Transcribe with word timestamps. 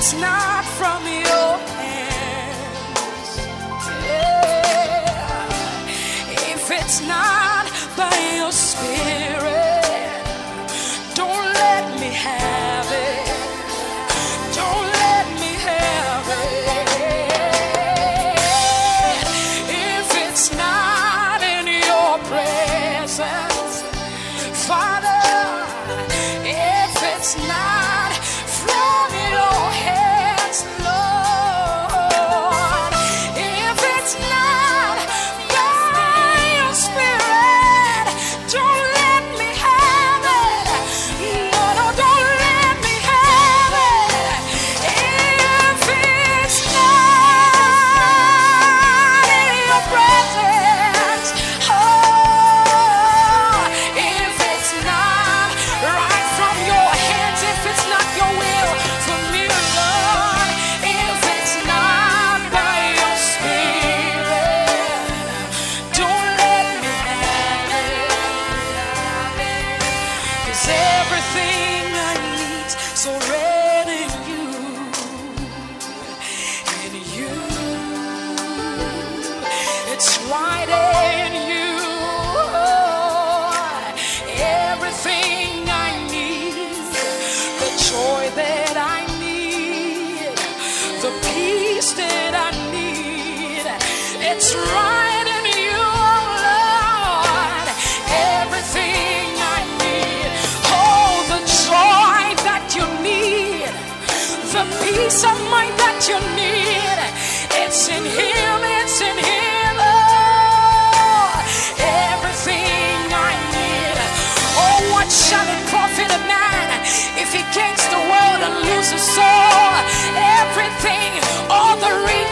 It's 0.00 0.14
not. 0.14 0.49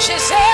she 0.09 0.19
said. 0.19 0.48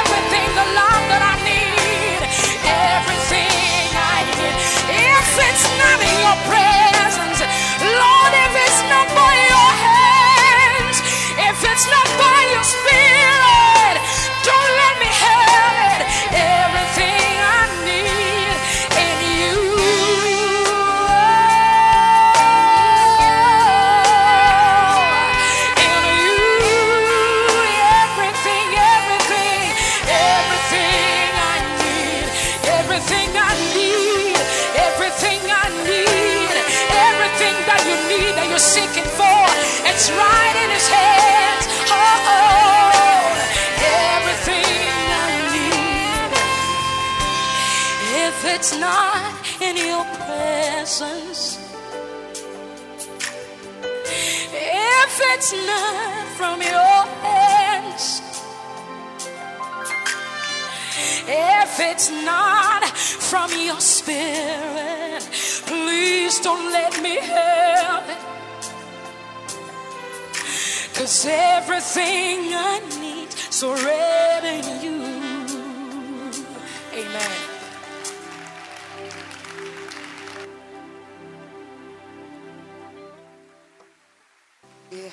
It's 40.07 40.13
right 40.13 40.57
in 40.65 40.71
his 40.71 40.87
hands. 40.87 41.67
Oh, 41.89 43.41
everything 44.13 44.85
I 45.17 45.33
need. 45.57 46.29
If 48.27 48.37
it's 48.55 48.73
not 48.79 49.33
in 49.63 49.79
your 49.79 50.05
presence, 50.27 51.57
if 54.53 55.21
it's 55.33 55.53
not 55.65 56.27
from 56.37 56.61
your 56.61 57.07
hands, 57.25 58.21
if 61.27 61.81
it's 61.81 62.11
not 62.11 62.85
from 62.95 63.51
your 63.59 63.81
spirit, 63.81 65.23
please 65.65 66.41
don't 66.41 66.71
let 66.73 67.01
me 67.01 67.17
have 67.17 68.07
it. 68.11 68.34
Cause 70.95 71.27
everything 71.29 72.55
I 72.55 72.81
need 73.01 73.31
surrender 73.33 74.47
in 74.47 74.65
you. 74.81 75.03
Amen. 76.95 77.31
Yeah. 84.93 85.11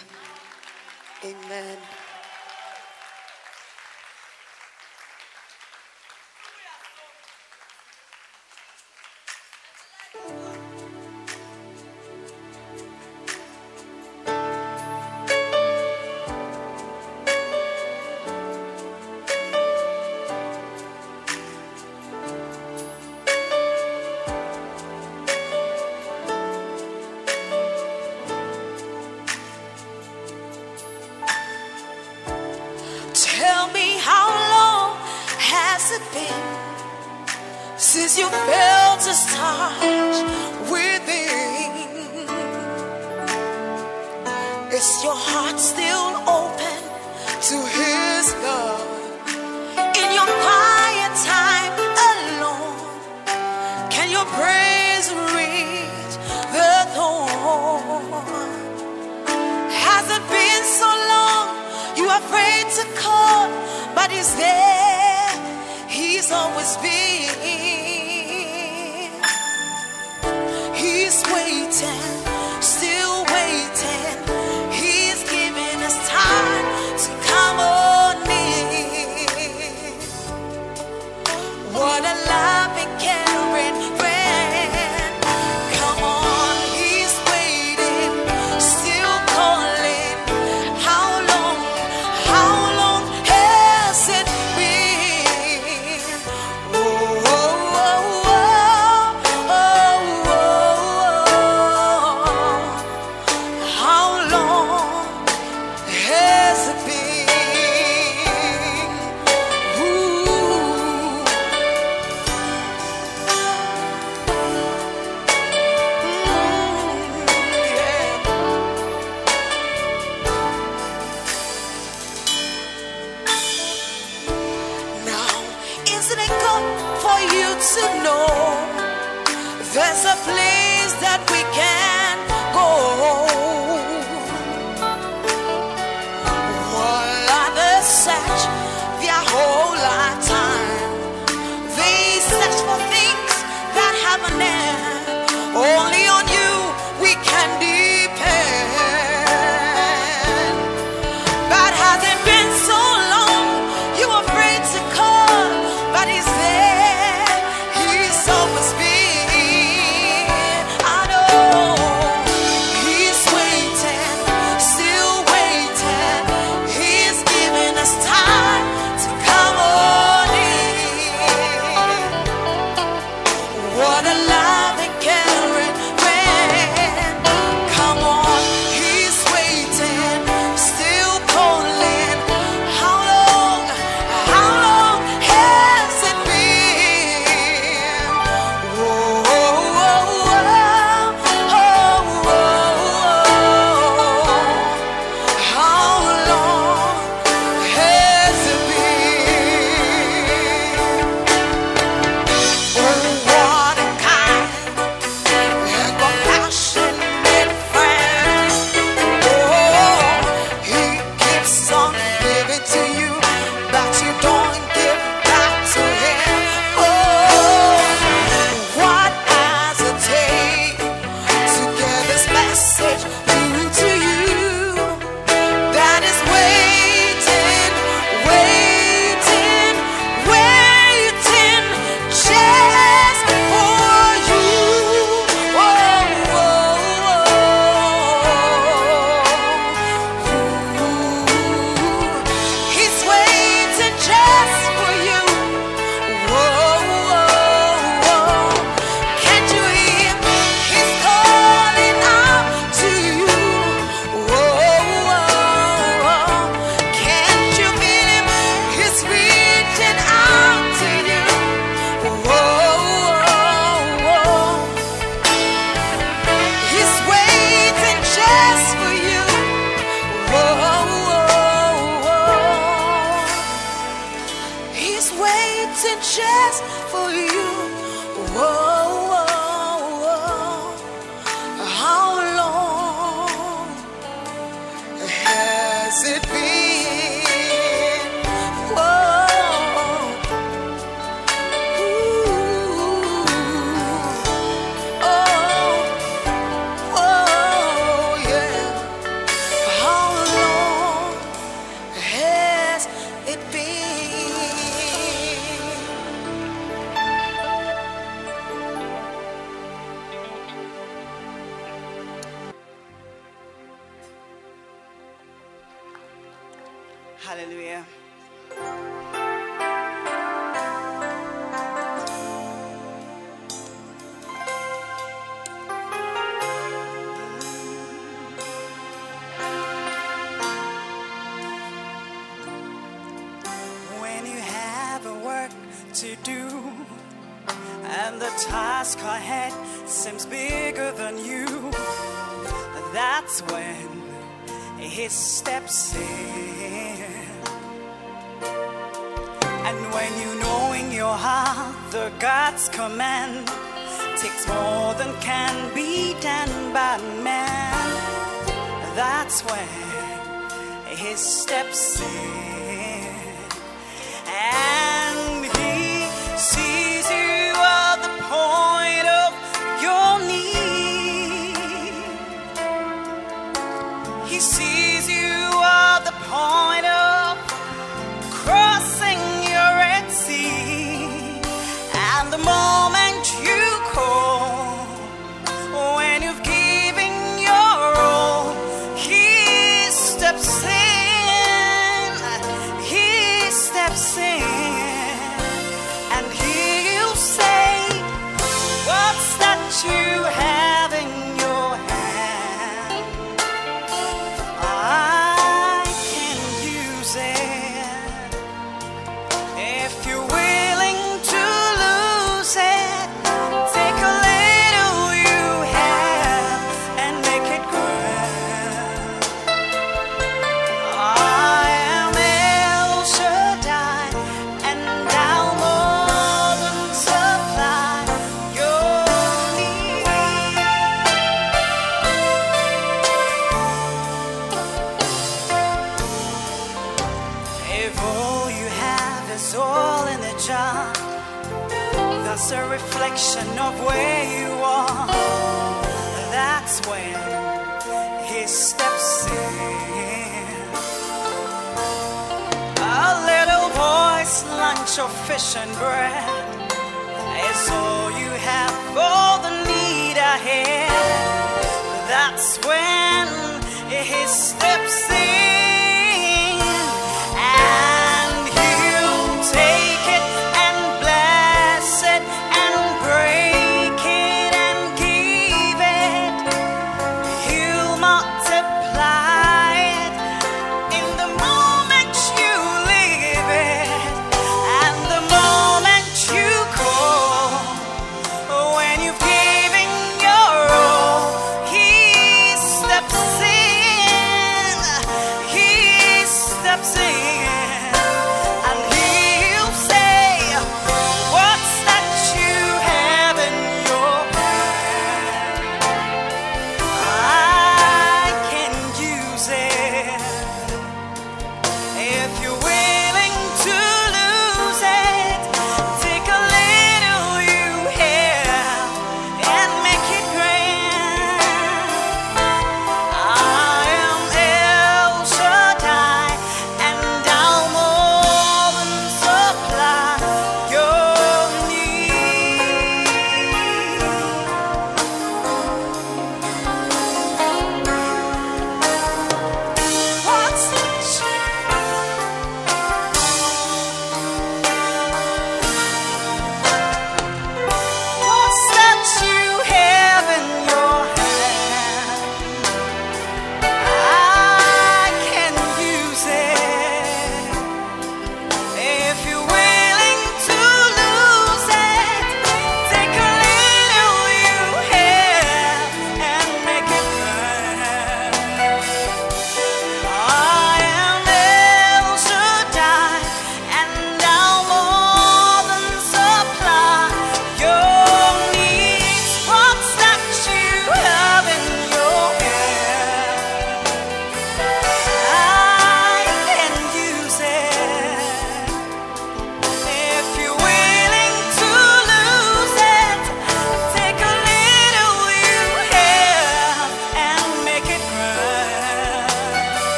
Amen. 1.24 1.78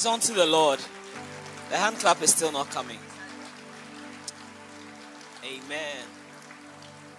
It's 0.00 0.06
on 0.06 0.20
to 0.20 0.32
the 0.32 0.46
Lord. 0.46 0.80
The 1.68 1.76
hand 1.76 1.98
clap 1.98 2.22
is 2.22 2.30
still 2.30 2.50
not 2.50 2.70
coming. 2.70 2.96
Amen. 5.44 6.06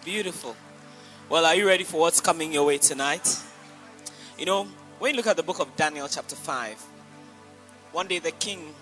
Beautiful. 0.04 0.56
Well, 1.30 1.46
are 1.46 1.54
you 1.54 1.68
ready 1.68 1.84
for 1.84 2.00
what's 2.00 2.20
coming 2.20 2.52
your 2.52 2.66
way 2.66 2.80
tonight? 2.80 3.38
You 4.36 4.48
know, 4.48 4.68
when 4.98 5.12
you 5.12 5.18
look 5.18 5.28
at 5.28 5.38
the 5.38 5.44
book 5.44 5.60
of 5.60 5.76
Daniel, 5.76 6.08
chapter 6.08 6.36
5, 6.36 6.84
one 7.92 8.08
day 8.08 8.18
the 8.18 8.32
king 8.32 8.74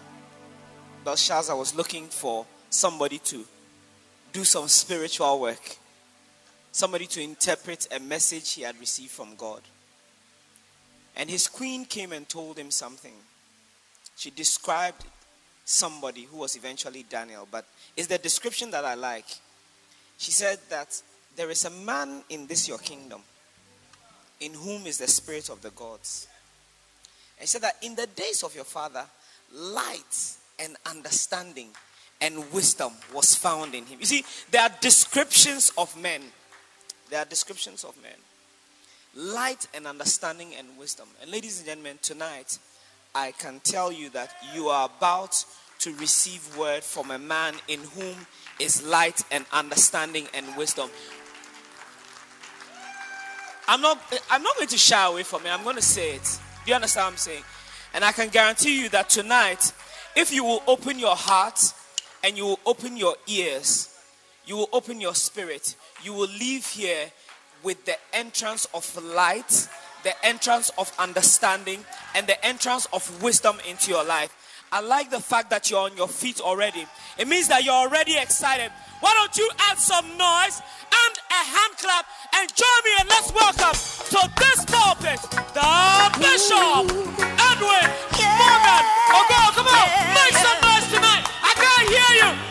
Belshazzar 1.04 1.58
was 1.58 1.76
looking 1.76 2.08
for 2.08 2.46
somebody 2.70 3.18
to 3.18 3.44
do 4.32 4.46
some 4.46 4.70
spiritual 4.70 5.42
work, 5.42 5.76
somebody 6.72 7.06
to 7.08 7.22
interpret 7.22 7.86
a 7.94 8.00
message 8.00 8.54
he 8.54 8.62
had 8.62 8.80
received 8.80 9.12
from 9.12 9.36
God. 9.36 9.60
And 11.18 11.30
his 11.30 11.50
queen 11.50 11.84
came 11.84 12.14
and 12.14 12.30
told 12.30 12.58
him 12.58 12.72
something. 12.72 13.12
She 14.20 14.32
described 14.32 15.06
somebody 15.64 16.24
who 16.26 16.40
was 16.40 16.58
eventually 16.58 17.06
Daniel, 17.10 17.48
but 17.50 17.64
it's 17.96 18.08
the 18.08 18.18
description 18.18 18.70
that 18.72 18.84
I 18.84 18.96
like. 18.96 19.24
She 20.18 20.32
said 20.32 20.60
that 20.68 21.02
there 21.38 21.50
is 21.50 21.64
a 21.64 21.70
man 21.70 22.22
in 22.28 22.46
this 22.46 22.68
your 22.68 22.80
kingdom 22.80 23.22
in 24.42 24.54
whom 24.54 24.88
is 24.88 24.98
the 24.98 25.08
spirit 25.08 25.48
of 25.48 25.62
the 25.62 25.70
gods. 25.70 26.28
And 27.38 27.44
he 27.44 27.48
said 27.48 27.62
that 27.62 27.78
in 27.82 27.96
the 27.96 28.08
days 28.08 28.44
of 28.44 28.54
your 28.54 28.66
father, 28.66 29.06
light 29.54 30.36
and 30.60 30.76
understanding 30.86 31.70
and 32.20 32.52
wisdom 32.52 32.92
was 33.14 33.36
found 33.36 33.74
in 33.74 33.86
him. 33.86 34.02
You 34.02 34.06
see, 34.06 34.26
there 34.52 34.64
are 34.64 34.72
descriptions 34.82 35.72
of 35.78 35.96
men. 35.96 36.24
There 37.10 37.22
are 37.22 37.26
descriptions 37.26 37.86
of 37.86 37.96
men. 38.02 38.12
Light 39.16 39.66
and 39.74 39.88
understanding 39.88 40.56
and 40.60 40.78
wisdom. 40.78 41.08
And 41.22 41.32
ladies 41.32 41.60
and 41.60 41.68
gentlemen, 41.68 42.00
tonight 42.02 42.60
I 43.15 43.32
can 43.32 43.60
tell 43.63 43.91
you 43.91 44.10
that 44.12 44.32
you 44.54 44.67
are 44.67 44.89
about 44.98 45.43
to 45.80 45.93
receive 45.95 46.56
word 46.58 46.84
from 46.84 47.12
a 47.12 47.17
man 47.17 47.56
in 47.67 47.80
whom 47.80 48.15
is 48.60 48.86
light 48.86 49.24
and 49.32 49.45
understanding 49.52 50.28
and 50.34 50.45
wisdom. 50.58 50.89
I'm 53.67 53.82
not 53.82 54.00
I'm 54.30 54.43
not 54.43 54.56
going 54.56 54.67
to 54.69 54.78
shy 54.78 55.06
away 55.06 55.24
from 55.24 55.45
it. 55.45 55.50
I'm 55.50 55.63
going 55.63 55.76
to 55.76 55.82
say 55.82 56.15
it. 56.15 56.39
Do 56.65 56.69
you 56.72 56.76
understand 56.76 57.06
what 57.06 57.12
I'm 57.13 57.17
saying? 57.17 57.43
And 57.93 58.04
I 58.04 58.12
can 58.12 58.30
guarantee 58.30 58.82
you 58.82 58.89
that 58.89 59.10
tonight, 59.10 59.74
if 60.15 60.32
you 60.32 60.43
will 60.43 60.63
open 60.67 61.00
your 61.00 61.15
heart 61.15 61.74
and 62.24 62.38
you 62.38 62.45
will 62.45 62.60
open 62.65 62.98
your 62.98 63.15
ears, 63.28 63.95
you 64.45 64.58
will 64.58 64.69
open 64.74 65.00
your 65.00 65.15
spirit, 65.15 65.76
you 66.04 66.13
will 66.13 66.28
leave 66.28 66.65
here 66.67 67.12
with 67.63 67.86
the 67.86 67.95
entrance 68.13 68.67
of 68.74 69.04
light, 69.04 69.67
the 70.04 70.14
entrance 70.26 70.72
of 70.78 70.92
understanding, 71.00 71.84
and 72.16 72.28
the 72.28 72.44
entrance 72.46 72.88
of 72.94 73.24
wisdom 73.24 73.58
into 73.68 73.92
your 73.92 74.04
life. 74.04 74.36
I 74.72 74.82
like 74.82 75.10
the 75.10 75.20
fact 75.20 75.50
that 75.50 75.72
you're 75.72 75.80
on 75.80 75.98
your 75.98 76.08
feet 76.08 76.40
already. 76.40 76.86
It 77.18 77.28
means 77.28 77.48
that 77.48 77.64
you're 77.64 77.74
already 77.74 78.18
excited. 78.18 78.72
Why 79.00 79.14
don't 79.14 79.36
you 79.38 79.50
add 79.70 79.80
some 79.80 80.06
noise 80.18 80.62
and 80.92 81.14
a 81.32 81.42
hand 81.42 81.74
clap 81.78 82.06
and 82.36 82.50
join 82.54 82.80
me 82.86 82.92
and 83.00 83.10
let's 83.10 83.34
welcome 83.34 83.74
to 84.14 84.22
this 84.38 84.66
pulpit 84.66 85.22
the 85.56 86.20
Bishop 86.20 86.86
Edwin 87.18 87.90
Morgan. 88.40 88.84
Oh, 89.10 89.26
go, 89.28 89.42
come 89.58 89.68
on, 89.68 89.88
make 90.14 90.36
some 90.38 90.60
noise 90.62 90.88
tonight. 90.94 91.24
I 91.42 91.54
can't 91.56 91.90
hear 91.90 92.12
you. 92.22 92.49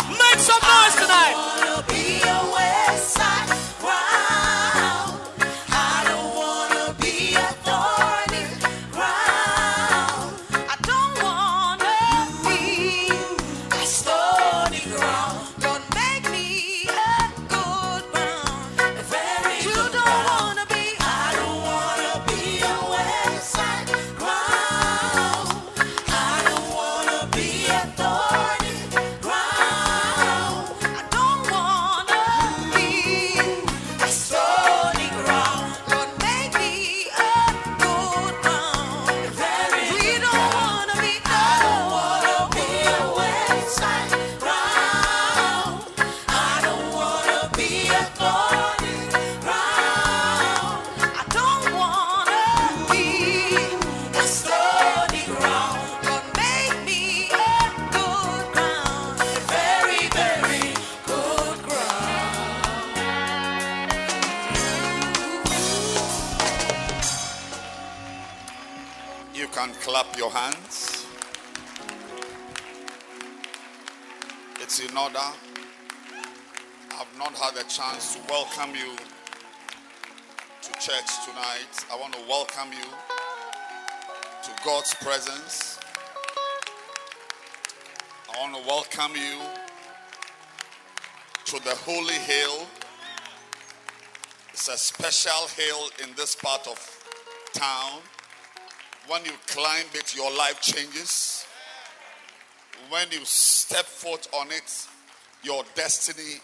Church 80.98 81.26
tonight. 81.26 81.86
I 81.92 81.96
want 81.96 82.12
to 82.14 82.20
welcome 82.28 82.72
you 82.72 82.84
to 84.42 84.64
God's 84.64 84.94
presence. 84.94 85.78
I 88.32 88.40
want 88.40 88.54
to 88.56 88.66
welcome 88.66 89.14
you 89.14 89.38
to 91.44 91.64
the 91.64 91.74
holy 91.76 92.14
hill. 92.14 92.66
It's 94.52 94.68
a 94.68 94.76
special 94.76 95.48
hill 95.56 95.90
in 96.02 96.14
this 96.16 96.34
part 96.34 96.66
of 96.66 96.78
town. 97.52 98.00
When 99.06 99.24
you 99.24 99.32
climb 99.46 99.86
it, 99.94 100.16
your 100.16 100.30
life 100.36 100.60
changes. 100.60 101.46
When 102.88 103.06
you 103.10 103.20
step 103.24 103.84
foot 103.84 104.28
on 104.34 104.48
it, 104.48 104.86
your 105.42 105.64
destiny 105.74 106.40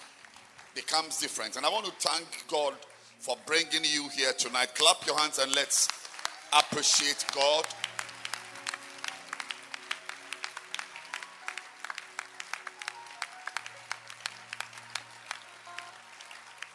becomes 0.75 1.19
different. 1.19 1.57
And 1.57 1.67
I 1.67 1.71
want 1.71 1.87
to 1.87 1.93
thank 1.99 2.45
God 2.49 2.75
for 3.25 3.39
bringing 3.47 3.85
you 3.85 4.07
here 4.11 4.35
tonight. 4.35 4.75
Clap 4.75 5.07
your 5.07 5.19
hands 5.19 5.39
and 5.39 5.55
let's 5.55 5.89
appreciate 6.53 7.25
God. 7.35 7.65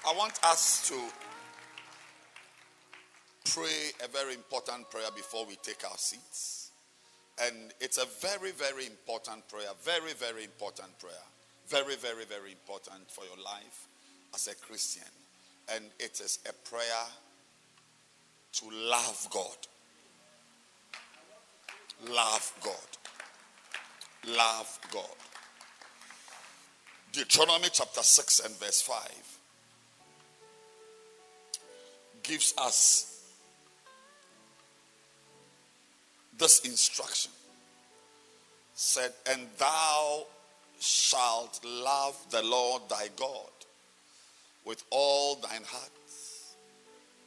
I 0.07 0.17
want 0.17 0.39
us 0.43 0.89
to 0.89 0.99
pray 3.51 3.91
a 4.03 4.07
very 4.07 4.33
important 4.33 4.89
prayer 4.89 5.11
before 5.15 5.45
we 5.45 5.55
take 5.57 5.83
our 5.85 5.97
seats. 5.97 6.71
And 7.43 7.75
it's 7.79 7.99
a 7.99 8.07
very, 8.27 8.53
very 8.53 8.87
important 8.87 9.47
prayer. 9.49 9.69
Very, 9.83 10.13
very 10.13 10.45
important 10.45 10.97
prayer. 10.97 11.13
Very, 11.67 11.95
very, 11.95 12.25
very 12.25 12.53
important 12.53 13.11
for 13.11 13.23
your 13.25 13.37
life 13.45 13.87
as 14.33 14.47
a 14.47 14.55
Christian. 14.55 15.18
And 15.75 15.85
it 15.99 16.19
is 16.19 16.39
a 16.47 16.53
prayer 16.67 17.05
to 18.53 18.65
love 18.71 19.27
God. 19.31 19.67
Love 22.09 22.53
God. 22.63 24.33
Love 24.35 24.79
God. 24.91 25.03
Deuteronomy 27.11 27.67
chapter 27.71 28.03
6 28.03 28.39
and 28.41 28.55
verse 28.59 28.81
5 28.81 29.39
gives 32.23 32.53
us 32.57 33.09
this 36.37 36.59
instruction 36.61 37.31
said 38.75 39.11
and 39.29 39.41
thou 39.57 40.23
shalt 40.79 41.59
love 41.65 42.15
the 42.29 42.41
lord 42.43 42.81
thy 42.89 43.07
god 43.17 43.58
with 44.65 44.83
all 44.89 45.35
thine 45.35 45.63
heart 45.65 45.91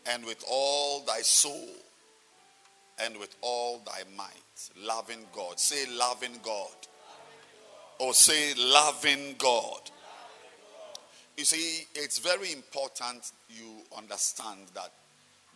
and 0.06 0.24
with 0.24 0.44
all 0.48 1.00
thy 1.04 1.20
soul 1.20 1.68
and 2.98 3.16
with 3.18 3.34
all 3.40 3.80
thy 3.86 4.02
might 4.16 4.70
loving 4.78 5.24
god 5.34 5.58
say 5.58 5.84
loving 5.96 6.38
god 6.42 6.68
or 7.98 8.12
say 8.14 8.54
loving 8.54 9.34
god 9.38 9.90
You 11.36 11.44
see, 11.44 11.86
it's 11.94 12.18
very 12.18 12.52
important 12.52 13.32
you 13.48 13.82
understand 13.96 14.60
that 14.74 14.92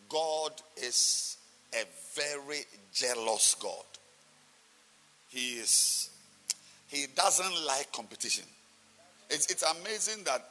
God 0.08 0.52
is 0.76 1.36
a 1.74 1.84
very 2.14 2.62
jealous 2.92 3.54
God. 3.60 3.84
He 5.28 5.54
is 5.54 6.10
he 6.88 7.06
doesn't 7.14 7.66
like 7.66 7.92
competition. 7.92 8.44
It's, 9.28 9.46
it's 9.50 9.64
amazing 9.64 10.24
that 10.24 10.48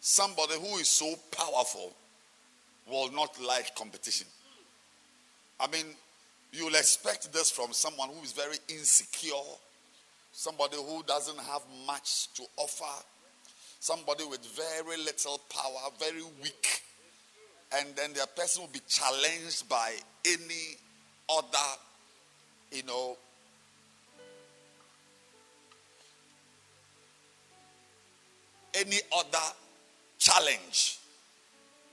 somebody 0.00 0.54
who 0.54 0.78
is 0.78 0.88
so 0.88 1.14
powerful 1.36 1.94
will 2.90 3.10
not 3.12 3.40
like 3.42 3.74
competition. 3.74 4.26
I 5.60 5.66
mean, 5.68 5.86
you'll 6.52 6.74
expect 6.74 7.32
this 7.32 7.50
from 7.50 7.72
someone 7.72 8.08
who 8.10 8.22
is 8.22 8.32
very 8.32 8.56
insecure, 8.68 9.32
somebody 10.32 10.76
who 10.76 11.02
doesn't 11.06 11.38
have 11.38 11.62
much 11.86 12.32
to 12.34 12.44
offer, 12.56 13.04
somebody 13.80 14.24
with 14.24 14.44
very 14.46 14.96
little 14.98 15.40
power, 15.50 15.90
very 15.98 16.22
weak. 16.42 16.82
And 17.76 17.88
then 17.96 18.14
their 18.14 18.26
person 18.26 18.62
will 18.62 18.70
be 18.70 18.80
challenged 18.88 19.68
by 19.68 19.94
any 20.24 20.76
other, 21.28 21.68
you 22.72 22.82
know, 22.84 23.16
any 28.74 28.98
other 29.16 29.54
challenge. 30.28 30.98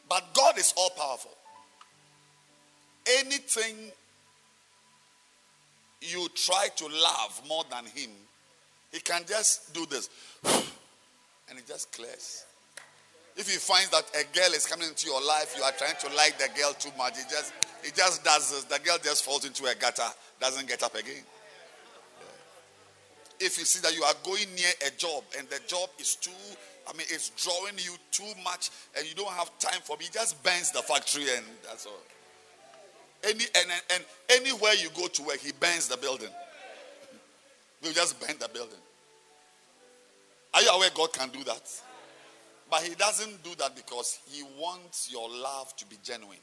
But 0.10 0.34
God 0.34 0.58
is 0.58 0.74
all 0.78 0.90
powerful. 0.92 1.32
Anything 3.20 3.92
you 6.02 6.28
try 6.36 6.68
to 6.76 6.86
love 6.86 7.42
more 7.48 7.64
than 7.70 7.86
Him, 7.86 8.12
He 8.92 9.00
can 9.00 9.24
just 9.28 9.74
do 9.74 9.86
this 9.86 10.10
and 10.44 11.58
it 11.58 11.68
just 11.68 11.92
clears. 11.92 12.46
If 13.36 13.50
He 13.50 13.58
finds 13.58 13.90
that 13.90 14.06
a 14.14 14.24
girl 14.36 14.54
is 14.54 14.66
coming 14.66 14.88
into 14.88 15.08
your 15.08 15.22
life, 15.22 15.56
you 15.58 15.64
are 15.64 15.72
trying 15.72 15.96
to 16.00 16.16
like 16.16 16.38
the 16.38 16.48
girl 16.60 16.74
too 16.74 16.92
much, 16.98 17.14
it 17.14 17.26
just, 17.30 17.54
it 17.84 17.96
just 17.96 18.24
does 18.24 18.52
this. 18.52 18.64
The 18.66 18.84
girl 18.84 18.98
just 19.04 19.24
falls 19.24 19.46
into 19.46 19.66
a 19.66 19.76
gutter, 19.76 20.10
doesn't 20.40 20.68
get 20.68 20.84
up 20.84 20.96
again 20.96 21.24
if 23.40 23.58
you 23.58 23.66
see 23.66 23.82
that 23.82 23.96
you 23.96 24.04
are 24.04 24.14
going 24.24 24.48
near 24.56 24.72
a 24.88 24.92
job 24.92 25.24
and 25.38 25.48
the 25.50 25.60
job 25.68 25.90
is 26.00 26.16
too, 26.16 26.32
I 26.88 26.94
mean, 26.94 27.08
it's 27.10 27.30
drawing 27.30 27.76
you 27.78 27.96
too 28.12 28.32
much 28.44 28.70
and 28.98 29.08
you 29.08 29.16
don't 29.16 29.32
have 29.32 29.58
time 29.60 29.82
for 29.84 29.98
me, 29.98 30.06
just 30.12 30.42
burns 30.44 30.72
the 30.72 30.82
factory 30.82 31.24
and 31.36 31.46
that's 31.64 31.86
all. 31.86 31.94
Any 33.24 33.46
and, 33.56 33.72
and, 33.72 33.82
and 33.96 34.04
anywhere 34.30 34.74
you 34.74 34.90
go 34.96 35.08
to 35.08 35.24
work, 35.24 35.40
he 35.40 35.52
burns 35.54 35.88
the 35.88 35.98
building. 35.98 36.30
You 37.82 37.94
just 37.94 38.20
burn 38.20 38.36
the 38.40 38.50
building. 38.50 38.80
Are 40.54 40.62
you 40.62 40.70
aware 40.70 40.90
God 40.94 41.12
can 41.14 41.30
do 41.30 41.44
that? 41.44 41.70
But 42.70 42.82
he 42.84 42.96
doesn't 42.96 43.44
do 43.44 43.52
that 43.60 43.76
because 43.76 44.20
he 44.32 44.44
wants 44.60 45.12
your 45.12 45.30
love 45.30 45.76
to 45.78 45.86
be 45.86 45.98
genuine. 46.04 46.38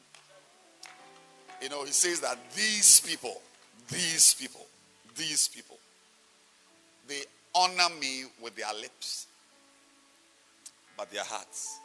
You 1.61 1.69
know, 1.69 1.85
he 1.85 1.93
says 1.93 2.21
that 2.21 2.39
these 2.55 3.01
people, 3.01 3.41
these 3.89 4.35
people, 4.35 4.67
these 5.17 5.49
people, 5.49 5.79
they 7.09 7.23
honor 7.55 7.95
me 8.01 8.25
with 8.43 8.57
their 8.57 8.73
lips, 8.75 9.27
but 10.97 11.11
their 11.11 11.25
hearts 11.25 11.81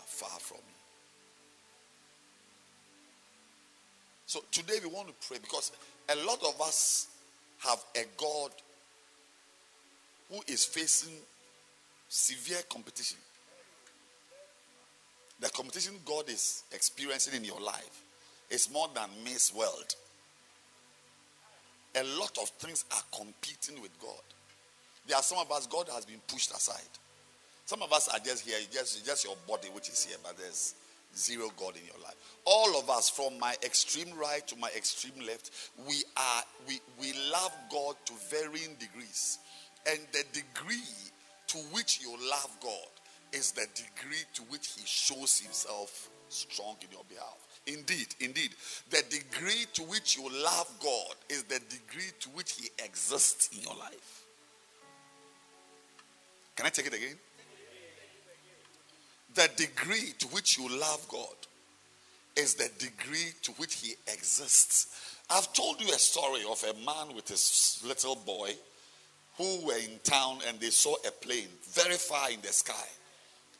are 0.00 0.06
far 0.06 0.38
from 0.40 0.58
me. 0.58 0.74
So 4.26 4.40
today 4.50 4.74
we 4.82 4.90
want 4.90 5.08
to 5.08 5.14
pray 5.28 5.38
because 5.40 5.72
a 6.08 6.16
lot 6.24 6.42
of 6.42 6.60
us 6.60 7.08
have 7.58 7.82
a 7.96 8.04
God 8.16 8.50
who 10.30 10.40
is 10.48 10.64
facing 10.64 11.14
severe 12.08 12.62
competition. 12.68 13.18
The 15.40 15.48
competition 15.50 15.94
God 16.04 16.28
is 16.28 16.64
experiencing 16.72 17.34
in 17.34 17.44
your 17.44 17.60
life 17.60 18.02
is 18.50 18.70
more 18.72 18.88
than 18.94 19.08
Miss 19.24 19.54
World 19.54 19.94
a 21.94 22.02
lot 22.18 22.36
of 22.40 22.48
things 22.48 22.84
are 22.92 23.16
competing 23.16 23.80
with 23.80 23.98
God. 24.00 24.22
There 25.06 25.16
are 25.16 25.22
some 25.22 25.38
of 25.38 25.50
us, 25.52 25.66
God 25.66 25.88
has 25.92 26.04
been 26.04 26.20
pushed 26.26 26.50
aside. 26.50 26.80
Some 27.66 27.82
of 27.82 27.92
us 27.92 28.08
are 28.08 28.18
just 28.18 28.46
here, 28.46 28.58
just, 28.70 29.06
just 29.06 29.24
your 29.24 29.36
body 29.48 29.68
which 29.72 29.88
is 29.88 30.04
here, 30.04 30.18
but 30.22 30.36
there's 30.36 30.74
zero 31.16 31.50
God 31.56 31.76
in 31.76 31.82
your 31.86 32.02
life. 32.02 32.16
All 32.44 32.78
of 32.78 32.90
us, 32.90 33.08
from 33.08 33.38
my 33.38 33.54
extreme 33.62 34.14
right 34.18 34.46
to 34.48 34.56
my 34.56 34.68
extreme 34.76 35.26
left, 35.26 35.50
we 35.88 36.02
are 36.16 36.42
we, 36.68 36.80
we 37.00 37.12
love 37.32 37.52
God 37.70 37.94
to 38.06 38.12
varying 38.30 38.76
degrees. 38.78 39.38
And 39.86 39.98
the 40.12 40.24
degree 40.32 40.82
to 41.48 41.58
which 41.72 42.00
you 42.02 42.10
love 42.30 42.50
God 42.60 42.88
is 43.32 43.52
the 43.52 43.66
degree 43.74 44.24
to 44.34 44.42
which 44.44 44.74
He 44.76 44.82
shows 44.84 45.38
Himself 45.38 46.10
strong 46.28 46.76
in 46.82 46.88
your 46.90 47.04
behalf. 47.08 47.38
Indeed, 47.66 48.08
indeed. 48.20 48.50
The 48.90 49.02
degree 49.08 49.64
to 49.74 49.82
which 49.84 50.18
you 50.18 50.28
love 50.42 50.70
God 50.82 51.14
is 51.30 51.44
the 51.44 51.60
degree 51.60 52.10
to 52.20 52.28
which 52.30 52.52
He 52.52 52.68
exists 52.84 53.56
in 53.56 53.62
your 53.62 53.76
life. 53.76 54.24
Can 56.56 56.66
I 56.66 56.68
take 56.68 56.86
it 56.86 56.94
again? 56.94 57.16
The 59.34 59.50
degree 59.56 60.14
to 60.18 60.26
which 60.28 60.58
you 60.58 60.68
love 60.68 61.06
God 61.08 61.34
is 62.36 62.54
the 62.54 62.70
degree 62.78 63.32
to 63.42 63.52
which 63.52 63.74
He 63.74 63.92
exists. 64.12 65.14
I've 65.30 65.52
told 65.52 65.80
you 65.80 65.88
a 65.88 65.98
story 65.98 66.42
of 66.48 66.62
a 66.64 66.74
man 66.84 67.14
with 67.14 67.28
his 67.28 67.82
little 67.86 68.16
boy 68.16 68.50
who 69.36 69.66
were 69.66 69.78
in 69.78 69.98
town 70.02 70.38
and 70.46 70.60
they 70.60 70.70
saw 70.70 70.94
a 71.06 71.10
plane 71.10 71.48
very 71.72 71.94
far 71.96 72.30
in 72.30 72.40
the 72.42 72.52
sky. 72.52 72.86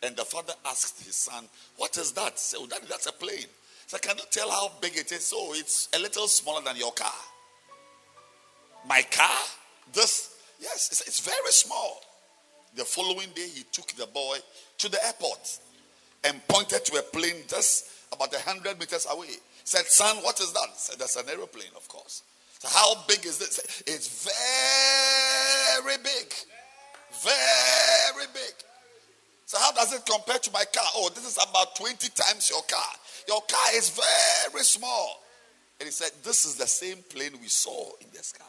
And 0.03 0.15
the 0.15 0.25
father 0.25 0.53
asked 0.67 1.05
his 1.05 1.17
son, 1.17 1.45
What 1.77 1.97
is 1.97 2.13
that? 2.13 2.39
Said, 2.39 2.59
oh, 2.61 2.67
Daddy, 2.67 2.87
that's 2.89 3.07
a 3.07 3.13
plane. 3.13 3.47
So 3.87 3.99
can 3.99 4.17
you 4.19 4.25
tell 4.31 4.51
how 4.51 4.73
big 4.81 4.97
it 4.97 5.11
is? 5.13 5.25
So 5.25 5.55
it's 5.55 5.89
a 5.97 5.99
little 5.99 6.29
smaller 6.29 6.63
than 6.63 6.77
your 6.77 6.93
car. 6.93 7.13
My 8.87 9.03
car? 9.11 9.39
This? 9.93 10.37
Yes, 10.61 10.89
it's, 10.93 11.01
it's 11.03 11.21
very 11.21 11.51
small. 11.51 12.01
The 12.77 12.85
following 12.85 13.29
day, 13.35 13.49
he 13.55 13.65
took 13.73 13.89
the 13.93 14.07
boy 14.07 14.39
to 14.79 14.89
the 14.91 15.05
airport 15.07 15.59
and 16.25 16.47
pointed 16.49 16.85
to 16.87 16.99
a 16.99 17.03
plane 17.03 17.43
just 17.49 17.91
about 18.13 18.35
a 18.35 18.41
hundred 18.41 18.79
meters 18.79 19.07
away. 19.11 19.37
Said, 19.65 19.87
"Son, 19.87 20.17
what 20.23 20.41
is 20.41 20.53
that?" 20.53 20.77
Said, 20.77 20.99
"That's 20.99 21.17
an 21.17 21.29
aeroplane, 21.29 21.73
of 21.77 21.87
course." 21.89 22.23
So 22.59 22.69
how 22.69 23.05
big 23.07 23.25
is 23.27 23.39
this? 23.39 23.83
It's 23.87 24.25
very 24.25 25.97
big, 25.99 26.33
very 27.23 28.27
big. 28.33 28.55
So 29.47 29.59
how 29.59 29.73
does 29.73 29.93
it 29.93 30.07
compare 30.07 30.39
to 30.39 30.51
my 30.53 30.65
car? 30.65 30.85
Oh, 30.97 31.11
this 31.15 31.27
is 31.27 31.37
about 31.37 31.77
twenty 31.77 32.09
times 32.09 32.51
your 32.51 32.63
car. 32.63 32.93
Your 33.29 33.41
car 33.43 33.75
is 33.75 33.91
very 33.91 34.65
small. 34.65 35.23
And 35.81 35.87
he 35.87 35.93
said, 35.93 36.11
This 36.23 36.45
is 36.45 36.57
the 36.57 36.67
same 36.67 36.99
plane 37.09 37.33
we 37.41 37.49
saw 37.49 37.91
in 38.01 38.07
the 38.13 38.23
skies. 38.23 38.49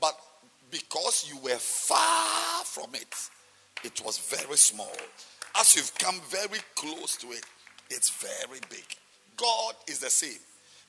But 0.00 0.18
because 0.70 1.26
you 1.28 1.38
were 1.40 1.56
far 1.56 2.64
from 2.64 2.94
it, 2.94 3.14
it 3.84 4.00
was 4.04 4.18
very 4.18 4.56
small. 4.56 4.92
As 5.56 5.74
you've 5.74 5.96
come 5.98 6.20
very 6.28 6.60
close 6.74 7.16
to 7.18 7.28
it, 7.28 7.44
it's 7.90 8.10
very 8.10 8.60
big. 8.68 8.84
God 9.36 9.74
is 9.88 10.00
the 10.00 10.10
same, 10.10 10.38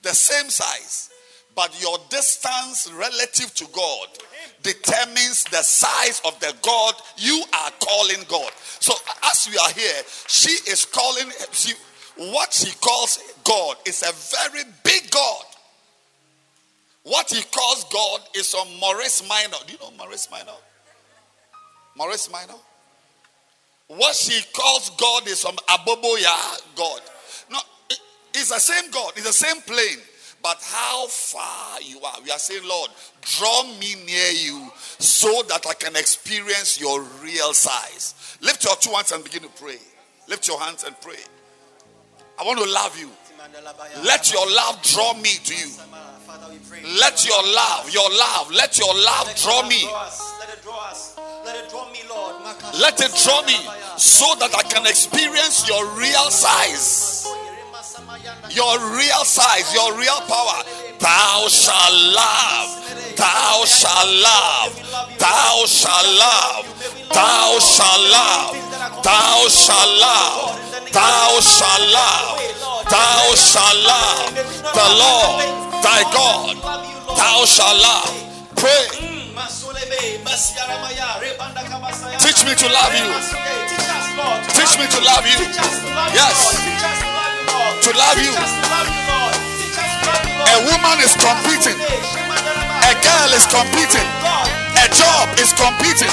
the 0.01 0.13
same 0.13 0.49
size, 0.49 1.09
but 1.55 1.81
your 1.81 1.97
distance 2.09 2.91
relative 2.93 3.53
to 3.55 3.65
God 3.73 4.07
determines 4.63 5.43
the 5.45 5.61
size 5.61 6.21
of 6.25 6.39
the 6.39 6.53
God 6.61 6.93
you 7.17 7.43
are 7.53 7.71
calling 7.79 8.23
God. 8.27 8.51
So, 8.79 8.93
as 9.25 9.47
we 9.49 9.57
are 9.57 9.71
here, 9.71 10.01
she 10.27 10.51
is 10.69 10.85
calling, 10.85 11.31
she, 11.51 11.73
what 12.31 12.53
she 12.53 12.71
calls 12.79 13.19
God 13.43 13.77
is 13.85 14.03
a 14.03 14.13
very 14.35 14.63
big 14.83 15.09
God. 15.11 15.43
What 17.03 17.31
he 17.31 17.41
calls 17.41 17.85
God 17.85 18.21
is 18.35 18.53
on 18.53 18.79
Morris 18.79 19.27
Minor. 19.27 19.57
Do 19.65 19.73
you 19.73 19.79
know 19.79 19.91
Morris 19.97 20.29
Minor? 20.29 20.57
Morris 21.95 22.29
Minor? 22.31 22.53
What 23.89 24.15
she 24.15 24.39
calls 24.53 24.91
God 24.91 25.27
is 25.27 25.41
from 25.41 25.55
Aboboya 25.67 26.61
God. 26.75 27.01
No, 27.51 27.57
it's 28.35 28.49
the 28.49 28.59
same 28.59 28.91
God, 28.91 29.13
it's 29.15 29.25
the 29.25 29.33
same 29.33 29.61
plane. 29.63 29.97
But 30.41 30.57
how 30.61 31.07
far 31.07 31.81
you 31.81 31.99
are, 32.01 32.21
we 32.23 32.31
are 32.31 32.37
saying, 32.37 32.61
Lord, 32.65 32.91
draw 33.21 33.63
me 33.79 33.95
near 34.05 34.29
you 34.31 34.69
so 34.99 35.41
that 35.49 35.65
I 35.67 35.73
can 35.73 35.95
experience 35.95 36.79
your 36.79 37.01
real 37.21 37.53
size. 37.53 38.37
Lift 38.41 38.63
your 38.63 38.75
two 38.75 38.91
hands 38.91 39.11
and 39.11 39.23
begin 39.23 39.41
to 39.41 39.49
pray. 39.49 39.77
Lift 40.27 40.47
your 40.47 40.59
hands 40.61 40.83
and 40.85 40.95
pray. 41.01 41.19
I 42.39 42.43
want 42.43 42.59
to 42.59 42.69
love 42.69 42.97
you. 42.97 43.09
Let 44.05 44.31
your 44.31 44.47
love 44.49 44.81
draw 44.83 45.13
me 45.15 45.33
to 45.43 45.55
you. 45.55 45.71
Let 46.99 47.25
your 47.25 47.43
love, 47.43 47.91
your 47.91 48.09
love, 48.09 48.51
let 48.51 48.77
your 48.77 48.93
love 48.93 49.35
draw 49.35 49.67
me. 49.67 49.83
Let 50.39 50.49
it 50.49 50.63
draw 50.63 50.89
me 53.45 53.57
so 53.97 54.25
that 54.39 54.53
I 54.55 54.63
can 54.63 54.85
experience 54.87 55.67
your 55.67 55.85
real 55.97 56.29
size. 56.31 57.27
Your 58.49 58.79
real 58.95 59.23
size, 59.25 59.73
your 59.73 59.97
real 59.97 60.19
power. 60.27 60.63
Thou 60.99 61.47
shalt 61.47 61.93
love. 62.15 62.79
Thou 63.15 63.65
shalt 63.65 64.09
love. 64.23 64.71
Thou 65.19 65.65
shalt 65.65 66.07
love. 66.17 66.65
Thou 67.13 67.59
shalt 67.59 67.99
love. 68.11 69.03
Thou 69.03 69.47
shalt 69.47 69.91
love. 69.99 70.91
Thou 70.91 71.39
shalt 71.39 71.85
love. 71.91 72.39
Thou 72.89 73.35
shalt 73.35 73.77
love. 73.85 74.33
The 74.73 74.87
Lord 74.97 75.59
thy 75.83 76.01
God. 76.11 76.57
Thou 77.17 77.45
shalt 77.45 77.77
love. 77.81 78.55
Pray. 78.55 79.18
Teach 82.19 82.43
me 82.43 82.53
to 82.59 82.67
love 82.67 82.91
you. 82.91 83.07
Teach 84.51 84.75
me 84.75 84.85
to 84.91 84.99
love 84.99 85.23
you. 85.23 85.39
Yes. 86.11 86.59
To 87.87 87.91
love 87.95 88.19
you. 88.19 88.35
A 90.43 90.57
woman 90.67 90.99
is 90.99 91.15
competing. 91.15 91.79
A 91.79 92.93
girl 92.99 93.31
is 93.31 93.47
competing. 93.47 94.07
A 94.75 94.87
job 94.91 95.31
is 95.39 95.55
competing. 95.55 96.11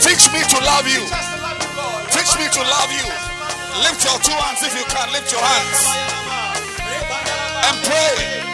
Teach 0.00 0.32
me 0.32 0.40
to 0.40 0.58
love 0.64 0.88
you. 0.88 1.04
Teach 2.16 2.32
me 2.40 2.48
to 2.48 2.62
love 2.64 2.90
you. 2.96 3.04
Lift 3.84 4.04
your 4.08 4.18
two 4.24 4.32
hands 4.32 4.62
if 4.64 4.72
you 4.72 4.84
can. 4.88 5.12
Lift 5.12 5.32
your 5.32 5.42
hands 5.44 5.80
and 7.68 7.76
pray. 7.84 8.51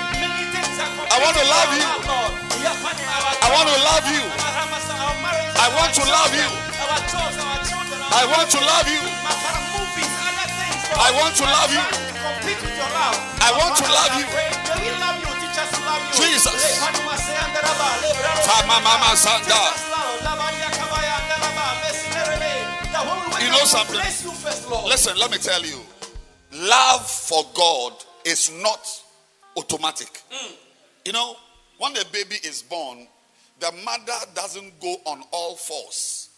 I 1.09 1.17
want 1.25 1.37
to 1.37 1.45
love 1.49 1.73
you. 1.73 1.85
I 3.41 3.49
want 3.49 3.69
to 3.69 3.79
love 3.81 4.07
you. 4.13 4.23
I 5.57 5.67
want 5.75 5.93
to 5.97 6.05
love 6.05 6.35
you. 6.37 6.49
I 8.09 8.25
want 8.29 8.51
to 8.51 8.61
love 8.61 8.89
you. 8.89 9.01
I 10.99 11.11
want 11.13 11.35
to 11.37 11.45
love 11.45 11.71
you. 11.73 11.81
I 13.41 13.51
want 13.57 13.77
to 13.77 13.85
love 13.85 14.13
you. 14.19 14.27
Jesus. 16.13 16.59
You 23.41 23.51
know 23.51 23.65
something? 23.65 23.97
Listen, 24.89 25.17
let 25.19 25.31
me 25.31 25.39
tell 25.39 25.65
you. 25.65 25.81
Love 26.53 27.09
for 27.09 27.45
God 27.55 27.93
is 28.25 28.51
not 28.63 28.81
automatic. 29.57 30.09
Mm. 30.31 30.68
You 31.09 31.15
know, 31.15 31.37
when 31.79 31.97
a 31.97 32.05
baby 32.13 32.37
is 32.45 32.61
born, 32.61 33.09
the 33.61 33.73
mother 33.83 34.13
doesn't 34.35 34.79
go 34.79 34.95
on 35.07 35.23
all 35.33 35.57
fours 35.57 36.29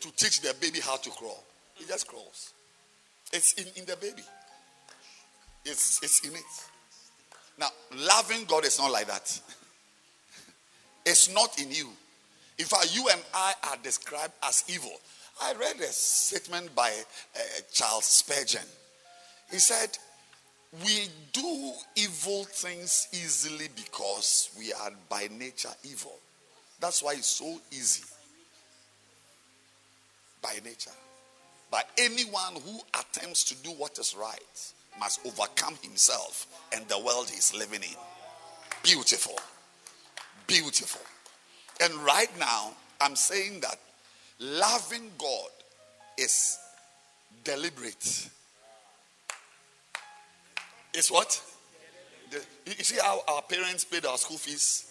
to 0.00 0.10
teach 0.16 0.40
the 0.40 0.52
baby 0.60 0.80
how 0.80 0.96
to 0.96 1.10
crawl. 1.10 1.44
He 1.76 1.86
just 1.86 2.08
crawls. 2.08 2.52
It's 3.32 3.52
in, 3.52 3.66
in 3.76 3.84
the 3.84 3.94
baby. 3.94 4.22
It's, 5.64 6.02
it's 6.02 6.26
in 6.26 6.34
it. 6.34 6.42
Now, 7.60 7.68
loving 7.94 8.44
God 8.46 8.64
is 8.64 8.80
not 8.80 8.90
like 8.90 9.06
that. 9.06 9.40
It's 11.06 11.32
not 11.32 11.56
in 11.62 11.70
you. 11.70 11.88
In 12.58 12.64
fact, 12.64 12.96
you 12.96 13.08
and 13.12 13.20
I 13.32 13.52
are 13.70 13.76
described 13.84 14.32
as 14.42 14.64
evil. 14.66 15.00
I 15.40 15.54
read 15.54 15.76
a 15.76 15.92
statement 15.92 16.74
by 16.74 16.90
uh, 16.90 17.38
Charles 17.72 18.04
Spurgeon. 18.06 18.66
He 19.52 19.60
said, 19.60 19.96
We 20.72 21.08
do 21.32 21.72
evil 21.96 22.44
things 22.44 23.08
easily 23.12 23.68
because 23.74 24.50
we 24.58 24.72
are 24.72 24.90
by 25.08 25.28
nature 25.30 25.70
evil. 25.82 26.18
That's 26.80 27.02
why 27.02 27.12
it's 27.12 27.26
so 27.26 27.58
easy. 27.70 28.04
By 30.42 30.58
nature. 30.64 30.90
But 31.70 31.88
anyone 31.98 32.54
who 32.64 32.80
attempts 32.98 33.44
to 33.44 33.54
do 33.56 33.70
what 33.70 33.98
is 33.98 34.14
right 34.18 34.72
must 35.00 35.20
overcome 35.26 35.74
himself 35.82 36.46
and 36.72 36.86
the 36.88 36.98
world 36.98 37.30
he's 37.30 37.54
living 37.54 37.82
in. 37.82 37.96
Beautiful. 38.82 39.38
Beautiful. 40.46 41.02
And 41.80 41.94
right 42.04 42.30
now, 42.38 42.72
I'm 43.00 43.16
saying 43.16 43.60
that 43.60 43.78
loving 44.38 45.10
God 45.18 45.50
is 46.16 46.58
deliberate. 47.44 48.28
It's 50.98 51.12
what? 51.12 51.40
The- 52.32 52.44
you 52.66 52.82
see 52.82 52.98
how 53.00 53.22
our 53.28 53.42
parents 53.42 53.84
paid 53.84 54.04
our 54.04 54.18
school 54.18 54.36
fees? 54.36 54.86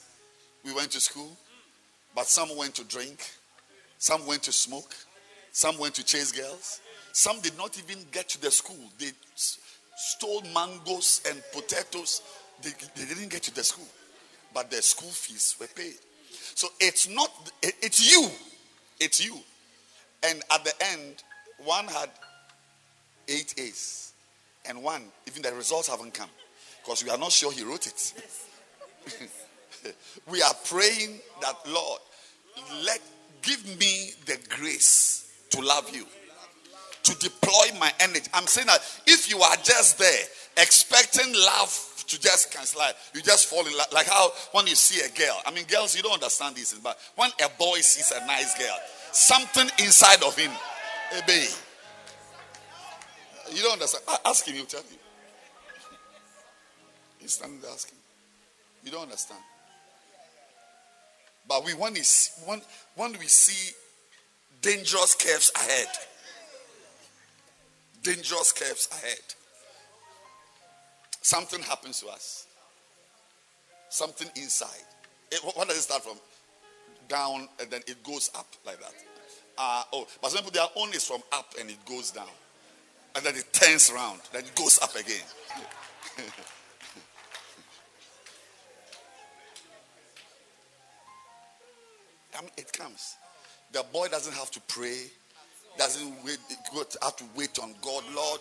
We 0.64 0.72
went 0.74 0.90
to 0.92 1.02
school, 1.02 1.36
but 2.16 2.28
some 2.28 2.56
went 2.56 2.76
to 2.76 2.86
drink, 2.86 3.20
some 3.98 4.26
went 4.26 4.44
to 4.44 4.54
smoke, 4.54 4.96
some 5.52 5.78
went 5.78 5.96
to 5.96 6.06
chase 6.06 6.32
girls, 6.32 6.80
some 7.12 7.42
did 7.42 7.58
not 7.58 7.78
even 7.78 8.06
get 8.14 8.30
to 8.30 8.42
the 8.42 8.52
school. 8.52 8.90
They 8.98 9.12
stole 9.98 10.44
mangoes 10.54 11.22
and 11.30 11.44
potatoes. 11.52 12.22
They, 12.62 12.70
they 12.96 13.06
didn't 13.06 13.30
get 13.30 13.44
to 13.44 13.54
the 13.54 13.64
school, 13.66 13.88
but 14.54 14.72
their 14.72 14.82
school 14.84 15.10
fees 15.10 15.58
were 15.60 15.68
paid. 15.68 15.96
So 16.56 16.70
it's 16.80 17.10
not, 17.10 17.30
it- 17.62 17.76
it's 17.82 18.10
you. 18.10 18.30
It's 19.02 19.24
you. 19.26 19.38
And 20.24 20.42
at 20.52 20.64
the 20.64 20.74
end, 20.94 21.22
one 21.66 21.86
had 21.88 22.10
eight 23.28 23.54
A's, 23.58 24.14
and 24.70 24.84
one, 24.84 25.04
even 25.28 25.42
the 25.42 25.54
results 25.54 25.88
haven't 25.88 26.14
come 26.14 26.30
because 26.84 27.04
we 27.04 27.10
are 27.10 27.18
not 27.18 27.32
sure 27.32 27.52
he 27.52 27.64
wrote 27.64 27.88
it. 27.88 28.14
we 30.30 30.42
are 30.42 30.54
praying 30.66 31.20
that, 31.42 31.56
Lord, 31.68 32.00
let 32.86 33.00
give 33.42 33.66
me 33.80 34.12
the 34.26 34.38
grace 34.50 35.32
to 35.52 35.62
love 35.62 35.94
you, 35.96 36.06
to 37.04 37.18
deploy 37.20 37.78
my 37.80 37.92
energy. 38.00 38.30
I'm 38.34 38.48
saying 38.48 38.68
that 38.68 38.80
if 39.06 39.30
you 39.30 39.40
are 39.40 39.56
just 39.58 39.98
there 39.98 40.24
expecting 40.58 41.34
love 41.34 42.04
to 42.08 42.20
just 42.20 42.52
cancel, 42.52 42.82
you 43.14 43.22
just 43.22 43.48
fall 43.48 43.66
in 43.66 43.78
love, 43.78 43.88
like 43.94 44.08
how 44.08 44.32
when 44.54 44.68
you 44.68 44.76
see 44.76 45.06
a 45.06 45.10
girl. 45.18 45.40
I 45.46 45.52
mean, 45.52 45.66
girls, 45.66 45.96
you 45.96 46.02
don't 46.02 46.14
understand 46.14 46.56
this, 46.56 46.74
but 46.74 46.98
when 47.16 47.30
a 47.44 47.50
boy 47.58 47.80
sees 47.80 48.12
a 48.12 48.26
nice 48.26 48.58
girl, 48.58 48.76
something 49.12 49.70
inside 49.80 50.24
of 50.24 50.38
him, 50.38 50.52
eh, 51.14 51.20
a 51.20 51.26
baby. 51.28 51.48
You 53.54 53.62
don't 53.62 53.74
understand. 53.74 54.04
Ask 54.26 54.46
him, 54.46 54.56
he'll 54.56 54.66
tell 54.66 54.82
you. 54.82 54.98
He's 57.20 57.34
standing 57.34 57.62
there 57.62 57.72
asking. 57.72 57.98
You 58.84 58.92
don't 58.92 59.04
understand. 59.04 59.42
But 61.48 61.66
we 61.66 61.74
when, 61.74 61.96
is, 61.96 62.42
when, 62.46 62.62
when 62.96 63.14
we 63.14 63.26
see 63.28 63.74
dangerous 64.62 65.16
curves 65.16 65.52
ahead, 65.56 65.88
dangerous 68.04 68.52
curves 68.52 68.90
ahead, 68.92 69.20
something 71.22 71.62
happens 71.62 72.02
to 72.02 72.08
us. 72.08 72.48
Something 73.90 74.28
inside. 74.36 74.84
It, 75.32 75.40
what 75.44 75.68
does 75.68 75.78
it 75.78 75.82
start 75.82 76.04
from? 76.04 76.18
Down 77.08 77.48
and 77.62 77.70
then 77.72 77.82
it 77.88 78.04
goes 78.04 78.30
up 78.36 78.48
like 78.66 78.80
that. 78.80 78.94
Uh, 79.58 79.84
oh, 79.94 80.08
but 80.22 80.32
some 80.32 80.44
people 80.44 80.52
their 80.52 80.68
own 80.76 80.90
is 80.94 81.06
from 81.06 81.22
up 81.32 81.54
and 81.60 81.70
it 81.70 81.84
goes 81.86 82.12
down. 82.12 82.28
And 83.18 83.26
then 83.26 83.36
it 83.36 83.52
turns 83.52 83.90
around, 83.90 84.22
then 84.32 84.44
it 84.44 84.54
goes 84.54 84.78
up 84.82 84.96
again. 84.96 85.26
It 92.56 92.72
comes. 92.72 93.16
The 93.72 93.84
boy 93.92 94.08
doesn't 94.10 94.34
have 94.34 94.52
to 94.52 94.62
pray, 94.68 94.98
doesn't 95.78 96.24
wait, 96.24 96.38
have 97.02 97.16
to 97.18 97.24
wait 97.36 97.58
on 97.60 97.74
God. 97.82 98.04
Lord, 98.16 98.40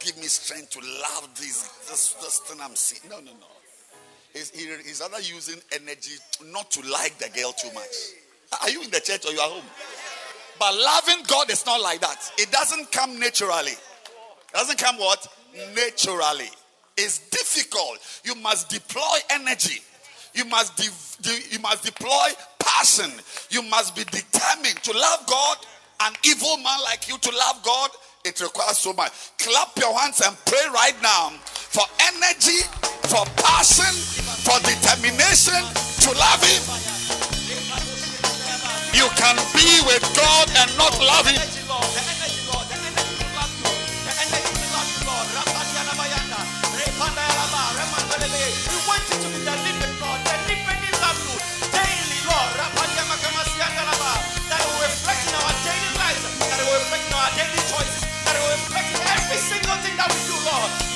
give 0.00 0.16
me 0.16 0.24
strength 0.24 0.70
to 0.70 0.80
love 0.80 1.28
this, 1.36 1.68
this, 1.88 2.14
this 2.14 2.38
thing 2.40 2.58
I'm 2.60 2.74
seeing. 2.74 3.08
No, 3.08 3.20
no, 3.20 3.32
no. 3.38 3.46
He's, 4.32 4.50
he- 4.50 4.66
he's 4.84 5.00
using 5.30 5.60
energy 5.72 6.16
not 6.46 6.70
to 6.72 6.80
like 6.90 7.16
the 7.18 7.28
girl 7.40 7.52
too 7.52 7.72
much. 7.74 7.94
Are 8.62 8.70
you 8.70 8.82
in 8.82 8.90
the 8.90 9.00
church 9.00 9.24
or 9.26 9.32
you 9.32 9.40
are 9.40 9.48
home? 9.50 9.64
But 10.58 10.74
loving 10.74 11.24
God 11.28 11.50
is 11.50 11.64
not 11.64 11.80
like 11.80 12.00
that. 12.00 12.32
It 12.38 12.50
doesn't 12.50 12.90
come 12.90 13.20
naturally. 13.20 13.74
Doesn't 14.52 14.78
come 14.78 14.96
what? 14.96 15.26
Naturally. 15.74 16.50
It's 16.96 17.18
difficult. 17.30 17.98
You 18.24 18.34
must 18.36 18.68
deploy 18.68 19.18
energy. 19.30 19.80
You 20.34 20.44
must 20.46 20.76
de- 20.76 21.28
de- 21.28 21.54
you 21.54 21.58
must 21.60 21.84
deploy 21.84 22.28
passion. 22.58 23.10
You 23.50 23.62
must 23.62 23.94
be 23.94 24.04
determined 24.04 24.82
to 24.82 24.92
love 24.92 25.26
God. 25.26 25.58
An 26.00 26.12
evil 26.24 26.56
man 26.58 26.78
like 26.84 27.08
you 27.08 27.18
to 27.18 27.30
love 27.30 27.62
God, 27.64 27.90
it 28.24 28.40
requires 28.40 28.78
so 28.78 28.92
much. 28.92 29.12
Clap 29.38 29.76
your 29.78 29.98
hands 29.98 30.20
and 30.20 30.36
pray 30.46 30.66
right 30.72 30.94
now 31.02 31.30
for 31.50 31.84
energy, 32.14 32.62
for 33.10 33.24
passion, 33.42 33.90
for 34.46 34.58
determination 34.62 35.58
to 36.06 36.10
love 36.18 36.42
Him. 36.42 36.62
You 38.94 39.08
can 39.16 39.36
be 39.54 39.70
with 39.86 40.02
God 40.14 40.48
and 40.56 40.70
not 40.78 40.98
love 41.00 41.26
Him. 41.26 42.27
Every 59.28 59.36
single 59.36 59.76
thing 59.82 59.96
that 59.96 60.08
we 60.08 60.20
do, 60.26 60.36
Lord. 60.44 60.88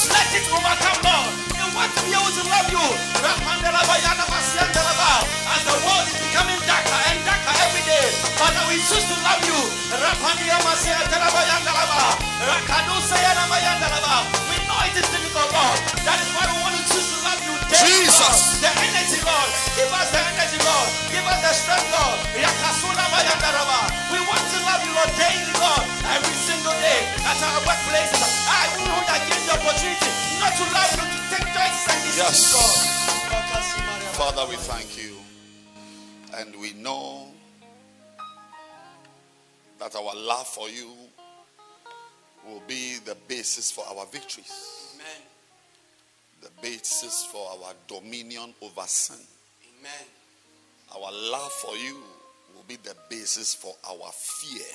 Yes. 0.00 0.08
Let 0.16 0.32
it 0.32 0.48
overcome, 0.48 1.00
Lord. 1.04 1.28
We 1.52 1.76
want 1.76 1.92
to 1.92 2.00
be 2.08 2.12
able 2.16 2.32
to 2.32 2.44
love 2.48 2.68
you. 2.72 2.84
Rapandelaba, 3.20 3.94
yanaba, 4.00 4.38
siandelaba. 4.40 5.10
As 5.52 5.60
the 5.68 5.76
world 5.84 6.06
is 6.08 6.16
becoming 6.24 6.56
darker 6.64 7.00
and 7.12 7.20
darker 7.28 7.54
every 7.68 7.84
day. 7.84 8.08
Father, 8.40 8.64
we 8.72 8.80
choose 8.80 9.04
to 9.12 9.16
love 9.20 9.44
you. 9.44 9.60
Rapandelaba, 9.92 10.72
siandelaba, 10.80 11.40
yandelaba. 11.44 12.00
Rakadu, 12.48 12.96
siandelaba, 13.04 13.56
yandelaba. 13.60 14.14
We 14.48 14.56
know 14.64 14.80
it 14.88 14.96
is 14.96 15.08
difficult, 15.12 15.52
Lord. 15.52 15.78
That 16.08 16.16
is 16.16 16.30
why 16.32 16.48
we 16.48 16.56
want 16.64 16.76
to 16.80 16.84
choose 16.88 17.08
to 17.12 17.18
love 17.20 17.40
you 17.44 17.54
daily, 17.68 18.08
Jesus. 18.08 18.24
Lord. 18.24 18.64
The 18.64 18.70
energy, 18.80 19.20
Lord. 19.20 19.50
Give 19.76 19.92
us 19.92 20.08
the 20.08 20.20
energy, 20.32 20.58
Lord. 20.64 20.88
Give 21.12 21.26
us 21.28 21.40
the 21.44 21.52
strength, 21.52 21.88
Lord. 21.92 22.16
We 22.32 22.40
want 24.24 24.44
to 24.48 24.58
love 24.64 24.80
you, 24.80 24.92
Lord, 24.96 25.12
daily, 25.20 25.52
Lord. 25.60 25.84
Every 26.08 26.39
single 26.60 26.80
day 26.80 27.00
at 27.24 27.40
our 27.40 27.60
workplaces. 27.64 28.20
I 28.44 28.68
will 28.76 28.84
hold 28.92 29.08
against 29.16 29.44
the 29.48 29.54
opportunity 29.56 30.10
not 30.40 30.52
to 30.60 30.64
love 30.76 30.92
you, 30.92 31.04
to 31.08 31.20
take 31.32 31.48
choices 31.56 31.88
and 31.88 32.00
Yes. 32.20 32.52
Father, 34.16 34.44
we 34.50 34.56
thank 34.56 34.98
you. 35.02 35.16
And 36.36 36.54
we 36.60 36.74
know 36.74 37.28
that 39.78 39.96
our 39.96 40.14
love 40.14 40.46
for 40.46 40.68
you 40.68 40.90
will 42.46 42.62
be 42.68 42.98
the 43.06 43.16
basis 43.26 43.70
for 43.70 43.84
our 43.88 44.04
victories, 44.06 44.94
Amen. 44.94 45.22
the 46.42 46.50
basis 46.62 47.24
for 47.32 47.48
our 47.50 47.72
dominion 47.88 48.54
over 48.60 48.82
sin. 48.86 49.16
Amen. 49.80 50.06
Our 50.94 51.10
love 51.30 51.52
for 51.52 51.74
you 51.76 51.96
will 52.54 52.64
be 52.68 52.76
the 52.76 52.94
basis 53.08 53.54
for 53.54 53.74
our 53.88 54.10
fear 54.12 54.66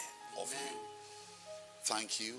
of 0.42 0.52
you. 0.52 0.85
Thank 1.86 2.20
you. 2.20 2.34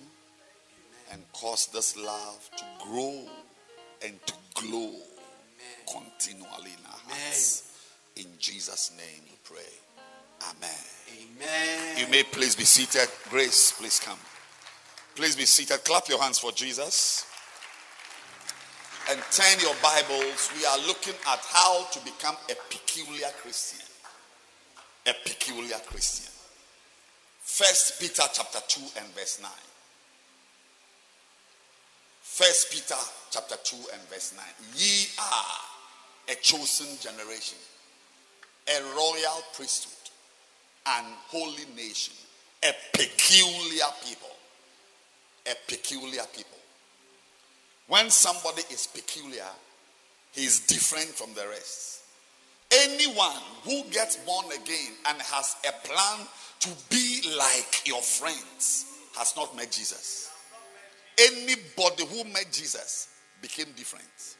And 1.12 1.22
cause 1.32 1.68
this 1.68 1.96
love 1.96 2.50
to 2.56 2.64
grow 2.84 3.22
and 4.04 4.18
to 4.26 4.34
glow 4.54 4.90
continually 5.88 6.72
in 6.72 6.84
our 6.84 6.98
hearts. 7.06 7.72
In 8.16 8.26
Jesus' 8.40 8.90
name 8.96 9.22
we 9.24 9.36
pray. 9.44 9.72
Amen. 10.50 10.70
Amen. 11.22 11.96
You 11.96 12.08
may 12.08 12.24
please 12.24 12.56
be 12.56 12.64
seated. 12.64 13.08
Grace, 13.30 13.72
please 13.78 14.00
come. 14.00 14.18
Please 15.14 15.36
be 15.36 15.46
seated. 15.46 15.84
Clap 15.84 16.08
your 16.08 16.20
hands 16.20 16.40
for 16.40 16.50
Jesus. 16.50 17.24
And 19.08 19.20
turn 19.30 19.60
your 19.60 19.76
Bibles. 19.80 20.50
We 20.58 20.66
are 20.66 20.78
looking 20.88 21.14
at 21.28 21.38
how 21.52 21.84
to 21.84 22.00
become 22.00 22.34
a 22.50 22.54
peculiar 22.68 23.28
Christian. 23.40 23.86
A 25.06 25.14
peculiar 25.24 25.78
Christian. 25.86 26.32
First 27.46 28.00
Peter 28.00 28.24
chapter 28.32 28.58
2 28.66 28.80
and 28.98 29.06
verse 29.14 29.38
9. 29.40 29.48
First 32.20 32.72
Peter 32.72 33.00
chapter 33.30 33.54
2 33.62 33.76
and 33.94 34.02
verse 34.10 34.34
9. 34.36 34.44
Ye 34.74 35.06
are 35.18 36.32
a 36.32 36.34
chosen 36.42 36.88
generation, 37.00 37.56
a 38.68 38.82
royal 38.96 39.42
priesthood, 39.54 40.10
an 40.86 41.04
holy 41.28 41.64
nation, 41.76 42.14
a 42.64 42.72
peculiar 42.92 43.86
people. 44.04 44.28
A 45.46 45.54
peculiar 45.68 46.24
people. 46.34 46.58
When 47.86 48.10
somebody 48.10 48.62
is 48.72 48.88
peculiar, 48.88 49.48
he 50.32 50.44
is 50.44 50.66
different 50.66 51.10
from 51.10 51.32
the 51.34 51.46
rest. 51.48 52.02
Anyone 52.72 53.40
who 53.62 53.84
gets 53.84 54.16
born 54.16 54.46
again 54.46 54.92
and 55.06 55.22
has 55.22 55.54
a 55.66 55.86
plan 55.86 56.26
to 56.60 56.70
be 56.88 57.22
like 57.38 57.86
your 57.86 58.02
friends 58.02 58.86
has 59.16 59.34
not 59.36 59.56
met 59.56 59.70
Jesus. 59.70 60.30
Anybody 61.18 62.04
who 62.06 62.24
met 62.24 62.48
Jesus 62.52 63.08
became 63.40 63.66
different 63.76 64.36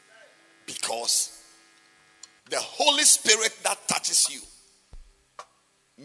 because 0.67 1.43
the 2.51 2.59
Holy 2.59 3.05
Spirit 3.05 3.57
that 3.65 3.79
touches 3.89 4.29
you 4.31 4.41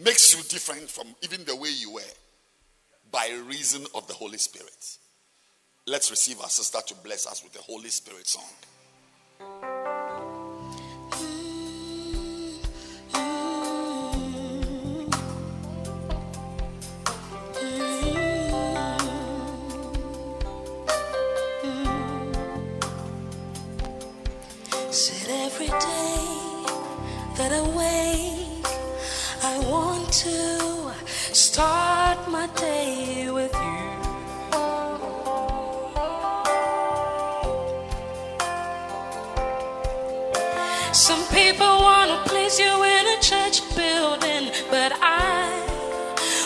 makes 0.02 0.34
you 0.34 0.42
different 0.44 0.88
from 0.88 1.06
even 1.22 1.44
the 1.44 1.54
way 1.54 1.68
you 1.68 1.92
were 1.92 2.00
by 3.10 3.28
reason 3.46 3.84
of 3.94 4.06
the 4.06 4.14
Holy 4.14 4.38
Spirit. 4.38 4.98
Let's 5.86 6.10
receive 6.10 6.40
our 6.40 6.48
sister 6.48 6.78
to 6.86 6.94
bless 7.02 7.26
us 7.26 7.42
with 7.42 7.52
the 7.52 7.60
Holy 7.60 7.90
Spirit 7.90 8.26
song. 8.26 9.81
That 27.36 27.50
I 27.50 27.62
wake, 27.62 28.66
I 29.42 29.58
want 29.70 30.12
to 30.12 30.92
start 31.34 32.28
my 32.28 32.46
day 32.48 33.30
with 33.30 33.54
you. 33.54 33.92
Some 40.92 41.24
people 41.28 41.66
want 41.88 42.10
to 42.10 42.30
please 42.30 42.58
you 42.58 42.72
in 42.96 43.06
a 43.16 43.18
church 43.22 43.62
building, 43.74 44.52
but 44.70 44.92
I 45.00 45.48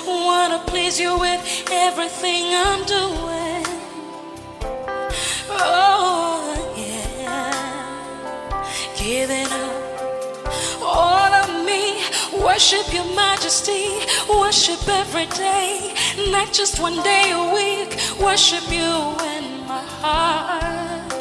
want 0.06 0.52
to 0.54 0.70
please 0.70 1.00
you 1.00 1.18
with 1.18 1.42
everything 1.70 2.54
I'm 2.54 2.84
doing. 2.84 3.65
Worship 12.56 12.90
your 12.90 13.04
majesty. 13.14 13.84
Worship 14.30 14.88
every 14.88 15.26
day, 15.26 15.92
not 16.30 16.54
just 16.54 16.80
one 16.80 17.02
day 17.02 17.30
a 17.30 17.52
week. 17.52 17.90
Worship 18.18 18.64
you 18.72 18.92
in 19.36 19.44
my 19.68 19.84
heart 20.00 21.12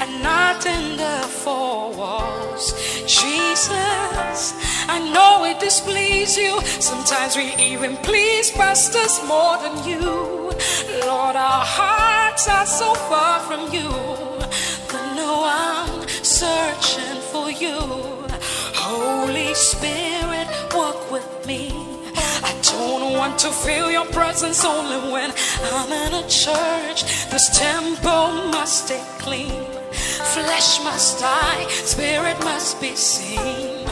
and 0.00 0.22
not 0.22 0.64
in 0.64 0.96
the 0.96 1.28
four 1.28 1.92
walls. 1.92 2.72
Jesus, 3.06 4.54
I 4.88 4.98
know 5.12 5.44
it 5.44 5.60
displeases 5.60 6.38
you. 6.38 6.58
Sometimes 6.80 7.36
we 7.36 7.54
even 7.62 7.98
please 7.98 8.50
pastors 8.50 9.20
more 9.28 9.58
than 9.58 9.76
you. 9.86 10.00
Lord, 11.04 11.36
our 11.36 11.64
hearts 11.78 12.48
are 12.48 12.64
so 12.64 12.94
far 13.10 13.40
from 13.40 13.70
you. 13.74 13.90
But 14.88 15.04
no, 15.16 15.44
I'm 15.44 16.08
searching 16.08 17.20
for 17.30 17.50
you. 17.50 18.22
Holy 18.74 19.54
Spirit, 19.54 20.31
with 21.12 21.46
me. 21.46 21.68
I 22.42 22.58
don't 22.62 23.12
want 23.18 23.38
to 23.40 23.50
feel 23.50 23.90
your 23.90 24.06
presence 24.06 24.64
only 24.64 25.12
when 25.12 25.30
I'm 25.76 25.92
in 25.92 26.24
a 26.24 26.26
church. 26.26 27.04
This 27.30 27.46
temple 27.58 28.48
must 28.56 28.86
stay 28.86 29.04
clean. 29.18 29.62
Flesh 30.32 30.82
must 30.82 31.20
die, 31.20 31.66
spirit 31.68 32.38
must 32.40 32.80
be 32.80 32.96
seen. 32.96 33.84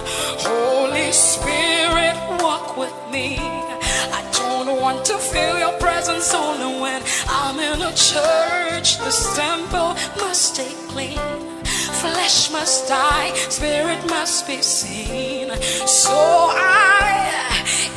Holy 0.48 1.12
Spirit, 1.12 2.16
walk 2.42 2.78
with 2.78 2.96
me. 3.12 3.36
I 3.38 4.22
don't 4.32 4.80
want 4.80 5.04
to 5.04 5.18
feel 5.18 5.58
your 5.58 5.76
presence 5.78 6.32
only 6.32 6.80
when 6.80 7.02
I'm 7.28 7.58
in 7.60 7.82
a 7.82 7.92
church. 7.94 8.98
This 9.04 9.36
temple 9.36 9.94
must 10.16 10.54
stay 10.54 10.72
clean. 10.88 11.59
Flesh 12.00 12.50
must 12.50 12.88
die, 12.88 13.34
spirit 13.50 14.08
must 14.08 14.46
be 14.46 14.62
seen. 14.62 15.50
So 15.86 16.16
I 16.16 17.20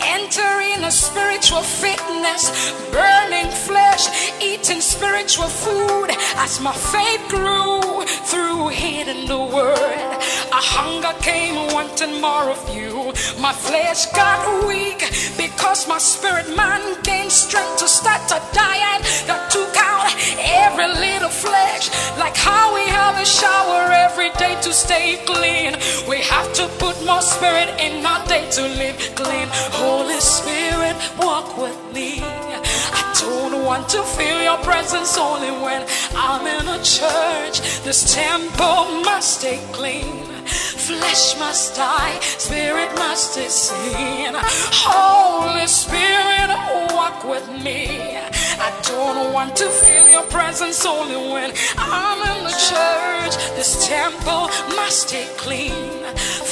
enter 0.03 0.53
in 0.75 0.83
a 0.83 0.91
spiritual 0.91 1.61
fitness, 1.61 2.43
burning 2.91 3.49
flesh, 3.51 4.07
eating 4.41 4.81
spiritual 4.81 5.47
food 5.47 6.09
as 6.35 6.59
my 6.59 6.73
faith 6.73 7.23
grew 7.29 8.03
through 8.29 8.67
hearing 8.69 9.25
the 9.27 9.39
word. 9.39 10.13
A 10.51 10.61
hunger 10.75 11.13
came 11.21 11.71
wanting 11.73 12.19
more 12.19 12.49
of 12.49 12.61
you. 12.75 13.13
My 13.41 13.53
flesh 13.53 14.05
got 14.07 14.67
weak 14.67 14.99
because 15.37 15.87
my 15.87 15.97
spirit 15.97 16.47
man 16.57 17.01
gained 17.03 17.31
strength 17.31 17.77
to 17.77 17.87
start 17.87 18.25
a 18.31 18.41
diet 18.53 19.01
that 19.27 19.49
took 19.49 19.75
out 19.77 20.02
every 20.39 20.87
little 20.87 21.29
flesh. 21.29 21.89
Like 22.17 22.35
how 22.35 22.73
we 22.73 22.85
have 22.87 23.19
a 23.19 23.25
shower 23.25 23.91
every 23.91 24.29
day 24.31 24.55
to 24.61 24.71
stay 24.73 25.17
clean. 25.25 25.75
We 26.07 26.21
have 26.21 26.53
to 26.53 26.67
put 26.79 26.95
more 27.05 27.21
spirit 27.21 27.69
in 27.79 28.05
our 28.05 28.25
day 28.27 28.49
to 28.51 28.61
live 28.61 28.97
clean. 29.15 29.47
Holy 29.83 30.19
Spirit, 30.19 30.95
walk 31.19 31.57
with 31.57 31.79
me. 31.93 32.19
I 32.21 33.03
don't 33.21 33.63
want 33.63 33.89
to 33.89 34.03
feel 34.03 34.41
your 34.41 34.57
presence 34.57 35.17
only 35.17 35.51
when 35.63 35.85
I'm 36.15 36.45
in 36.47 36.67
a 36.67 36.79
church. 36.83 37.61
This 37.83 38.13
temple 38.13 39.03
must 39.03 39.39
stay 39.39 39.59
clean. 39.71 40.33
Flesh 40.45 41.39
must 41.39 41.75
die, 41.77 42.19
spirit 42.19 42.93
must 42.95 43.37
be 43.37 43.47
seen. 43.47 44.33
Holy 44.35 45.65
Spirit, 45.67 46.49
walk 46.93 47.23
with 47.23 47.47
me. 47.63 48.19
I 48.65 48.71
don't 48.83 49.33
want 49.33 49.57
to 49.57 49.67
feel 49.67 50.07
your 50.07 50.23
presence 50.37 50.85
only 50.85 51.19
when 51.33 51.51
I'm 51.77 52.19
in 52.31 52.39
the 52.47 52.55
church. 52.71 53.33
This 53.57 53.85
temple 53.85 54.47
must 54.79 55.09
stay 55.09 55.27
clean. 55.35 55.91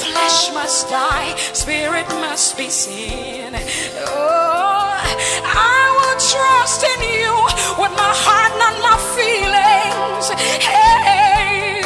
Flesh 0.02 0.52
must 0.52 0.90
die, 0.90 1.34
spirit 1.54 2.06
must 2.26 2.58
be 2.58 2.68
seen. 2.68 3.52
Oh, 4.12 4.92
I 5.72 5.82
will 5.96 6.18
trust 6.32 6.80
in 6.92 7.00
you 7.16 7.32
with 7.80 7.92
my 8.02 8.12
heart, 8.24 8.52
not 8.62 8.74
my 8.88 8.98
feelings. 9.16 10.26
Hey, 10.60 11.80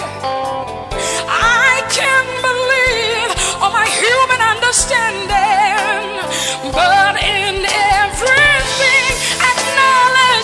I 1.62 1.72
can 1.98 2.26
believe 2.48 3.30
on 3.62 3.70
my 3.72 3.86
human 4.02 4.40
understanding, 4.54 5.45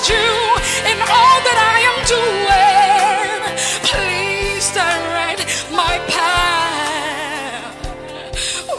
acknowledge 0.03 0.11
you 0.11 0.15
in 0.91 0.99
all 1.03 1.41
that 1.47 1.59
I 1.59 1.79
am 1.91 1.97
doing. 2.07 3.41
Please 3.85 4.67
direct 4.73 5.43
my 5.73 5.99
path. 6.09 7.75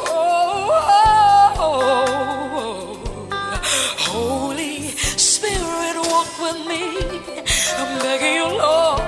Oh, 0.09 0.71
Holy 3.97 4.87
Spirit, 5.17 5.95
walk 6.09 6.31
with 6.39 6.59
me. 6.67 6.83
I'm 7.77 7.99
begging 8.01 8.35
you, 8.35 8.47
Lord. 8.57 9.01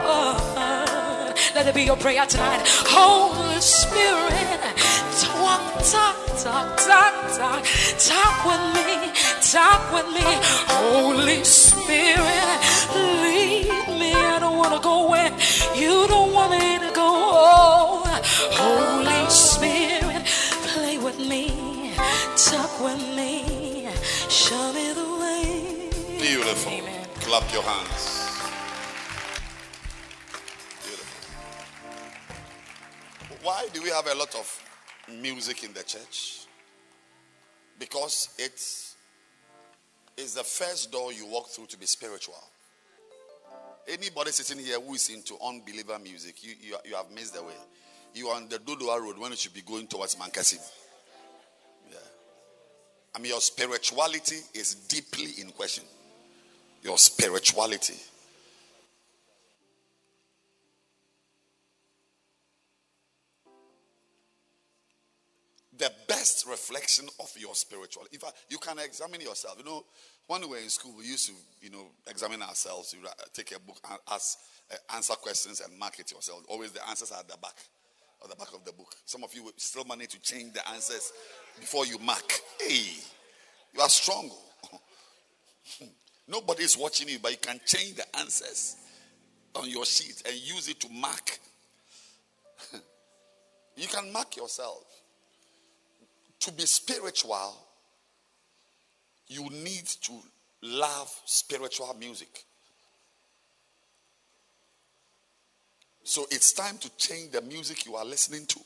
Let 1.55 1.68
it 1.68 1.74
be 1.76 1.84
your 1.84 1.97
prayer 1.97 2.26
tonight. 2.26 2.61
Holy 2.66 3.61
Spirit, 3.61 4.59
talk, 5.45 5.61
talk, 5.91 6.17
talk, 6.43 6.67
talk, 6.77 7.13
talk, 7.37 7.61
talk 8.09 8.35
with 8.49 8.63
me, 8.75 8.87
talk 9.41 9.81
with 9.93 10.07
me. 10.15 10.25
Holy 10.73 11.43
Spirit, 11.43 12.59
lead 13.21 13.69
me. 13.99 14.13
I 14.13 14.37
don't 14.39 14.57
want 14.57 14.73
to 14.73 14.79
go 14.81 15.07
where 15.09 15.31
you 15.75 16.07
don't 16.07 16.33
want 16.33 16.51
me 16.51 16.79
to 16.79 16.91
go. 16.93 18.03
Holy 18.61 19.29
Spirit, 19.29 20.25
play 20.73 20.97
with 20.97 21.19
me, 21.19 21.93
talk 22.49 22.73
with 22.81 23.01
me, 23.15 23.87
show 24.29 24.73
me 24.73 24.93
the 24.93 25.09
way. 25.21 25.89
Beautiful. 26.19 26.71
Amen. 26.71 27.07
Clap 27.21 27.53
your 27.53 27.63
hands. 27.63 28.03
Beautiful. 30.83 31.21
Why 33.43 33.67
do 33.73 33.83
we 33.83 33.89
have 33.89 34.07
a 34.07 34.15
lot 34.15 34.33
of 34.33 34.64
music 35.21 35.63
in 35.63 35.73
the 35.73 35.83
church? 35.83 36.45
Because 37.79 38.29
it's, 38.37 38.95
the 40.17 40.43
first 40.43 40.91
door 40.91 41.11
you 41.11 41.25
walk 41.27 41.47
through 41.49 41.65
to 41.67 41.77
be 41.77 41.85
spiritual. 41.85 42.35
Anybody 43.87 44.31
sitting 44.31 44.63
here 44.63 44.79
who 44.79 44.95
is 44.95 45.09
into 45.09 45.35
unbeliever 45.45 45.99
music, 45.99 46.43
you, 46.43 46.53
you, 46.61 46.75
you 46.85 46.95
have 46.95 47.11
missed 47.11 47.35
the 47.35 47.43
way. 47.43 47.53
You 48.13 48.27
are 48.29 48.37
on 48.37 48.47
the 48.47 48.57
Dodowa 48.57 48.99
Road 48.99 49.17
when 49.19 49.31
you 49.31 49.37
should 49.37 49.53
be 49.53 49.61
going 49.61 49.87
towards 49.87 50.15
Mankasim. 50.15 50.59
Yeah. 51.91 51.97
I 53.13 53.19
mean, 53.19 53.31
your 53.31 53.41
spirituality 53.41 54.37
is 54.53 54.75
deeply 54.75 55.41
in 55.41 55.49
question 55.49 55.83
your 56.85 56.97
spirituality. 56.99 57.95
The 65.78 65.91
best 66.07 66.47
reflection 66.47 67.07
of 67.19 67.34
your 67.38 67.53
spiritual. 67.53 68.03
In 68.11 68.19
fact, 68.19 68.36
you 68.49 68.57
can 68.57 68.80
examine 68.80 69.19
yourself. 69.21 69.55
You 69.57 69.65
know, 69.65 69.84
when 70.28 70.41
we 70.41 70.47
were 70.47 70.57
in 70.57 70.69
school, 70.69 70.93
we 70.97 71.05
used 71.05 71.28
to, 71.28 71.34
you 71.61 71.69
know, 71.69 71.88
examine 72.07 72.41
ourselves. 72.41 72.93
You 72.93 73.07
take 73.34 73.55
a 73.55 73.59
book 73.59 73.78
and 73.89 73.99
ask, 74.11 74.39
uh, 74.71 74.95
answer 74.95 75.13
questions 75.13 75.61
and 75.61 75.78
mark 75.78 75.99
it 75.99 76.11
yourself. 76.11 76.43
Always 76.47 76.71
the 76.71 76.88
answers 76.88 77.11
are 77.11 77.19
at 77.19 77.28
the 77.28 77.38
back, 77.38 77.55
or 78.21 78.30
the 78.30 78.36
back 78.36 78.53
of 78.53 78.63
the 78.63 78.71
book. 78.71 78.95
Some 79.05 79.23
of 79.23 79.34
you 79.34 79.51
still 79.57 79.84
manage 79.84 80.09
to 80.09 80.21
change 80.21 80.53
the 80.53 80.67
answers 80.69 81.11
before 81.59 81.86
you 81.86 81.99
mark. 81.99 82.32
Hey, 82.59 82.93
you 83.73 83.82
are 83.82 83.89
strong. 83.89 84.32
Nobody 86.28 86.63
is 86.63 86.78
watching 86.78 87.09
you, 87.09 87.19
but 87.19 87.32
you 87.32 87.38
can 87.38 87.59
change 87.65 87.95
the 87.95 88.17
answers 88.17 88.78
on 89.53 89.69
your 89.69 89.86
sheet 89.86 90.23
and 90.26 90.36
use 90.36 90.67
it 90.69 90.80
to 90.80 90.89
mark. 90.89 91.39
you 93.76 93.88
can 93.88 94.11
mark 94.11 94.36
yourself. 94.36 94.84
To 96.45 96.51
be 96.51 96.67
spiritual, 96.67 97.57
you 99.27 99.49
need 99.49 99.87
to 100.03 100.11
love 100.61 101.11
spiritual 101.25 101.95
music. 101.99 102.43
So 106.03 106.27
it's 106.29 106.53
time 106.53 106.77
to 106.77 106.97
change 106.97 107.31
the 107.31 107.41
music 107.41 107.87
you 107.87 107.95
are 107.95 108.05
listening 108.05 108.45
to 108.45 108.59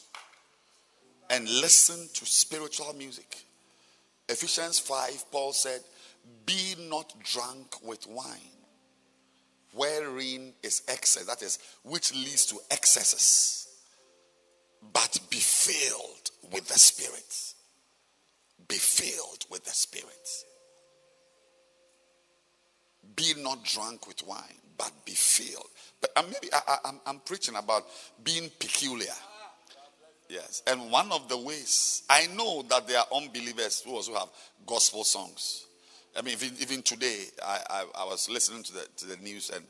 and 1.30 1.48
listen 1.48 2.10
to 2.16 2.26
spiritual 2.26 2.94
music. 2.98 3.46
Ephesians 4.28 4.80
5, 4.80 5.32
Paul 5.32 5.54
said, 5.54 5.80
Be 6.46 6.76
not 6.90 7.14
drunk 7.24 7.78
with 7.82 8.06
wine, 8.08 8.58
wherein 9.74 10.52
is 10.64 10.82
excess, 10.90 11.24
that 11.28 11.42
is, 11.42 11.60
which 11.84 12.14
leads 12.14 12.46
to 12.48 12.58
excesses, 12.72 13.70
but 14.92 15.18
be 15.30 15.38
filled 15.38 16.32
with 16.52 16.68
the 16.68 16.78
Spirit. 16.78 17.54
Be 18.70 18.76
filled 18.76 19.46
with 19.50 19.66
the 19.66 19.72
Spirit. 19.72 20.30
Be 23.16 23.34
not 23.38 23.66
drunk 23.66 24.08
with 24.08 24.26
wine, 24.26 24.62
but 24.78 24.92
be 25.04 25.12
filled. 25.12 25.68
But 26.00 26.12
uh, 26.16 26.24
maybe 26.24 26.54
I, 26.54 26.62
I, 26.68 26.78
I'm, 26.86 27.00
I'm 27.06 27.20
preaching 27.20 27.56
about 27.56 27.84
being 28.24 28.50
peculiar. 28.60 29.12
Yes. 30.30 30.62
And 30.68 30.92
one 30.92 31.12
of 31.12 31.28
the 31.28 31.38
ways, 31.38 32.04
I 32.08 32.28
know 32.28 32.64
that 32.70 32.88
there 32.88 33.00
are 33.00 33.08
unbelievers 33.14 33.82
who 33.82 33.96
also 33.96 34.14
have 34.14 34.30
gospel 34.68 35.04
songs. 35.04 35.66
I 36.16 36.22
mean, 36.22 36.34
even, 36.34 36.56
even 36.60 36.82
today, 36.84 37.26
I, 37.44 37.60
I, 37.70 37.86
I 38.04 38.06
was 38.06 38.30
listening 38.30 38.62
to 38.64 38.74
the, 38.74 38.88
to 38.98 39.06
the 39.08 39.18
news, 39.18 39.50
and 39.50 39.66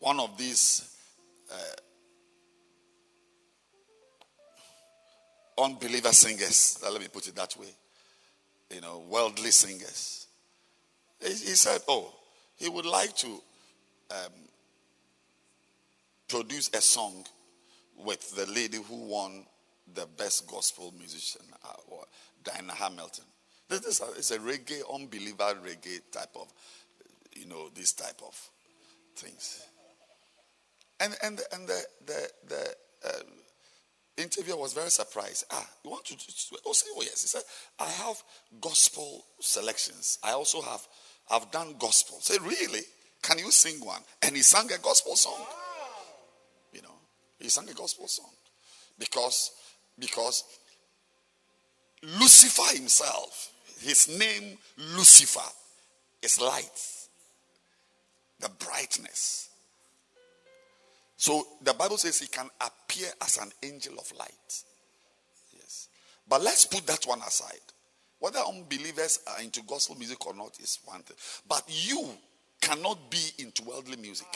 one 0.00 0.20
of 0.20 0.36
these 0.36 0.94
uh, 1.50 1.56
unbeliever 5.58 6.12
singers, 6.12 6.78
uh, 6.86 6.90
let 6.90 7.00
me 7.00 7.08
put 7.08 7.26
it 7.26 7.36
that 7.36 7.56
way, 7.58 7.68
you 8.74 8.80
know, 8.80 9.04
worldly 9.08 9.50
singers, 9.50 10.26
he, 11.20 11.28
he 11.28 11.54
said, 11.54 11.80
oh, 11.88 12.14
he 12.56 12.68
would 12.68 12.86
like 12.86 13.14
to 13.16 13.26
um, 14.10 14.32
produce 16.28 16.68
a 16.74 16.80
song 16.80 17.24
with 18.04 18.34
the 18.36 18.46
lady 18.52 18.78
who 18.78 18.96
won 18.96 19.44
the 19.94 20.06
best 20.16 20.46
gospel 20.46 20.92
musician 20.98 21.42
award, 21.64 22.06
Diana 22.44 22.74
Hamilton. 22.74 23.24
This 23.68 23.84
is 23.84 24.00
a, 24.00 24.06
it's 24.16 24.30
a 24.30 24.38
reggae, 24.38 24.82
unbeliever 24.92 25.54
reggae 25.64 26.00
type 26.10 26.34
of, 26.36 26.48
you 27.34 27.46
know, 27.46 27.68
this 27.74 27.92
type 27.92 28.20
of 28.26 28.50
things. 29.16 29.62
And 31.00 31.16
and 31.22 31.40
and 31.52 31.68
the 31.68 31.82
the 32.06 32.30
the 32.48 32.74
uh, 33.04 33.22
interviewer 34.22 34.56
was 34.56 34.72
very 34.72 34.90
surprised. 34.90 35.44
Ah, 35.50 35.68
you 35.84 35.90
want 35.90 36.04
to? 36.06 36.14
Oh, 36.66 36.72
say 36.72 36.86
oh 36.96 37.02
yes. 37.02 37.22
He 37.22 37.28
said, 37.28 37.42
I 37.78 37.88
have 37.88 38.16
gospel 38.60 39.24
selections. 39.40 40.18
I 40.22 40.32
also 40.32 40.60
have 40.62 40.86
I've 41.30 41.50
done 41.50 41.74
gospel. 41.78 42.18
Say 42.20 42.38
really? 42.42 42.82
Can 43.22 43.38
you 43.38 43.50
sing 43.50 43.84
one? 43.84 44.02
And 44.22 44.36
he 44.36 44.42
sang 44.42 44.70
a 44.72 44.78
gospel 44.78 45.16
song. 45.16 45.44
You 46.72 46.82
know, 46.82 46.94
he 47.38 47.48
sang 47.48 47.68
a 47.68 47.74
gospel 47.74 48.06
song 48.08 48.30
because 48.98 49.52
because 49.98 50.44
Lucifer 52.02 52.76
himself, 52.76 53.50
his 53.80 54.08
name 54.18 54.56
Lucifer, 54.96 55.40
is 56.22 56.40
light, 56.40 56.80
the 58.40 58.48
brightness. 58.48 59.47
So 61.18 61.44
the 61.62 61.74
Bible 61.74 61.98
says 61.98 62.20
he 62.20 62.28
can 62.28 62.48
appear 62.60 63.08
as 63.20 63.38
an 63.38 63.50
angel 63.64 63.94
of 63.98 64.10
light. 64.16 64.62
Yes. 65.52 65.88
But 66.28 66.42
let's 66.42 66.64
put 66.64 66.86
that 66.86 67.04
one 67.06 67.20
aside. 67.22 67.58
Whether 68.20 68.38
unbelievers 68.38 69.18
are 69.26 69.42
into 69.42 69.60
gospel 69.62 69.96
music 69.96 70.24
or 70.26 70.34
not 70.34 70.58
is 70.60 70.78
one 70.84 71.02
thing. 71.02 71.16
But 71.48 71.64
you 71.66 72.08
cannot 72.60 73.10
be 73.10 73.18
into 73.38 73.64
worldly 73.64 73.96
music. 73.96 74.28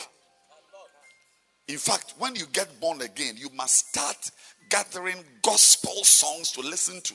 In 1.69 1.77
fact, 1.77 2.15
when 2.17 2.35
you 2.35 2.45
get 2.51 2.67
born 2.81 3.01
again, 3.01 3.35
you 3.37 3.49
must 3.55 3.87
start 3.87 4.31
gathering 4.69 5.23
gospel 5.41 6.03
songs 6.03 6.51
to 6.51 6.61
listen 6.61 6.99
to. 6.99 7.13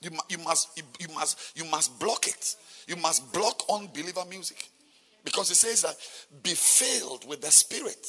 You, 0.00 0.10
you 0.30 0.38
must 0.38 0.78
you, 0.78 0.84
you 0.98 1.08
must 1.14 1.58
you 1.58 1.64
must 1.66 1.98
block 2.00 2.26
it. 2.26 2.56
You 2.86 2.96
must 2.96 3.30
block 3.34 3.64
unbeliever 3.70 4.24
music. 4.30 4.70
Because 5.24 5.50
it 5.50 5.56
says 5.56 5.82
that 5.82 5.96
be 6.42 6.54
filled 6.54 7.28
with 7.28 7.42
the 7.42 7.50
spirit. 7.50 8.06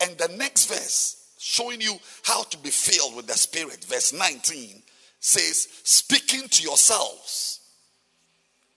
And 0.00 0.16
the 0.18 0.28
next 0.36 0.66
verse, 0.66 1.34
showing 1.38 1.80
you 1.80 1.96
how 2.22 2.42
to 2.44 2.58
be 2.58 2.70
filled 2.70 3.16
with 3.16 3.26
the 3.26 3.34
Spirit, 3.34 3.84
verse 3.84 4.12
19 4.12 4.82
says, 5.20 5.68
speaking 5.82 6.48
to 6.48 6.62
yourselves 6.62 7.60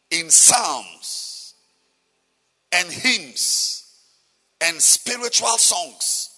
in 0.09 0.30
psalms 0.30 1.53
and 2.72 2.88
hymns 2.89 3.82
and 4.61 4.82
spiritual 4.82 5.57
songs, 5.57 6.30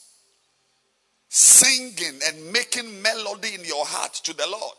singing 1.29 2.19
and 2.27 2.51
making 2.51 3.01
melody 3.01 3.55
in 3.55 3.65
your 3.65 3.85
heart 3.85 4.13
to 4.13 4.35
the 4.35 4.47
Lord. 4.47 4.75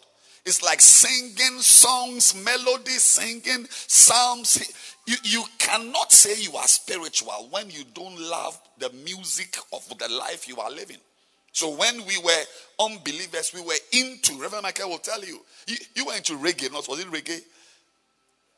It's 0.47 0.63
like 0.63 0.81
singing 0.81 1.61
songs, 1.61 2.35
melodies, 2.35 3.03
singing 3.03 3.67
psalms. 3.71 4.94
You, 5.07 5.17
you 5.23 5.45
cannot 5.59 6.13
say 6.13 6.41
you 6.41 6.57
are 6.57 6.67
spiritual 6.67 7.49
when 7.51 7.71
you 7.71 7.85
don't 7.93 8.19
love 8.19 8.59
the 8.79 8.91
music 8.91 9.57
of 9.73 9.87
the 9.99 10.09
life 10.09 10.49
you 10.49 10.59
are 10.59 10.71
living. 10.71 10.97
So 11.53 11.77
when 11.77 12.05
we 12.07 12.19
were 12.19 12.43
unbelievers, 12.81 13.53
we 13.55 13.61
were 13.61 13.75
into, 13.93 14.41
Reverend 14.41 14.65
Michael 14.65 14.91
will 14.91 14.99
tell 14.99 15.23
you, 15.23 15.41
you, 15.67 15.77
you 15.95 16.07
were 16.07 16.15
into 16.15 16.33
reggae, 16.35 16.73
not 16.73 16.89
was 16.89 17.01
it 17.01 17.07
reggae? 17.07 17.41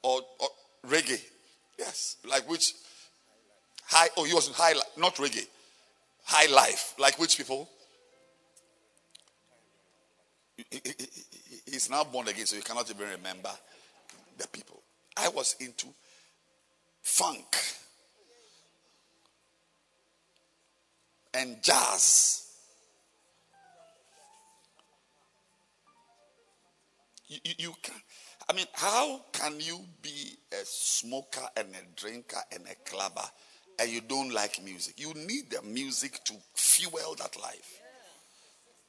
Or, 0.03 0.21
or 0.39 0.49
reggae? 0.87 1.21
Yes. 1.79 2.17
Like 2.29 2.49
which? 2.49 2.75
High, 3.85 4.09
oh, 4.17 4.25
he 4.25 4.33
was 4.33 4.49
in 4.49 4.55
high, 4.55 4.73
not 4.97 5.17
reggae. 5.17 5.47
High 6.25 6.53
life. 6.53 6.95
Like 6.99 7.19
which 7.19 7.37
people? 7.37 7.69
He's 11.67 11.91
now 11.91 12.05
born 12.05 12.29
again, 12.29 12.47
so 12.47 12.57
you 12.57 12.63
cannot 12.63 12.89
even 12.89 13.09
remember 13.11 13.51
the 14.39 14.49
people. 14.49 14.81
I 15.17 15.29
was 15.29 15.57
into 15.61 15.87
funk 17.07 17.57
and 21.35 21.63
jazz. 21.63 22.43
You, 27.29 27.39
you, 27.45 27.53
you 27.59 27.75
can, 27.81 27.95
I 28.51 28.55
mean, 28.55 28.67
how 28.75 29.21
can 29.33 29.55
you 29.61 29.79
be 30.03 30.33
a 30.53 30.65
smoker 30.65 31.47
and 31.57 31.69
a 31.69 32.01
drinker 32.01 32.41
and 32.53 32.65
a 32.65 32.91
clubber 32.91 33.25
and 33.79 33.89
you 33.89 34.01
don't 34.01 34.33
like 34.35 34.63
music? 34.65 34.95
You 34.99 35.15
need 35.15 35.51
the 35.51 35.63
music 35.63 36.25
to 36.25 36.35
fuel 36.55 37.15
that 37.19 37.41
life. 37.41 37.81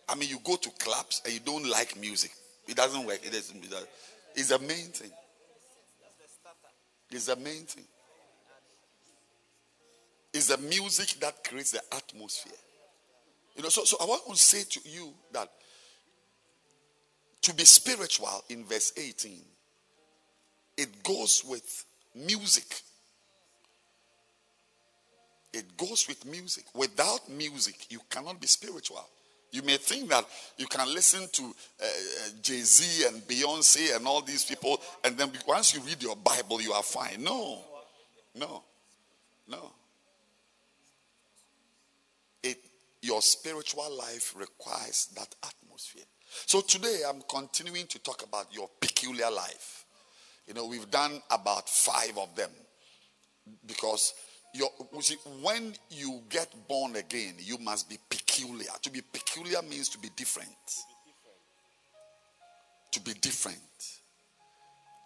I 0.10 0.16
mean, 0.16 0.30
you 0.30 0.40
go 0.44 0.56
to 0.56 0.70
clubs 0.80 1.22
and 1.24 1.34
you 1.34 1.40
don't 1.40 1.70
like 1.70 1.96
music. 2.00 2.32
It 2.68 2.76
doesn't 2.76 3.06
work. 3.06 3.20
It 3.24 3.32
doesn't, 3.32 3.64
it 3.64 3.70
doesn't. 3.70 3.90
It's 4.36 4.50
the 4.50 4.60
main 4.60 4.92
thing. 4.92 5.12
It's 7.12 7.28
the 7.28 7.36
main 7.36 7.64
thing. 7.64 7.86
It's 10.38 10.48
the 10.48 10.58
music 10.60 11.20
that 11.22 11.44
creates 11.44 11.72
the 11.72 11.82
atmosphere. 11.92 12.54
You 13.56 13.64
know, 13.64 13.70
so, 13.70 13.86
so 13.86 13.98
I 14.00 14.06
want 14.06 14.24
to 14.30 14.36
say 14.36 14.62
to 14.70 14.88
you 14.88 15.12
that 15.32 15.50
to 17.42 17.56
be 17.56 17.66
spiritual 17.66 18.44
in 18.48 18.64
verse 18.64 18.94
18, 18.96 19.42
it 20.78 21.04
goes 21.04 21.44
with 21.44 21.86
music. 22.14 22.82
It 25.54 25.76
goes 25.76 26.08
with 26.08 26.24
music. 26.24 26.66
Without 26.76 27.28
music, 27.30 27.88
you 27.90 28.00
cannot 28.08 28.40
be 28.40 28.46
spiritual. 28.46 29.10
You 29.52 29.64
may 29.64 29.78
think 29.78 30.08
that 30.10 30.26
you 30.58 30.68
can 30.68 30.94
listen 30.94 31.28
to 31.32 31.44
uh, 31.82 31.86
Jay 32.44 32.62
Z 32.62 33.08
and 33.08 33.24
Beyonce 33.24 33.96
and 33.96 34.06
all 34.06 34.22
these 34.22 34.46
people, 34.46 34.80
and 35.04 35.18
then 35.18 35.32
once 35.48 35.74
you 35.74 35.82
read 35.82 36.04
your 36.04 36.16
Bible, 36.16 36.62
you 36.62 36.74
are 36.74 36.84
fine. 36.84 37.24
No, 37.24 37.64
no, 38.36 38.62
no. 39.48 39.72
It, 42.44 42.64
your 43.02 43.22
spiritual 43.22 43.96
life 43.98 44.34
requires 44.36 45.10
that 45.16 45.34
atmosphere. 45.44 46.04
So 46.46 46.62
today 46.62 47.02
I'm 47.08 47.22
continuing 47.30 47.88
to 47.88 48.00
talk 48.00 48.24
about 48.24 48.54
your 48.54 48.70
peculiar 48.80 49.32
life. 49.32 49.86
You 50.48 50.54
know, 50.54 50.66
we've 50.66 50.90
done 50.90 51.22
about 51.30 51.70
five 51.70 52.18
of 52.18 52.36
them 52.36 52.52
because 53.66 54.14
your, 54.54 54.70
see, 55.02 55.18
when 55.42 55.74
you 55.90 56.22
get 56.30 56.54
born 56.68 56.96
again, 56.96 57.36
you 57.38 57.58
must 57.60 57.90
be 57.90 57.98
peculiar. 58.10 58.72
To 58.82 58.90
be 58.90 59.02
peculiar 59.02 59.62
means 59.62 59.90
to 59.90 60.00
be 60.00 60.10
different. 60.16 60.50
To 62.92 63.02
be 63.02 63.14
different. 63.14 63.58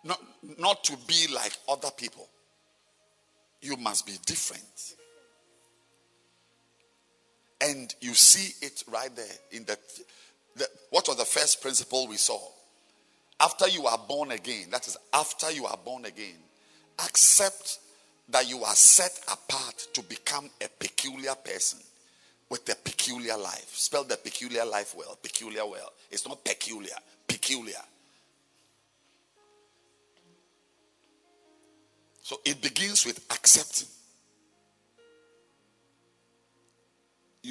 Not, 0.03 0.19
not 0.57 0.83
to 0.85 0.97
be 1.07 1.27
like 1.33 1.53
other 1.67 1.89
people. 1.95 2.29
You 3.61 3.77
must 3.77 4.05
be 4.05 4.13
different. 4.25 4.95
And 7.61 7.93
you 8.01 8.13
see 8.13 8.65
it 8.65 8.83
right 8.91 9.15
there 9.15 9.25
in 9.51 9.65
that. 9.65 9.79
The, 10.55 10.67
what 10.89 11.07
was 11.07 11.17
the 11.17 11.25
first 11.25 11.61
principle 11.61 12.07
we 12.07 12.17
saw? 12.17 12.39
After 13.39 13.67
you 13.69 13.85
are 13.85 13.97
born 13.97 14.31
again, 14.31 14.67
that 14.71 14.87
is, 14.87 14.97
after 15.13 15.51
you 15.51 15.65
are 15.65 15.77
born 15.77 16.05
again, 16.05 16.35
accept 17.05 17.79
that 18.29 18.49
you 18.49 18.63
are 18.63 18.75
set 18.75 19.19
apart 19.31 19.87
to 19.93 20.03
become 20.03 20.49
a 20.63 20.67
peculiar 20.79 21.35
person 21.35 21.79
with 22.49 22.67
a 22.69 22.75
peculiar 22.75 23.37
life. 23.37 23.71
Spell 23.73 24.03
the 24.03 24.17
peculiar 24.17 24.65
life 24.65 24.93
well. 24.95 25.17
Peculiar 25.21 25.65
well. 25.65 25.93
It's 26.11 26.27
not 26.27 26.43
peculiar, 26.43 26.95
peculiar. 27.27 27.81
So 32.23 32.39
it 32.45 32.61
begins 32.61 33.05
with 33.05 33.25
accepting. 33.31 33.87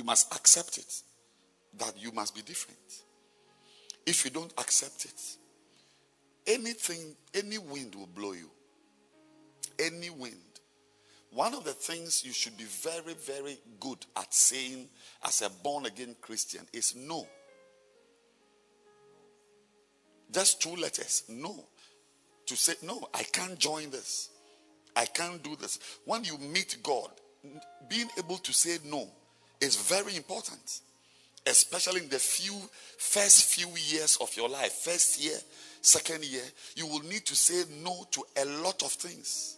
You 0.00 0.04
must 0.04 0.34
accept 0.34 0.78
it 0.78 1.02
that 1.76 1.92
you 2.02 2.10
must 2.10 2.34
be 2.34 2.40
different. 2.40 3.02
If 4.06 4.24
you 4.24 4.30
don't 4.30 4.50
accept 4.56 5.04
it, 5.04 5.20
anything, 6.46 7.14
any 7.34 7.58
wind 7.58 7.94
will 7.94 8.06
blow 8.06 8.32
you. 8.32 8.48
Any 9.78 10.08
wind. 10.08 10.40
One 11.32 11.52
of 11.52 11.64
the 11.64 11.74
things 11.74 12.24
you 12.24 12.32
should 12.32 12.56
be 12.56 12.64
very, 12.64 13.12
very 13.12 13.58
good 13.78 13.98
at 14.16 14.32
saying 14.32 14.88
as 15.22 15.42
a 15.42 15.50
born 15.50 15.84
again 15.84 16.16
Christian 16.22 16.66
is 16.72 16.96
no. 16.96 17.26
Just 20.32 20.62
two 20.62 20.76
letters. 20.76 21.24
No. 21.28 21.62
To 22.46 22.56
say, 22.56 22.72
no, 22.82 23.06
I 23.12 23.24
can't 23.24 23.58
join 23.58 23.90
this. 23.90 24.30
I 24.96 25.04
can't 25.04 25.42
do 25.42 25.56
this. 25.56 25.78
When 26.06 26.24
you 26.24 26.38
meet 26.38 26.78
God, 26.82 27.10
being 27.86 28.08
able 28.16 28.38
to 28.38 28.52
say 28.54 28.78
no 28.86 29.06
is 29.60 29.76
very 29.76 30.16
important. 30.16 30.80
Especially 31.46 32.02
in 32.02 32.08
the 32.08 32.18
few 32.18 32.54
first 32.98 33.44
few 33.54 33.68
years 33.68 34.18
of 34.20 34.34
your 34.36 34.48
life. 34.48 34.72
First 34.72 35.22
year, 35.22 35.36
second 35.80 36.24
year, 36.24 36.42
you 36.76 36.86
will 36.86 37.00
need 37.00 37.24
to 37.26 37.34
say 37.34 37.62
no 37.82 38.04
to 38.10 38.22
a 38.36 38.44
lot 38.62 38.82
of 38.82 38.92
things 38.92 39.56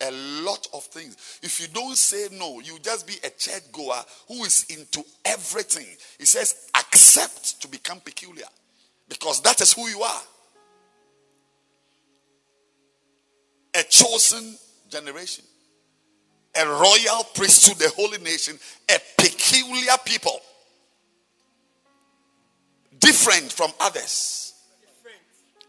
a 0.00 0.10
lot 0.42 0.66
of 0.72 0.84
things. 0.84 1.38
If 1.42 1.60
you 1.60 1.68
don't 1.68 1.96
say 1.96 2.28
no, 2.32 2.60
you 2.60 2.78
just 2.82 3.06
be 3.06 3.14
a 3.24 3.30
church 3.30 3.62
goer 3.72 4.02
who 4.28 4.44
is 4.44 4.66
into 4.68 5.04
everything. 5.24 5.86
He 6.18 6.26
says, 6.26 6.68
accept 6.74 7.60
to 7.62 7.68
become 7.68 8.00
peculiar 8.00 8.46
because 9.08 9.40
that 9.42 9.60
is 9.60 9.72
who 9.72 9.88
you 9.88 10.02
are. 10.02 10.22
A 13.74 13.82
chosen 13.84 14.56
generation, 14.90 15.44
a 16.58 16.66
royal 16.66 17.24
priesthood, 17.34 17.80
a 17.82 17.90
holy 17.90 18.18
nation, 18.18 18.58
a 18.90 18.98
peculiar 19.18 19.96
people, 20.04 20.40
different 22.98 23.52
from 23.52 23.70
others. 23.80 24.54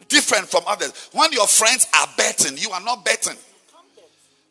Different 0.08 0.48
from 0.48 0.64
others. 0.68 1.10
When 1.12 1.32
your 1.34 1.48
friends 1.48 1.86
are 1.98 2.08
betting, 2.18 2.58
you 2.58 2.72
are 2.72 2.82
not 2.82 3.04
betting. 3.04 3.36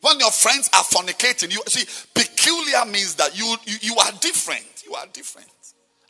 When 0.01 0.19
your 0.19 0.31
friends 0.31 0.69
are 0.73 0.83
fornicating, 0.83 1.51
you 1.51 1.61
see, 1.67 1.85
peculiar 2.13 2.85
means 2.85 3.15
that 3.15 3.37
you, 3.37 3.55
you, 3.65 3.77
you 3.81 3.95
are 3.97 4.11
different. 4.21 4.83
You 4.85 4.93
are 4.93 5.05
different. 5.11 5.49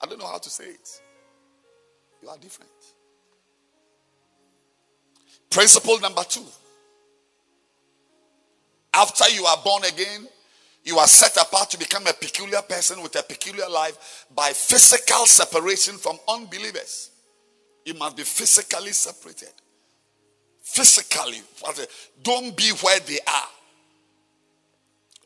I 0.02 0.06
don't 0.06 0.20
know 0.20 0.28
how 0.28 0.38
to 0.38 0.50
say 0.50 0.66
it. 0.66 1.02
You 2.22 2.30
are 2.30 2.38
different. 2.38 2.70
Principle 5.50 6.00
number 6.00 6.24
two. 6.24 6.44
After 8.98 9.30
you 9.30 9.46
are 9.46 9.58
born 9.64 9.84
again, 9.84 10.28
you 10.84 10.98
are 10.98 11.06
set 11.06 11.38
apart 11.38 11.70
to 11.70 11.78
become 11.78 12.08
a 12.08 12.14
peculiar 12.14 12.64
person 12.64 13.04
with 13.04 13.16
a 13.16 13.22
peculiar 13.22 13.70
life 13.70 14.26
by 14.34 14.50
physical 14.54 15.28
separation 15.28 15.98
from 15.98 16.18
unbelievers. 16.28 17.12
You 17.86 17.94
must 17.94 18.18
be 18.18 18.24
physically 18.24 18.94
separated. 18.94 19.54
Physically. 20.64 21.42
Don't 22.24 22.58
be 22.58 22.72
where 22.82 23.00
they 23.02 23.20
are. 23.28 23.50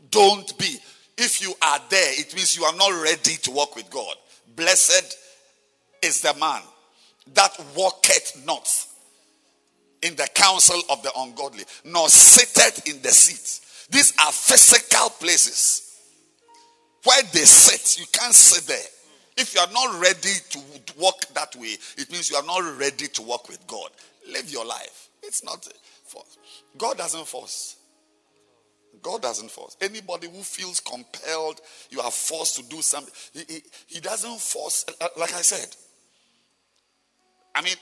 Don't 0.09 0.57
be. 0.57 0.77
If 1.17 1.41
you 1.41 1.53
are 1.61 1.79
there, 1.89 2.19
it 2.19 2.35
means 2.35 2.57
you 2.57 2.65
are 2.65 2.75
not 2.75 3.01
ready 3.01 3.37
to 3.37 3.51
walk 3.51 3.77
with 3.77 3.89
God. 3.89 4.15
Blessed 4.53 5.17
is 6.01 6.19
the 6.19 6.33
man 6.33 6.61
that 7.35 7.57
walketh 7.73 8.43
not 8.45 8.67
in 10.01 10.15
the 10.15 10.27
counsel 10.33 10.81
of 10.89 11.01
the 11.03 11.11
ungodly, 11.17 11.63
nor 11.85 12.09
sitteth 12.09 12.87
in 12.87 13.01
the 13.01 13.09
seat. 13.09 13.59
These 13.89 14.13
are 14.19 14.31
physical 14.31 15.09
places 15.11 15.99
where 17.03 17.21
they 17.33 17.39
sit. 17.45 17.99
You 17.99 18.05
can't 18.11 18.33
sit 18.33 18.65
there. 18.67 18.87
If 19.37 19.55
you 19.55 19.61
are 19.61 19.71
not 19.71 19.99
ready 20.01 20.33
to 20.49 20.59
walk 20.97 21.25
that 21.33 21.55
way, 21.55 21.75
it 21.97 22.11
means 22.11 22.29
you 22.29 22.35
are 22.37 22.45
not 22.45 22.77
ready 22.79 23.07
to 23.07 23.21
walk 23.21 23.47
with 23.47 23.65
God. 23.67 23.89
Live 24.31 24.49
your 24.51 24.65
life. 24.65 25.09
It's 25.23 25.43
not 25.43 25.67
force. 26.05 26.37
God 26.77 26.97
doesn't 26.97 27.27
force. 27.27 27.77
God 29.01 29.21
doesn't 29.21 29.49
force. 29.49 29.77
Anybody 29.81 30.27
who 30.29 30.43
feels 30.43 30.79
compelled, 30.79 31.61
you 31.89 32.01
are 32.01 32.11
forced 32.11 32.57
to 32.57 32.63
do 32.63 32.81
something, 32.81 33.13
he, 33.33 33.53
he, 33.53 33.61
he 33.87 33.99
doesn't 33.99 34.39
force. 34.39 34.85
uh, 34.99 35.07
Like 35.17 35.33
I 35.33 35.41
said, 35.41 35.75
I 37.55 37.61
mean, 37.61 37.75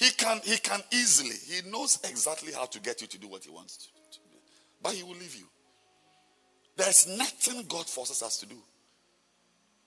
he 0.00 0.10
can 0.12 0.40
he 0.44 0.56
can 0.56 0.80
easily, 0.92 1.36
he 1.46 1.70
knows 1.70 1.98
exactly 2.08 2.52
how 2.54 2.64
to 2.64 2.80
get 2.80 3.02
you 3.02 3.06
to 3.06 3.18
do 3.18 3.28
what 3.28 3.44
he 3.44 3.50
wants 3.50 3.76
to, 3.76 3.84
do. 3.84 4.18
But 4.82 4.92
he 4.94 5.02
will 5.02 5.10
leave 5.12 5.36
you. 5.36 5.44
There's 6.74 7.06
nothing 7.06 7.66
God 7.68 7.84
forces 7.86 8.22
us 8.22 8.38
to 8.38 8.46
do. 8.46 8.56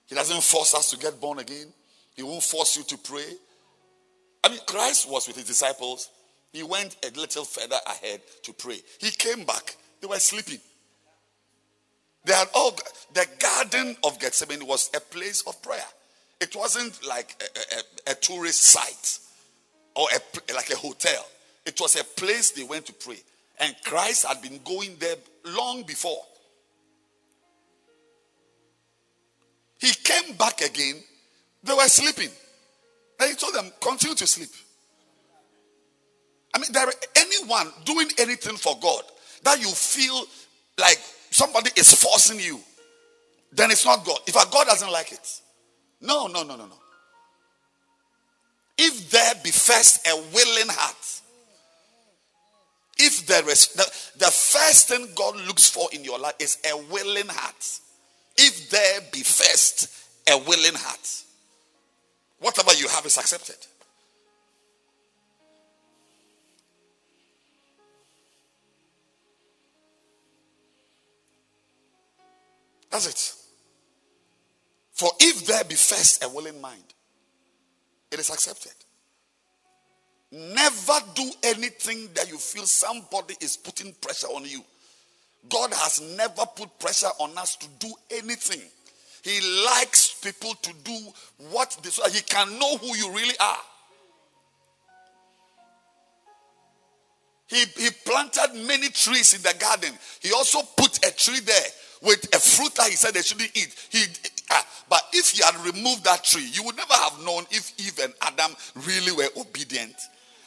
He 0.06 0.14
doesn't 0.14 0.44
force 0.44 0.72
us 0.74 0.90
to 0.90 0.98
get 0.98 1.20
born 1.20 1.40
again. 1.40 1.66
He 2.14 2.22
won't 2.22 2.44
force 2.44 2.76
you 2.76 2.84
to 2.84 2.96
pray. 2.98 3.26
I 4.44 4.50
mean, 4.50 4.60
Christ 4.68 5.10
was 5.10 5.26
with 5.26 5.34
his 5.36 5.46
disciples. 5.46 6.10
He 6.52 6.62
went 6.62 6.94
a 7.04 7.10
little 7.18 7.44
further 7.44 7.78
ahead 7.84 8.20
to 8.44 8.52
pray. 8.52 8.78
He 9.00 9.10
came 9.10 9.44
back. 9.44 9.76
They 10.00 10.06
were 10.06 10.20
sleeping. 10.20 10.60
They 12.24 12.34
had 12.34 12.46
all 12.54 12.76
the 13.14 13.26
Garden 13.40 13.96
of 14.04 14.20
Gethsemane 14.20 14.64
was 14.64 14.90
a 14.94 15.00
place 15.00 15.42
of 15.48 15.60
prayer. 15.60 15.84
It 16.40 16.54
wasn't 16.54 17.04
like 17.04 17.42
a, 17.42 18.10
a- 18.10 18.12
a 18.12 18.14
tourist 18.14 18.60
site 18.60 19.18
or 19.94 20.06
a, 20.14 20.54
like 20.54 20.70
a 20.70 20.76
hotel. 20.76 21.24
It 21.66 21.80
was 21.80 21.98
a 21.98 22.04
place 22.04 22.50
they 22.50 22.64
went 22.64 22.86
to 22.86 22.92
pray. 22.92 23.18
And 23.60 23.74
Christ 23.84 24.26
had 24.26 24.42
been 24.42 24.60
going 24.64 24.96
there 24.98 25.16
long 25.44 25.82
before. 25.84 26.22
He 29.78 29.92
came 30.02 30.34
back 30.36 30.60
again. 30.60 30.96
They 31.62 31.72
were 31.72 31.88
sleeping. 31.88 32.30
Then 33.18 33.28
he 33.28 33.34
told 33.36 33.54
them, 33.54 33.70
continue 33.80 34.16
to 34.16 34.26
sleep. 34.26 34.50
I 36.54 36.58
mean, 36.58 36.72
there 36.72 36.86
anyone 37.16 37.72
doing 37.84 38.08
anything 38.18 38.56
for 38.56 38.78
God 38.80 39.02
that 39.42 39.60
you 39.60 39.68
feel 39.68 40.24
like 40.78 40.98
somebody 41.30 41.70
is 41.76 41.92
forcing 41.94 42.40
you, 42.40 42.60
then 43.52 43.70
it's 43.70 43.84
not 43.84 44.04
God. 44.04 44.18
If 44.26 44.34
God 44.34 44.66
doesn't 44.66 44.90
like 44.90 45.12
it, 45.12 45.40
no, 46.00 46.26
no, 46.26 46.42
no, 46.42 46.56
no, 46.56 46.66
no. 46.66 46.76
If 48.76 49.10
there 49.10 49.34
be 49.42 49.50
first 49.50 50.06
a 50.06 50.16
willing 50.32 50.68
heart, 50.68 51.20
if 52.98 53.26
there 53.26 53.48
is 53.48 53.68
the, 53.68 53.84
the 54.18 54.30
first 54.30 54.88
thing 54.88 55.08
God 55.14 55.36
looks 55.46 55.68
for 55.68 55.88
in 55.92 56.04
your 56.04 56.18
life 56.18 56.34
is 56.38 56.58
a 56.70 56.76
willing 56.76 57.28
heart. 57.28 57.80
If 58.36 58.70
there 58.70 59.00
be 59.12 59.20
first 59.20 59.88
a 60.28 60.38
willing 60.38 60.74
heart, 60.74 61.22
whatever 62.40 62.72
you 62.74 62.88
have 62.88 63.04
is 63.06 63.18
accepted. 63.18 63.56
That's 72.90 73.06
it. 73.08 73.34
For 74.92 75.10
if 75.18 75.46
there 75.46 75.64
be 75.64 75.74
first 75.74 76.22
a 76.24 76.28
willing 76.28 76.60
mind, 76.60 76.93
it 78.14 78.20
is 78.20 78.30
accepted. 78.30 78.72
Never 80.30 80.98
do 81.14 81.30
anything 81.42 82.08
that 82.14 82.30
you 82.30 82.38
feel 82.38 82.64
somebody 82.64 83.34
is 83.40 83.56
putting 83.56 83.92
pressure 84.00 84.28
on 84.28 84.44
you. 84.44 84.64
God 85.48 85.72
has 85.74 86.00
never 86.16 86.46
put 86.56 86.78
pressure 86.78 87.10
on 87.18 87.36
us 87.36 87.56
to 87.56 87.68
do 87.78 87.92
anything. 88.10 88.62
He 89.22 89.64
likes 89.66 90.14
people 90.20 90.54
to 90.54 90.72
do 90.84 90.98
what 91.50 91.76
they 91.82 91.90
so 91.90 92.08
he 92.08 92.20
can 92.22 92.58
know 92.58 92.76
who 92.78 92.96
you 92.96 93.10
really 93.12 93.34
are. 93.38 93.58
He, 97.46 97.64
he 97.76 97.90
planted 98.04 98.66
many 98.66 98.88
trees 98.88 99.34
in 99.34 99.42
the 99.42 99.54
garden. 99.58 99.92
He 100.20 100.32
also 100.32 100.60
put 100.76 101.04
a 101.06 101.14
tree 101.14 101.40
there 101.40 101.66
with 102.02 102.34
a 102.34 102.38
fruit 102.38 102.74
that 102.76 102.88
he 102.88 102.96
said 102.96 103.14
they 103.14 103.22
shouldn't 103.22 103.50
eat. 103.54 103.74
He, 103.90 104.04
but 104.88 105.02
if 105.12 105.30
he 105.30 105.42
had 105.42 105.54
removed 105.64 106.04
that 106.04 106.24
tree, 106.24 106.48
you 106.52 106.62
would 106.64 106.76
never 106.76 106.94
have 106.94 107.24
known 107.24 107.44
if 107.50 107.72
Eve 107.78 107.98
and 108.02 108.14
Adam 108.22 108.54
really 108.86 109.12
were 109.12 109.28
obedient. 109.36 109.94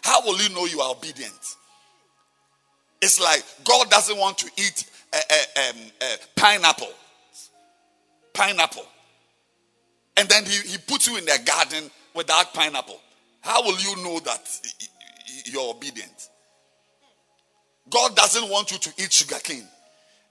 How 0.03 0.21
will 0.23 0.37
you 0.39 0.49
know 0.49 0.65
you 0.65 0.79
are 0.79 0.91
obedient? 0.91 1.55
It's 3.01 3.19
like 3.19 3.43
God 3.63 3.89
doesn't 3.89 4.17
want 4.17 4.37
to 4.39 4.51
eat 4.57 4.85
a, 5.13 5.17
a, 5.17 5.69
um, 5.69 5.75
a 6.01 6.39
pineapple. 6.39 6.93
Pineapple. 8.33 8.85
And 10.15 10.27
then 10.29 10.45
he, 10.45 10.69
he 10.69 10.77
puts 10.77 11.07
you 11.07 11.17
in 11.17 11.25
the 11.25 11.39
garden 11.45 11.91
without 12.13 12.53
pineapple. 12.53 12.99
How 13.41 13.63
will 13.63 13.77
you 13.79 13.95
know 14.03 14.19
that 14.19 14.49
you're 15.45 15.73
obedient? 15.75 16.29
God 17.89 18.15
doesn't 18.15 18.49
want 18.49 18.71
you 18.71 18.77
to 18.79 18.89
eat 18.97 19.13
sugar 19.13 19.39
cane. 19.41 19.67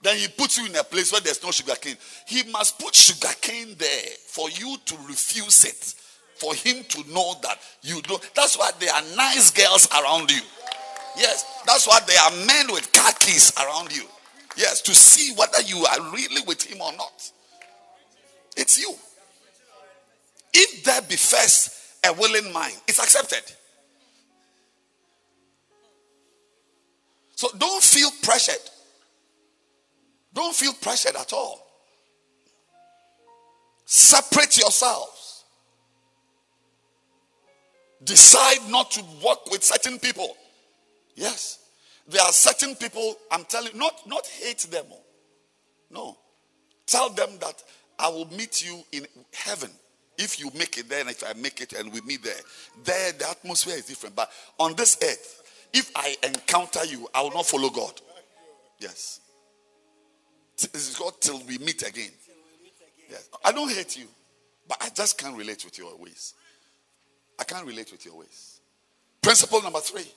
Then 0.01 0.17
he 0.17 0.27
puts 0.27 0.57
you 0.57 0.65
in 0.67 0.75
a 0.75 0.83
place 0.83 1.11
where 1.11 1.21
there's 1.21 1.43
no 1.43 1.51
sugar 1.51 1.75
cane. 1.75 1.97
He 2.25 2.43
must 2.51 2.79
put 2.79 2.95
sugar 2.95 3.33
cane 3.41 3.75
there 3.77 4.09
for 4.27 4.49
you 4.49 4.77
to 4.85 4.95
refuse 5.07 5.65
it. 5.65 5.95
For 6.35 6.53
him 6.53 6.83
to 6.89 7.11
know 7.11 7.35
that 7.41 7.57
you 7.81 7.99
do. 8.03 8.15
That's 8.35 8.57
why 8.59 8.69
there 8.79 8.93
are 8.93 9.01
nice 9.15 9.49
girls 9.49 9.87
around 9.91 10.29
you. 10.29 10.41
Yes, 11.17 11.43
that's 11.65 11.87
why 11.87 11.99
there 12.05 12.19
are 12.21 12.45
men 12.45 12.67
with 12.71 12.91
keys 13.19 13.51
around 13.57 13.91
you. 13.95 14.03
Yes, 14.55 14.81
to 14.81 14.93
see 14.93 15.33
whether 15.35 15.61
you 15.63 15.83
are 15.85 16.11
really 16.13 16.43
with 16.45 16.61
him 16.61 16.79
or 16.79 16.91
not. 16.93 17.31
It's 18.55 18.79
you. 18.79 18.93
If 20.53 20.83
there 20.83 21.01
be 21.01 21.15
first 21.15 21.71
a 22.05 22.13
willing 22.13 22.53
mind, 22.53 22.75
it's 22.87 22.99
accepted. 22.99 23.41
So 27.35 27.49
don't 27.57 27.83
feel 27.83 28.09
pressured. 28.21 28.55
Don't 30.37 30.55
feel 30.55 30.73
pressured 30.73 31.15
at 31.15 31.33
all. 31.33 31.65
Separate 33.85 34.55
yourselves. 34.55 35.45
Decide 38.03 38.69
not 38.69 38.91
to 38.91 39.03
work 39.25 39.49
with 39.49 39.63
certain 39.63 39.97
people. 39.97 40.37
Yes. 41.15 41.57
There 42.07 42.21
are 42.21 42.31
certain 42.31 42.75
people, 42.75 43.15
I'm 43.31 43.45
telling 43.45 43.73
you, 43.73 43.79
not, 43.79 43.95
not 44.05 44.27
hate 44.27 44.59
them. 44.69 44.85
No. 45.89 46.15
Tell 46.85 47.09
them 47.09 47.31
that 47.41 47.63
I 47.97 48.09
will 48.09 48.29
meet 48.29 48.63
you 48.63 48.83
in 48.91 49.07
heaven. 49.33 49.71
If 50.19 50.39
you 50.39 50.51
make 50.53 50.77
it 50.77 50.87
there 50.87 51.01
and 51.01 51.09
if 51.09 51.23
I 51.27 51.33
make 51.33 51.61
it 51.61 51.73
and 51.73 51.91
we 51.91 52.01
meet 52.01 52.21
there. 52.23 52.41
There, 52.83 53.11
the 53.13 53.27
atmosphere 53.27 53.77
is 53.77 53.85
different. 53.85 54.15
But 54.15 54.29
on 54.59 54.75
this 54.75 54.99
earth, 55.01 55.41
if 55.73 55.89
I 55.95 56.15
encounter 56.21 56.85
you, 56.85 57.07
I 57.15 57.23
will 57.23 57.31
not 57.31 57.47
follow 57.47 57.71
God. 57.71 57.99
Yes. 58.79 59.21
Is 60.73 60.95
God 60.97 61.13
till 61.19 61.39
we 61.47 61.57
meet 61.59 61.87
again. 61.87 62.09
Yes. 63.09 63.29
I 63.43 63.51
don't 63.51 63.71
hate 63.71 63.97
you, 63.97 64.07
but 64.67 64.77
I 64.81 64.89
just 64.89 65.17
can't 65.17 65.37
relate 65.37 65.63
with 65.63 65.77
your 65.77 65.95
ways. 65.97 66.33
I 67.39 67.43
can't 67.43 67.65
relate 67.65 67.91
with 67.91 68.05
your 68.05 68.17
ways. 68.17 68.59
Principle 69.21 69.61
number 69.61 69.79
three. 69.79 70.11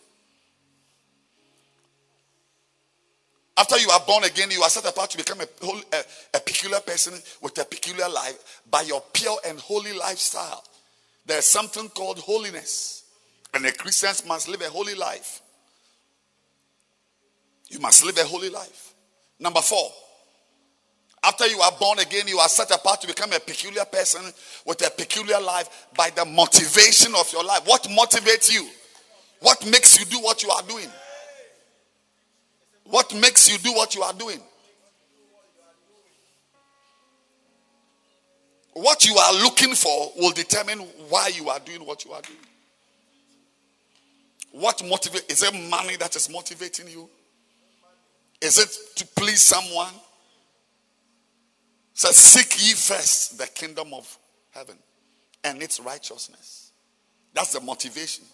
After 3.57 3.77
you 3.79 3.91
are 3.91 4.01
born 4.07 4.25
again, 4.25 4.51
you 4.51 4.63
are 4.63 4.71
set 4.71 4.87
apart 4.87 5.11
to 5.11 5.19
become 5.19 5.41
a, 5.41 5.65
whole, 5.65 5.79
a, 5.93 6.37
a 6.37 6.41
peculiar 6.41 6.81
person 6.81 7.13
with 7.43 7.59
a 7.59 7.65
peculiar 7.65 8.09
life 8.09 8.63
by 8.71 8.81
your 8.83 9.03
pure 9.13 9.37
and 9.47 9.59
holy 9.61 9.93
lifestyle. 9.93 10.65
There's 11.27 11.45
something 11.45 11.91
called 11.91 12.19
holiness. 12.21 13.05
And 13.53 13.65
the 13.65 13.73
Christians 13.73 14.25
must 14.27 14.49
live 14.49 14.63
a 14.63 14.71
holy 14.71 14.95
life. 14.95 15.43
You 17.69 17.81
must 17.81 18.05
live 18.05 18.17
a 18.17 18.25
holy 18.25 18.49
life. 18.49 18.95
Number 19.39 19.61
four, 19.61 19.91
after 21.23 21.47
you 21.47 21.61
are 21.61 21.73
born 21.79 21.99
again, 21.99 22.27
you 22.29 22.39
are 22.39 22.49
set 22.49 22.71
apart 22.71 23.01
to 23.03 23.07
become 23.07 23.33
a 23.33 23.41
peculiar 23.41 23.85
person 23.85 24.23
with 24.65 24.87
a 24.87 24.91
peculiar 24.91 25.41
life 25.41 25.89
by 25.97 26.11
the 26.11 26.25
motivation 26.25 27.15
of 27.15 27.31
your 27.33 27.45
life. 27.45 27.61
What 27.67 27.83
motivates 27.85 28.53
you? 28.53 28.67
What 29.41 29.65
makes 29.71 29.99
you 29.99 30.07
do 30.07 30.19
what 30.21 30.43
you 30.43 30.51
are 30.51 30.63
doing? 30.63 30.89
What 32.85 33.15
makes 33.15 33.51
you 33.51 33.59
do 33.59 33.73
what 33.77 33.95
you 33.95 34.03
are 34.03 34.13
doing? 34.15 34.41
What 38.73 39.07
you 39.07 39.17
are 39.17 39.33
looking 39.43 39.75
for 39.75 40.13
will 40.17 40.33
determine 40.33 40.79
why 41.09 41.31
you 41.35 41.51
are 41.51 41.61
doing 41.61 41.85
what 41.85 42.05
you 42.05 42.13
are 42.13 42.23
doing. 42.23 42.39
What 44.53 44.79
motivates? 44.79 45.31
Is 45.31 45.43
it 45.43 45.53
money 45.69 45.97
that 45.97 46.17
is 46.17 46.31
motivating 46.31 46.89
you? 46.89 47.09
Is 48.41 48.59
it 48.59 48.97
to 48.97 49.07
please 49.09 49.43
someone? 49.43 49.93
Says, 52.01 52.17
seek 52.17 52.67
ye 52.67 52.73
first 52.73 53.37
the 53.37 53.47
kingdom 53.49 53.93
of 53.93 54.19
heaven 54.53 54.79
and 55.45 55.63
its 55.63 55.79
righteousness. 55.81 56.73
That's 57.35 57.53
the 57.53 57.61
motivation. 57.61 58.25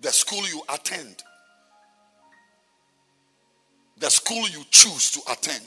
The 0.00 0.10
school 0.10 0.48
you 0.48 0.62
attend, 0.72 1.22
the 3.98 4.08
school 4.08 4.48
you 4.48 4.64
choose 4.70 5.10
to 5.10 5.20
attend, 5.30 5.66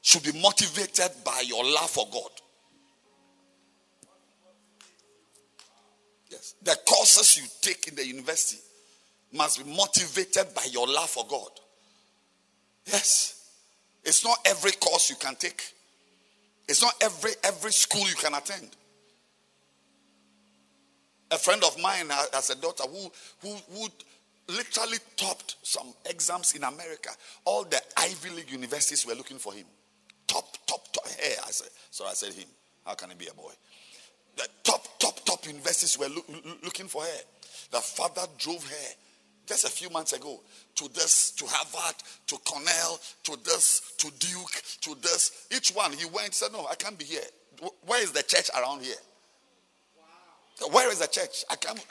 should 0.00 0.24
be 0.24 0.36
motivated 0.40 1.10
by 1.24 1.44
your 1.46 1.64
love 1.64 1.88
for 1.88 2.08
God. 2.12 2.30
Yes. 6.28 6.56
The 6.64 6.76
courses 6.84 7.36
you 7.36 7.44
take 7.60 7.86
in 7.86 7.94
the 7.94 8.04
university 8.04 8.60
must 9.32 9.64
be 9.64 9.72
motivated 9.72 10.52
by 10.52 10.64
your 10.68 10.88
love 10.88 11.08
for 11.08 11.24
God. 11.28 11.60
Yes. 12.86 13.38
It's 14.04 14.24
not 14.24 14.38
every 14.44 14.72
course 14.72 15.10
you 15.10 15.16
can 15.16 15.36
take. 15.36 15.62
It's 16.68 16.82
not 16.82 16.94
every 17.00 17.32
every 17.44 17.72
school 17.72 18.06
you 18.08 18.14
can 18.14 18.34
attend. 18.34 18.68
A 21.30 21.38
friend 21.38 21.62
of 21.64 21.80
mine 21.80 22.08
has 22.32 22.50
a 22.50 22.56
daughter 22.60 22.84
who 22.84 23.10
who 23.40 23.56
who 23.72 23.88
literally 24.48 24.98
topped 25.16 25.56
some 25.62 25.94
exams 26.08 26.54
in 26.54 26.64
America. 26.64 27.10
All 27.44 27.64
the 27.64 27.80
Ivy 27.96 28.30
League 28.30 28.50
universities 28.50 29.06
were 29.06 29.14
looking 29.14 29.38
for 29.38 29.52
him. 29.52 29.66
Top, 30.26 30.56
top, 30.66 30.92
top. 30.92 31.08
Hey, 31.08 31.34
I 31.46 31.50
said, 31.50 31.68
so 31.90 32.04
I 32.06 32.12
said 32.14 32.34
him. 32.34 32.48
How 32.84 32.94
can 32.94 33.10
he 33.10 33.14
be 33.16 33.28
a 33.28 33.34
boy? 33.34 33.52
The 34.36 34.48
top, 34.64 34.86
top, 34.98 35.24
top 35.24 35.46
universities 35.46 35.98
were 35.98 36.08
loo- 36.08 36.24
looking 36.64 36.86
for 36.86 37.02
her. 37.02 37.20
The 37.70 37.80
father 37.80 38.22
drove 38.38 38.64
her 38.68 38.94
just 39.46 39.64
a 39.64 39.70
few 39.70 39.90
months 39.90 40.12
ago 40.12 40.40
to 40.76 40.88
this, 40.94 41.32
to 41.32 41.44
Harvard, 41.48 41.96
to 42.26 42.36
Cornell, 42.44 43.00
to 43.24 43.36
this, 43.44 43.94
to 43.98 44.10
Duke, 44.18 44.62
to 44.82 44.94
this. 45.00 45.46
Each 45.54 45.70
one 45.70 45.92
he 45.92 46.06
went 46.06 46.34
said, 46.34 46.52
No, 46.52 46.66
I 46.66 46.74
can't 46.74 46.98
be 46.98 47.04
here. 47.04 47.20
Where 47.86 48.02
is 48.02 48.12
the 48.12 48.22
church 48.22 48.50
around 48.56 48.82
here? 48.82 48.94
Where 50.70 50.90
is 50.90 51.00
the 51.00 51.06
church? 51.06 51.44
I 51.50 51.56
can't 51.56 51.84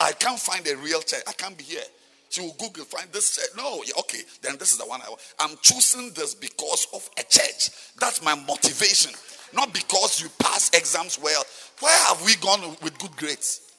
I 0.00 0.12
can't 0.12 0.38
find 0.38 0.66
a 0.66 0.76
real 0.76 1.00
church. 1.00 1.22
I 1.26 1.32
can't 1.32 1.56
be 1.56 1.64
here. 1.64 1.82
She 2.28 2.40
will 2.40 2.56
Google, 2.58 2.84
find 2.84 3.10
this 3.12 3.36
church. 3.36 3.50
No, 3.56 3.82
yeah, 3.84 3.92
okay, 4.00 4.20
then 4.42 4.56
this 4.58 4.72
is 4.72 4.78
the 4.78 4.84
one 4.84 5.00
I 5.00 5.08
want. 5.08 5.20
I'm 5.38 5.56
choosing 5.62 6.10
this 6.12 6.34
because 6.34 6.88
of 6.92 7.08
a 7.18 7.22
church. 7.22 7.70
That's 8.00 8.22
my 8.22 8.34
motivation. 8.34 9.12
Not 9.54 9.72
because 9.72 10.20
you 10.20 10.28
pass 10.40 10.70
exams 10.74 11.20
well. 11.22 11.44
Where 11.80 12.06
have 12.06 12.24
we 12.24 12.34
gone 12.36 12.76
with 12.82 12.98
good 12.98 13.16
grades? 13.16 13.72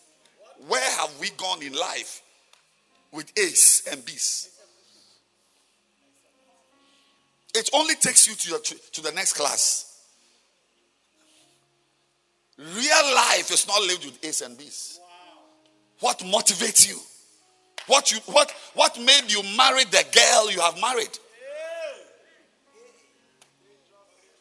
Where 0.67 0.91
have 0.97 1.11
we 1.19 1.29
gone 1.31 1.61
in 1.61 1.73
life 1.73 2.21
with 3.11 3.31
A's 3.37 3.83
and 3.91 4.03
B's? 4.05 4.49
It 7.53 7.69
only 7.73 7.95
takes 7.95 8.27
you 8.27 8.35
to, 8.35 8.49
your, 8.49 8.59
to, 8.59 9.01
the 9.01 9.11
next 9.11 9.33
class. 9.33 10.03
Real 12.57 13.15
life 13.15 13.51
is 13.51 13.67
not 13.67 13.81
lived 13.81 14.05
with 14.05 14.23
A's 14.23 14.41
and 14.41 14.57
B's. 14.57 14.99
What 15.99 16.19
motivates 16.19 16.87
you? 16.87 16.99
What 17.87 18.11
you 18.11 18.19
what 18.25 18.51
what 18.73 18.99
made 18.99 19.31
you 19.31 19.41
marry 19.55 19.85
the 19.85 20.03
girl 20.13 20.51
you 20.51 20.59
have 20.59 20.79
married? 20.79 21.17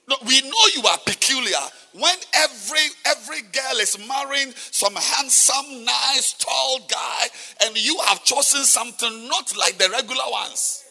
No, 0.08 0.16
we 0.26 0.40
know 0.40 0.66
you 0.74 0.86
are 0.86 0.98
peculiar 1.04 1.58
when 1.92 2.14
every 2.34 2.86
every 3.06 3.40
girl 3.52 3.80
is 3.80 3.98
marrying 4.06 4.52
some 4.54 4.94
handsome, 4.94 5.84
nice, 5.84 6.34
tall 6.38 6.80
guy, 6.88 7.26
and 7.64 7.76
you 7.76 7.98
have 8.06 8.22
chosen 8.24 8.64
something 8.64 9.28
not 9.28 9.56
like 9.58 9.78
the 9.78 9.88
regular 9.90 10.30
ones. 10.30 10.84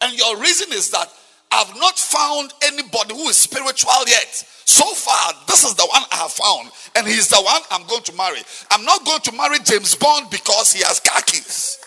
And 0.00 0.18
your 0.18 0.38
reason 0.38 0.72
is 0.72 0.90
that 0.90 1.08
I've 1.52 1.74
not 1.76 1.98
found 1.98 2.52
anybody 2.64 3.14
who 3.14 3.28
is 3.28 3.36
spiritual 3.36 3.92
yet. 4.06 4.44
So 4.64 4.84
far, 4.84 5.32
this 5.46 5.64
is 5.64 5.74
the 5.74 5.86
one 5.86 6.02
I 6.10 6.16
have 6.16 6.32
found, 6.32 6.70
and 6.96 7.06
he's 7.06 7.28
the 7.28 7.40
one 7.40 7.62
I'm 7.70 7.86
going 7.86 8.02
to 8.02 8.12
marry. 8.14 8.40
I'm 8.70 8.84
not 8.84 9.04
going 9.04 9.20
to 9.20 9.32
marry 9.32 9.58
James 9.60 9.94
Bond 9.94 10.28
because 10.30 10.72
he 10.72 10.80
has 10.80 11.00
keys. 11.26 11.78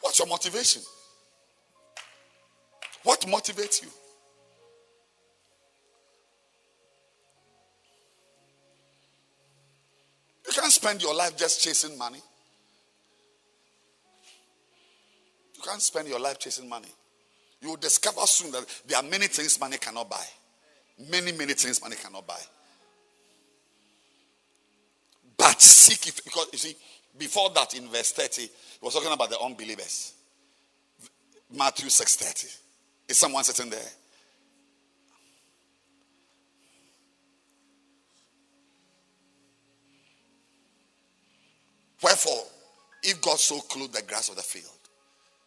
What's 0.00 0.18
your 0.18 0.28
motivation? 0.28 0.82
What 3.04 3.22
motivates 3.22 3.82
you? 3.82 3.88
You 10.48 10.54
can't 10.54 10.72
spend 10.72 11.02
your 11.02 11.14
life 11.14 11.36
just 11.36 11.62
chasing 11.62 11.98
money. 11.98 12.20
You 15.54 15.62
can't 15.62 15.82
spend 15.82 16.08
your 16.08 16.18
life 16.18 16.38
chasing 16.38 16.68
money. 16.68 16.88
You 17.60 17.70
will 17.70 17.76
discover 17.76 18.22
soon 18.22 18.52
that 18.52 18.64
there 18.86 18.96
are 18.96 19.02
many 19.02 19.26
things 19.26 19.60
money 19.60 19.76
cannot 19.76 20.08
buy. 20.08 20.24
Many, 21.10 21.32
many 21.32 21.52
things 21.52 21.82
money 21.82 21.96
cannot 21.96 22.26
buy. 22.26 22.40
But 25.36 25.60
seek 25.60 26.08
it 26.08 26.20
because 26.24 26.48
you 26.52 26.58
see, 26.58 26.76
before 27.18 27.50
that 27.50 27.74
in 27.74 27.88
verse 27.88 28.12
30, 28.12 28.42
he 28.42 28.50
was 28.80 28.94
talking 28.94 29.12
about 29.12 29.28
the 29.28 29.38
unbelievers. 29.40 30.14
Matthew 31.52 31.88
6:30. 31.88 32.56
Is 33.08 33.18
someone 33.18 33.44
sitting 33.44 33.70
there? 33.70 33.80
Wherefore, 42.18 42.46
if 43.04 43.20
God 43.20 43.38
so 43.38 43.60
clothed 43.60 43.94
the 43.94 44.02
grass 44.02 44.28
of 44.28 44.34
the 44.34 44.42
field, 44.42 44.64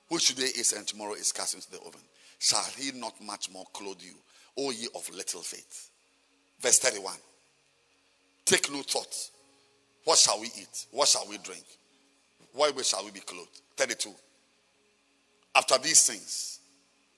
which 0.07 0.27
today 0.27 0.51
is 0.57 0.71
and 0.71 0.87
tomorrow 0.87 1.15
is 1.15 1.33
cast 1.33 1.53
into 1.53 1.69
the 1.69 1.79
oven, 1.79 1.99
shall 2.39 2.63
he 2.77 2.97
not 2.97 3.13
much 3.21 3.51
more 3.51 3.65
clothe 3.73 4.01
you, 4.01 4.13
O 4.57 4.71
ye 4.71 4.87
of 4.95 5.09
little 5.13 5.41
faith? 5.41 5.89
Verse 6.61 6.79
31. 6.79 7.13
Take 8.45 8.71
no 8.71 8.81
thought. 8.83 9.13
What 10.05 10.17
shall 10.17 10.39
we 10.39 10.47
eat? 10.47 10.85
What 10.91 11.09
shall 11.09 11.27
we 11.27 11.39
drink? 11.39 11.65
Wherewith 12.53 12.85
shall 12.85 13.03
we 13.03 13.11
be 13.11 13.19
clothed? 13.19 13.61
32. 13.75 14.09
After 15.53 15.77
these 15.77 16.07
things, 16.07 16.59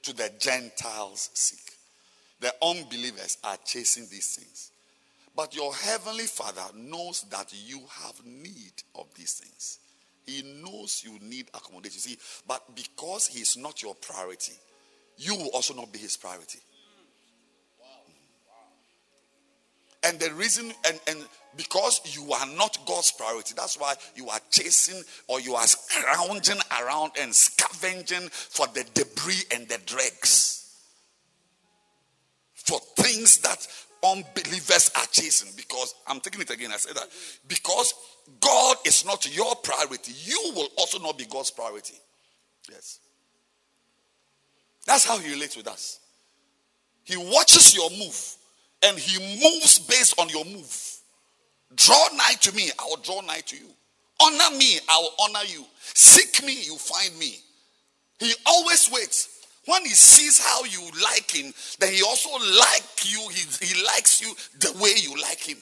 to 0.01 0.13
the 0.13 0.31
Gentiles 0.39 1.29
seek. 1.35 1.77
The 2.39 2.51
unbelievers 2.59 3.37
are 3.43 3.57
chasing 3.63 4.07
these 4.09 4.35
things. 4.35 4.71
But 5.35 5.55
your 5.55 5.73
heavenly 5.73 6.25
Father 6.25 6.61
knows 6.75 7.23
that 7.31 7.51
you 7.65 7.81
have 8.03 8.25
need 8.25 8.73
of 8.95 9.07
these 9.15 9.33
things. 9.33 9.79
He 10.25 10.61
knows 10.63 11.03
you 11.03 11.17
need 11.21 11.47
accommodation. 11.53 11.99
See, 11.99 12.17
but 12.47 12.75
because 12.75 13.27
He 13.27 13.41
is 13.41 13.57
not 13.57 13.81
your 13.81 13.95
priority, 13.95 14.53
you 15.17 15.35
will 15.35 15.49
also 15.53 15.73
not 15.73 15.91
be 15.91 15.99
His 15.99 16.15
priority. 16.17 16.59
Hmm. 17.81 18.11
And 20.09 20.19
the 20.19 20.33
reason, 20.33 20.71
and, 20.87 20.99
and 21.07 21.25
because 21.57 22.01
you 22.15 22.31
are 22.31 22.47
not 22.55 22.77
God's 22.85 23.11
priority, 23.11 23.53
that's 23.55 23.79
why 23.79 23.95
you 24.15 24.29
are 24.29 24.39
chasing 24.49 25.03
or 25.27 25.39
you 25.39 25.55
are 25.55 25.67
scrounging 25.67 26.59
around 26.81 27.11
and 27.19 27.33
scavenging 27.33 28.29
for 28.29 28.67
the 28.67 28.85
debris 28.93 29.43
and 29.53 29.67
the 29.67 29.79
dregs. 29.85 30.59
For 32.53 32.79
things 32.97 33.39
that 33.39 33.67
unbelievers 34.03 34.91
are 34.95 35.05
chasing. 35.11 35.49
Because 35.55 35.95
I'm 36.07 36.19
taking 36.19 36.41
it 36.41 36.49
again, 36.49 36.71
I 36.71 36.77
said 36.77 36.95
that. 36.95 37.07
Because 37.47 37.93
God 38.39 38.77
is 38.85 39.05
not 39.05 39.35
your 39.35 39.55
priority, 39.57 40.13
you 40.23 40.53
will 40.55 40.69
also 40.77 40.99
not 40.99 41.17
be 41.17 41.25
God's 41.25 41.51
priority. 41.51 41.95
Yes. 42.69 42.99
That's 44.85 45.05
how 45.05 45.17
He 45.17 45.31
relates 45.31 45.55
with 45.55 45.67
us. 45.67 45.99
He 47.03 47.17
watches 47.17 47.75
your 47.75 47.89
move 47.91 48.35
and 48.83 48.97
he 48.97 49.19
moves 49.41 49.79
based 49.79 50.19
on 50.19 50.29
your 50.29 50.45
move. 50.45 50.97
Draw 51.75 52.07
nigh 52.15 52.35
to 52.41 52.51
me, 52.53 52.69
I 52.79 52.85
will 52.85 52.97
draw 52.97 53.21
nigh 53.21 53.41
to 53.41 53.55
you. 53.55 53.67
Honor 54.21 54.57
me, 54.57 54.79
I 54.87 54.99
will 54.99 55.13
honor 55.21 55.45
you. 55.47 55.65
Seek 55.93 56.45
me, 56.45 56.53
you 56.53 56.77
find 56.77 57.17
me. 57.17 57.39
He 58.19 58.33
always 58.45 58.89
waits. 58.91 59.32
When 59.65 59.83
he 59.83 59.91
sees 59.91 60.43
how 60.43 60.63
you 60.65 60.81
like 61.03 61.31
him, 61.31 61.53
then 61.79 61.93
he 61.93 62.03
also 62.03 62.29
like 62.31 62.83
you. 63.05 63.29
He, 63.31 63.65
he 63.65 63.85
likes 63.85 64.21
you 64.21 64.33
the 64.59 64.77
way 64.81 64.91
you 64.97 65.15
like 65.21 65.39
him. 65.39 65.57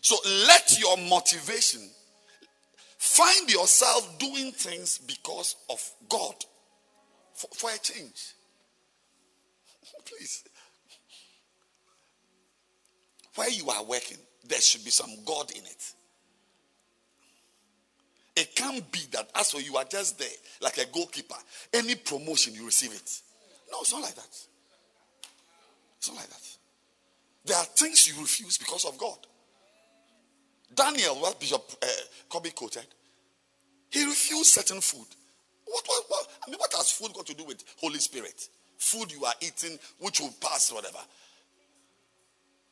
So 0.00 0.16
let 0.46 0.78
your 0.78 0.96
motivation 0.96 1.80
find 2.96 3.50
yourself 3.50 4.18
doing 4.18 4.52
things 4.52 4.98
because 4.98 5.56
of 5.68 5.82
God 6.08 6.34
for, 7.34 7.48
for 7.54 7.70
a 7.70 7.78
change. 7.78 8.34
Please. 10.06 10.44
Where 13.34 13.50
you 13.50 13.68
are 13.68 13.84
working, 13.84 14.18
there 14.48 14.60
should 14.60 14.84
be 14.84 14.90
some 14.90 15.10
God 15.24 15.50
in 15.50 15.64
it. 15.64 15.92
It 18.36 18.54
can't 18.54 18.90
be 18.92 19.00
that 19.12 19.30
as 19.34 19.50
for 19.50 19.60
you 19.60 19.76
are 19.76 19.84
just 19.84 20.18
there, 20.18 20.28
like 20.60 20.76
a 20.76 20.84
goalkeeper. 20.92 21.36
Any 21.72 21.94
promotion, 21.94 22.54
you 22.54 22.66
receive 22.66 22.92
it. 22.92 23.22
No, 23.72 23.80
it's 23.80 23.92
not 23.92 24.02
like 24.02 24.14
that. 24.14 24.38
It's 25.96 26.08
not 26.08 26.16
like 26.18 26.28
that. 26.28 26.56
There 27.46 27.56
are 27.56 27.64
things 27.64 28.06
you 28.06 28.20
refuse 28.20 28.58
because 28.58 28.84
of 28.84 28.98
God. 28.98 29.16
Daniel, 30.74 31.14
what 31.14 31.40
Bishop 31.40 31.62
uh, 31.82 31.86
Kobe 32.28 32.50
quoted, 32.50 32.86
he 33.88 34.04
refused 34.04 34.50
certain 34.50 34.80
food. 34.80 35.06
What, 35.64 35.82
what, 35.86 36.04
what, 36.08 36.28
I 36.46 36.50
mean, 36.50 36.58
what 36.58 36.72
has 36.74 36.90
food 36.90 37.14
got 37.14 37.26
to 37.26 37.34
do 37.34 37.44
with 37.44 37.64
Holy 37.80 37.98
Spirit? 37.98 38.48
Food 38.76 39.12
you 39.12 39.24
are 39.24 39.34
eating, 39.40 39.78
which 39.98 40.20
will 40.20 40.34
pass, 40.40 40.70
whatever. 40.70 40.98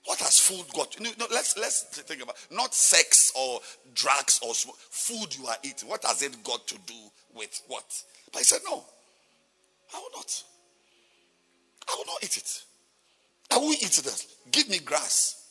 What 0.05 0.19
has 0.21 0.39
food 0.39 0.65
got? 0.75 1.01
No, 1.01 1.11
no, 1.19 1.27
let's 1.31 1.57
let's 1.57 1.83
think 1.83 2.23
about 2.23 2.37
not 2.51 2.75
sex 2.75 3.33
or 3.35 3.61
drugs 3.95 4.39
or 4.43 4.53
food 4.55 5.35
you 5.37 5.47
are 5.47 5.57
eating. 5.63 5.89
What 5.89 6.05
has 6.05 6.23
it 6.23 6.43
got 6.45 6.67
to 6.69 6.75
do 6.87 6.95
with 7.35 7.63
what? 7.69 7.85
But 8.33 8.41
he 8.41 8.45
said, 8.45 8.61
No, 8.69 8.85
I 9.95 9.99
will 9.99 10.11
not. 10.15 10.43
I 11.89 11.95
will 11.97 12.07
not 12.07 12.23
eat 12.23 12.37
it. 12.37 12.63
I 13.51 13.59
won't 13.59 13.83
eat 13.83 13.93
this. 13.93 14.37
Give 14.51 14.69
me 14.69 14.79
grass. 14.79 15.49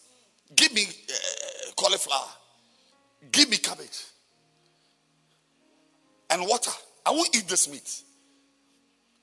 Give 0.55 0.73
me 0.73 0.83
uh, 0.83 1.71
cauliflower. 1.75 2.29
Give 3.31 3.49
me 3.49 3.57
cabbage. 3.57 4.05
And 6.29 6.45
water. 6.47 6.71
I 7.05 7.11
won't 7.11 7.35
eat 7.35 7.47
this 7.47 7.69
meat. 7.69 8.01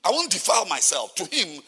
I 0.05 0.11
won't 0.11 0.31
defile 0.31 0.65
myself. 0.67 1.15
To 1.17 1.25
him, 1.25 1.63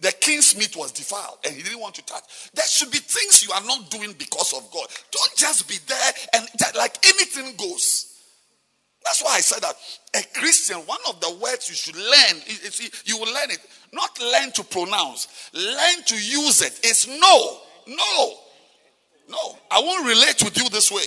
the 0.00 0.12
king's 0.12 0.56
meat 0.56 0.76
was 0.76 0.92
defiled 0.92 1.38
and 1.44 1.54
he 1.54 1.62
didn't 1.62 1.80
want 1.80 1.94
to 1.96 2.06
touch. 2.06 2.50
There 2.54 2.66
should 2.66 2.90
be 2.90 2.98
things 2.98 3.44
you 3.44 3.52
are 3.52 3.64
not 3.64 3.90
doing 3.90 4.14
because 4.18 4.52
of 4.52 4.70
God. 4.72 4.86
Don't 5.10 5.36
just 5.36 5.68
be 5.68 5.76
there 5.86 6.12
and 6.34 6.48
like 6.76 7.04
anything 7.06 7.56
goes. 7.56 8.06
That's 9.04 9.22
why 9.24 9.36
I 9.36 9.40
said 9.40 9.62
that 9.62 9.74
a 10.14 10.38
Christian, 10.38 10.78
one 10.78 11.00
of 11.08 11.20
the 11.20 11.34
words 11.42 11.68
you 11.68 11.74
should 11.74 11.96
learn, 11.96 12.42
you 13.04 13.18
will 13.18 13.32
learn 13.32 13.50
it, 13.50 13.58
not 13.92 14.20
learn 14.20 14.52
to 14.52 14.64
pronounce, 14.64 15.50
learn 15.54 16.04
to 16.06 16.14
use 16.14 16.62
it. 16.62 16.78
It's 16.82 17.08
no, 17.08 17.58
no, 17.88 18.34
no. 19.28 19.58
I 19.70 19.80
won't 19.80 20.06
relate 20.06 20.42
with 20.44 20.56
you 20.56 20.68
this 20.68 20.92
way. 20.92 21.02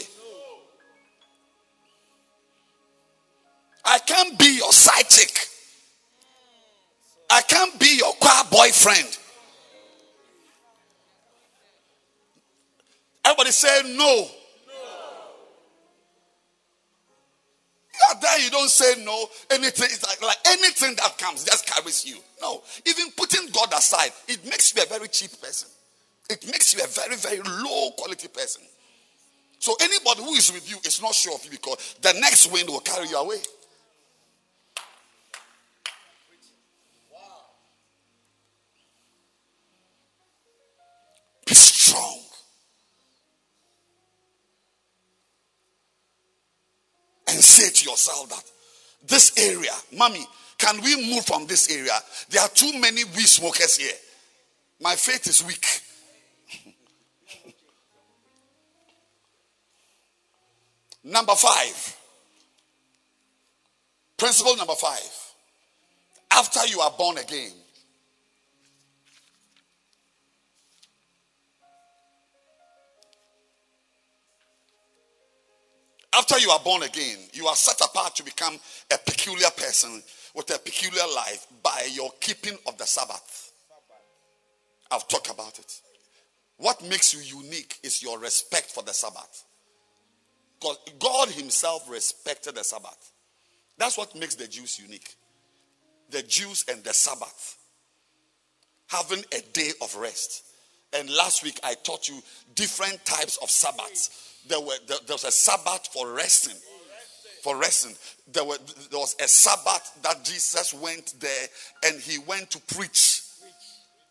I 3.86 4.00
can't 4.00 4.40
be 4.40 4.58
your 4.58 4.72
side 4.72 5.10
chick. 5.10 5.48
I 7.34 7.42
can't 7.42 7.80
be 7.80 7.98
your 7.98 8.14
choir 8.14 8.44
boyfriend. 8.52 9.18
Everybody 13.26 13.50
say 13.50 13.96
no. 13.98 14.28
Are 18.10 18.22
there, 18.22 18.40
you 18.40 18.52
don't 18.52 18.70
say 18.70 19.04
no. 19.04 19.26
Anything, 19.50 19.86
it's 19.86 20.04
like, 20.04 20.22
like 20.22 20.38
anything 20.46 20.96
that 20.98 21.18
comes 21.18 21.44
just 21.44 21.66
carries 21.66 22.06
you. 22.06 22.18
No. 22.40 22.62
Even 22.86 23.10
putting 23.18 23.50
God 23.50 23.74
aside, 23.74 24.12
it 24.28 24.44
makes 24.46 24.76
you 24.76 24.84
a 24.84 24.86
very 24.86 25.08
cheap 25.08 25.32
person. 25.42 25.70
It 26.30 26.46
makes 26.46 26.76
you 26.76 26.84
a 26.84 26.88
very, 26.88 27.16
very 27.16 27.40
low 27.40 27.92
quality 27.98 28.28
person. 28.28 28.62
So 29.58 29.76
anybody 29.82 30.22
who 30.22 30.34
is 30.34 30.52
with 30.52 30.70
you 30.70 30.78
is 30.86 31.02
not 31.02 31.16
sure 31.16 31.34
of 31.34 31.44
you 31.46 31.50
because 31.50 31.96
the 32.00 32.14
next 32.20 32.52
wind 32.52 32.70
will 32.70 32.82
carry 32.82 33.08
you 33.08 33.18
away. 33.18 33.38
Say 47.64 47.72
to 47.72 47.90
yourself 47.90 48.30
that 48.30 48.44
this 49.08 49.38
area, 49.38 49.72
mommy, 49.98 50.26
can 50.58 50.82
we 50.82 50.96
move 51.14 51.26
from 51.26 51.48
this 51.48 51.70
area? 51.70 51.92
There 52.30 52.42
are 52.42 52.50
too 52.50 52.80
many 52.80 53.04
weed 53.04 53.28
smokers 53.28 53.78
here. 53.78 53.94
My 54.82 54.96
faith 54.96 55.28
is 55.28 55.44
weak. 55.44 55.66
number 61.04 61.36
five. 61.36 61.98
Principle 64.18 64.56
number 64.56 64.76
five. 64.76 65.12
After 66.32 66.66
you 66.68 66.80
are 66.80 66.92
born 66.98 67.18
again, 67.18 67.52
After 76.16 76.38
you 76.38 76.52
are 76.52 76.60
born 76.60 76.84
again, 76.84 77.18
you 77.34 77.48
are 77.48 77.56
set 77.56 77.82
apart 77.82 78.16
to 78.16 78.24
become 78.24 78.60
a 78.92 78.98
peculiar 78.98 79.50
person 79.58 80.04
with 80.36 80.54
a 80.54 80.60
peculiar 80.60 81.06
life 81.16 81.48
by 81.64 81.88
your 81.92 82.12
keeping 82.20 82.58
of 82.68 82.78
the 82.78 82.86
Sabbath. 82.86 83.52
I've 84.92 85.08
talked 85.08 85.32
about 85.32 85.58
it. 85.58 85.82
What 86.58 86.84
makes 86.88 87.14
you 87.14 87.40
unique 87.42 87.80
is 87.82 88.04
your 88.04 88.20
respect 88.20 88.70
for 88.72 88.84
the 88.84 88.94
Sabbath. 88.94 89.44
Because 90.60 90.78
God 91.00 91.30
Himself 91.30 91.90
respected 91.90 92.56
the 92.56 92.64
Sabbath. 92.64 93.12
That's 93.80 93.98
what 93.98 94.16
makes 94.16 94.36
the 94.36 94.48
Jews 94.48 94.80
unique. 94.80 95.16
The 96.12 96.22
Jews 96.22 96.64
and 96.70 96.84
the 96.84 96.94
Sabbath. 96.94 97.58
Having 98.88 99.26
a 99.34 99.42
day 99.52 99.72
of 99.82 99.96
rest. 99.96 100.44
And 100.94 101.10
last 101.10 101.44
week 101.44 101.60
I 101.64 101.74
taught 101.74 102.08
you 102.08 102.22
different 102.54 103.04
types 103.04 103.38
of 103.38 103.50
Sabbaths 103.50 104.33
there, 104.48 104.60
were, 104.60 104.74
there, 104.88 104.98
there 105.06 105.14
was 105.14 105.24
a 105.24 105.32
Sabbath 105.32 105.88
for 105.92 106.12
resting. 106.12 106.58
For 107.44 107.58
resting. 107.58 107.96
There, 108.32 108.44
were, 108.44 108.58
there 108.90 109.00
was 109.00 109.16
a 109.22 109.28
Sabbath 109.28 110.00
that 110.02 110.24
Jesus 110.24 110.74
went 110.74 111.14
there 111.20 111.48
and 111.86 112.00
he 112.00 112.20
went 112.20 112.52
to 112.52 112.76
preach. 112.76 113.22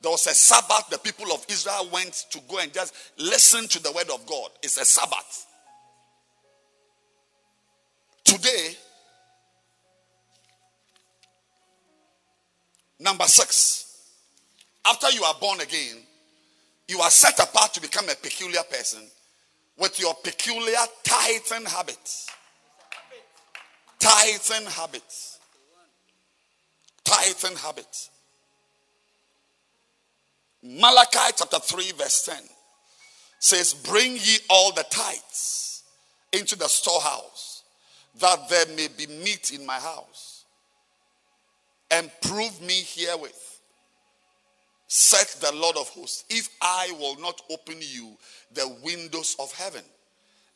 There 0.01 0.11
was 0.11 0.27
a 0.27 0.35
Sabbath 0.35 0.89
the 0.91 0.99
people 0.99 1.33
of 1.33 1.45
Israel 1.49 1.89
went 1.93 2.27
to 2.31 2.41
go 2.49 2.59
and 2.59 2.73
just 2.73 2.95
listen 3.19 3.69
to 3.69 3.83
the 3.83 3.93
word 3.93 4.11
of 4.11 4.27
God. 4.27 4.51
It's 4.63 4.77
a 4.77 4.85
Sabbath. 4.85 5.47
Today, 8.25 8.77
number 12.99 13.25
six, 13.25 14.09
after 14.85 15.11
you 15.11 15.23
are 15.23 15.35
born 15.41 15.61
again, 15.61 15.99
you 16.89 16.99
are 17.01 17.11
set 17.11 17.39
apart 17.39 17.73
to 17.75 17.81
become 17.81 18.09
a 18.09 18.15
peculiar 18.15 18.63
person 18.69 19.03
with 19.79 19.99
your 19.99 20.15
peculiar 20.23 20.77
tithing 21.03 21.67
habits. 21.67 22.29
Tithing 23.99 24.67
habits. 24.67 25.39
Tithing 27.05 27.57
habits. 27.57 28.11
Malachi 30.63 31.33
chapter 31.37 31.59
3, 31.59 31.93
verse 31.93 32.25
10 32.25 32.37
says, 33.39 33.75
Bring 33.75 34.13
ye 34.13 34.39
all 34.49 34.73
the 34.73 34.85
tithes 34.85 35.83
into 36.33 36.57
the 36.57 36.69
storehouse, 36.69 37.65
that 38.21 38.49
there 38.49 38.67
may 38.77 38.89
be 38.97 39.07
meat 39.07 39.51
in 39.53 39.67
my 39.67 39.79
house, 39.79 40.45
and 41.91 42.11
prove 42.23 42.61
me 42.63 42.75
herewith. 42.75 43.52
Said 44.95 45.27
the 45.41 45.57
Lord 45.57 45.79
of 45.79 45.89
hosts, 45.89 46.25
if 46.29 46.51
I 46.61 46.95
will 47.01 47.19
not 47.19 47.41
open 47.49 47.79
you 47.81 48.15
the 48.53 48.77
windows 48.85 49.35
of 49.39 49.51
heaven 49.55 49.81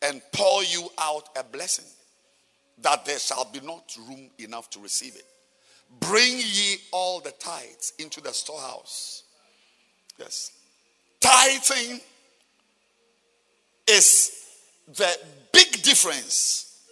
and 0.03 0.20
pour 0.30 0.62
you 0.62 0.91
out 0.99 1.30
a 1.39 1.43
blessing, 1.43 1.87
that 2.82 3.07
there 3.07 3.18
shall 3.18 3.47
be 3.51 3.61
not 3.61 3.97
room 4.07 4.28
enough 4.39 4.68
to 4.72 4.78
receive 4.78 5.16
it. 5.16 5.24
Bring 6.01 6.37
ye 6.37 6.76
all 6.93 7.20
the 7.20 7.30
tithes 7.30 7.95
into 7.99 8.20
the 8.20 8.30
storehouse. 8.30 9.22
Yes. 10.18 10.53
Tithing 11.18 11.99
is 13.89 14.45
the 14.87 15.18
big 15.51 15.80
difference. 15.82 16.82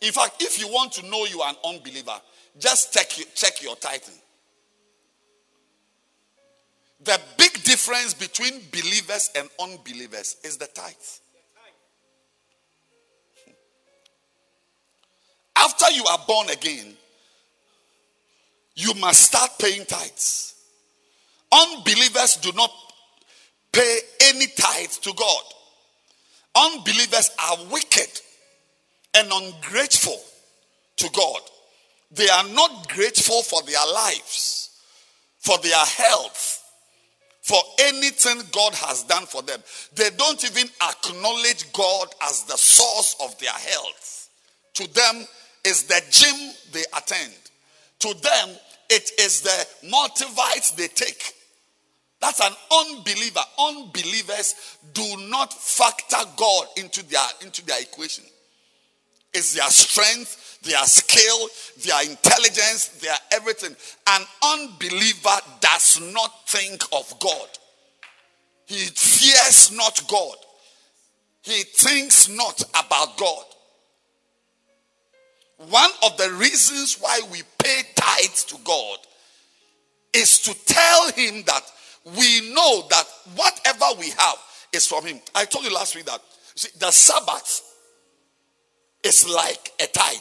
In 0.00 0.10
fact, 0.10 0.42
if 0.42 0.58
you 0.58 0.66
want 0.66 0.90
to 0.94 1.06
know 1.08 1.24
you 1.26 1.40
are 1.40 1.50
an 1.50 1.56
unbeliever, 1.64 2.20
just 2.58 2.92
check, 2.92 3.10
check 3.36 3.62
your 3.62 3.76
tithing. 3.76 4.21
The 7.04 7.20
big 7.36 7.62
difference 7.64 8.14
between 8.14 8.60
believers 8.70 9.30
and 9.36 9.48
unbelievers 9.60 10.36
is 10.44 10.56
the 10.56 10.66
tithe. 10.66 10.94
After 15.56 15.90
you 15.90 16.04
are 16.04 16.20
born 16.26 16.50
again, 16.50 16.94
you 18.74 18.94
must 18.94 19.22
start 19.22 19.50
paying 19.58 19.84
tithes. 19.84 20.54
Unbelievers 21.50 22.36
do 22.36 22.52
not 22.52 22.70
pay 23.72 23.98
any 24.22 24.46
tithe 24.46 24.90
to 24.90 25.12
God. 25.14 25.42
Unbelievers 26.54 27.30
are 27.48 27.56
wicked 27.70 28.20
and 29.14 29.30
ungrateful 29.32 30.20
to 30.96 31.10
God. 31.12 31.40
They 32.12 32.28
are 32.28 32.48
not 32.48 32.88
grateful 32.88 33.42
for 33.42 33.62
their 33.62 33.84
lives, 33.92 34.70
for 35.38 35.58
their 35.58 35.84
health, 35.84 36.61
for 37.42 37.58
anything 37.80 38.40
God 38.52 38.74
has 38.74 39.02
done 39.04 39.26
for 39.26 39.42
them. 39.42 39.60
They 39.94 40.10
don't 40.16 40.44
even 40.44 40.68
acknowledge 40.82 41.72
God 41.72 42.08
as 42.22 42.44
the 42.44 42.56
source 42.56 43.16
of 43.20 43.38
their 43.38 43.52
health. 43.52 44.30
To 44.74 44.92
them, 44.94 45.26
is 45.64 45.84
the 45.84 46.00
gym 46.10 46.52
they 46.72 46.84
attend. 46.96 47.32
To 48.00 48.14
them, 48.14 48.56
it 48.90 49.10
is 49.18 49.42
the 49.42 49.66
multivites 49.86 50.74
they 50.76 50.88
take. 50.88 51.34
That's 52.20 52.40
an 52.40 52.52
unbeliever. 52.72 53.40
Unbelievers 53.58 54.78
do 54.92 55.28
not 55.28 55.52
factor 55.52 56.24
God 56.36 56.66
into 56.76 57.04
their, 57.08 57.26
into 57.42 57.64
their 57.64 57.80
equation. 57.80 58.24
It's 59.34 59.54
their 59.54 59.68
strength, 59.70 60.41
their 60.62 60.84
skill, 60.84 61.48
their 61.84 62.02
intelligence, 62.08 62.88
their 63.00 63.16
everything. 63.32 63.74
An 64.06 64.22
unbeliever 64.42 65.36
does 65.60 66.00
not 66.12 66.48
think 66.48 66.82
of 66.92 67.18
God. 67.20 67.48
He 68.66 68.76
fears 68.76 69.72
not 69.72 70.02
God. 70.08 70.36
He 71.42 71.62
thinks 71.62 72.28
not 72.28 72.62
about 72.70 73.16
God. 73.16 73.44
One 75.68 75.90
of 76.04 76.16
the 76.16 76.30
reasons 76.32 76.96
why 77.00 77.20
we 77.30 77.42
pay 77.58 77.82
tithes 77.94 78.44
to 78.44 78.56
God 78.64 78.98
is 80.12 80.40
to 80.40 80.54
tell 80.64 81.12
him 81.12 81.42
that 81.46 81.62
we 82.04 82.52
know 82.52 82.84
that 82.90 83.04
whatever 83.36 83.84
we 83.98 84.10
have 84.10 84.36
is 84.72 84.86
from 84.86 85.06
him. 85.06 85.20
I 85.34 85.44
told 85.44 85.64
you 85.64 85.72
last 85.72 85.94
week 85.94 86.06
that 86.06 86.20
see, 86.54 86.68
the 86.78 86.90
Sabbath 86.90 87.62
is 89.04 89.28
like 89.28 89.72
a 89.80 89.86
tithe. 89.86 90.18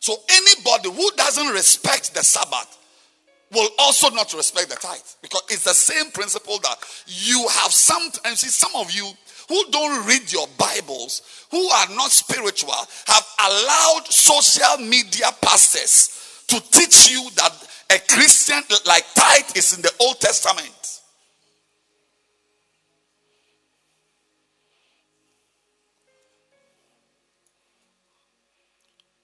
So 0.00 0.16
anybody 0.30 0.90
who 0.90 1.10
doesn't 1.16 1.48
respect 1.48 2.14
the 2.14 2.22
Sabbath 2.22 2.76
will 3.52 3.68
also 3.78 4.10
not 4.10 4.32
respect 4.34 4.68
the 4.68 4.76
tithe. 4.76 4.98
Because 5.22 5.42
it's 5.48 5.64
the 5.64 5.74
same 5.74 6.10
principle 6.10 6.58
that 6.58 6.76
you 7.06 7.46
have 7.48 7.72
sometimes 7.72 8.40
see 8.40 8.48
some 8.48 8.72
of 8.76 8.90
you 8.90 9.10
who 9.48 9.64
don't 9.70 10.06
read 10.06 10.30
your 10.32 10.46
bibles 10.58 11.46
who 11.50 11.68
are 11.68 11.88
not 11.94 12.10
spiritual 12.10 12.72
have 13.06 13.26
allowed 13.46 14.04
social 14.06 14.84
media 14.86 15.26
pastors 15.40 16.44
to 16.46 16.60
teach 16.70 17.10
you 17.10 17.28
that 17.36 17.52
a 17.90 17.98
christian 18.12 18.62
like 18.86 19.04
tithe 19.14 19.56
is 19.56 19.74
in 19.74 19.82
the 19.82 19.92
old 20.00 20.20
testament 20.20 20.77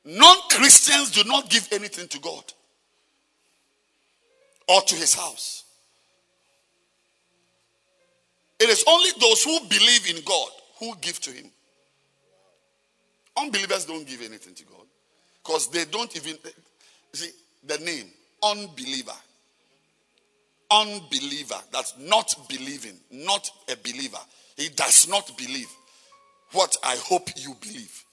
non-christians 0.04 1.10
do 1.10 1.24
not 1.24 1.48
give 1.48 1.68
anything 1.72 2.08
to 2.08 2.18
god 2.20 2.44
or 4.68 4.80
to 4.82 4.94
his 4.94 5.14
house. 5.14 5.64
It 8.60 8.68
is 8.68 8.84
only 8.86 9.10
those 9.20 9.42
who 9.42 9.58
believe 9.68 10.08
in 10.08 10.22
God 10.24 10.48
who 10.78 10.94
give 11.00 11.20
to 11.20 11.30
him. 11.30 11.50
Unbelievers 13.36 13.84
don't 13.84 14.06
give 14.06 14.22
anything 14.22 14.54
to 14.54 14.64
God 14.64 14.86
because 15.42 15.68
they 15.68 15.84
don't 15.86 16.14
even 16.16 16.36
see 17.12 17.30
the 17.66 17.78
name 17.78 18.06
unbeliever. 18.42 19.12
Unbeliever, 20.70 21.60
that's 21.72 21.94
not 21.98 22.34
believing, 22.48 22.98
not 23.10 23.50
a 23.70 23.76
believer. 23.76 24.18
He 24.56 24.68
does 24.70 25.08
not 25.08 25.36
believe 25.36 25.68
what 26.52 26.76
I 26.82 26.96
hope 26.96 27.30
you 27.36 27.54
believe. 27.60 28.04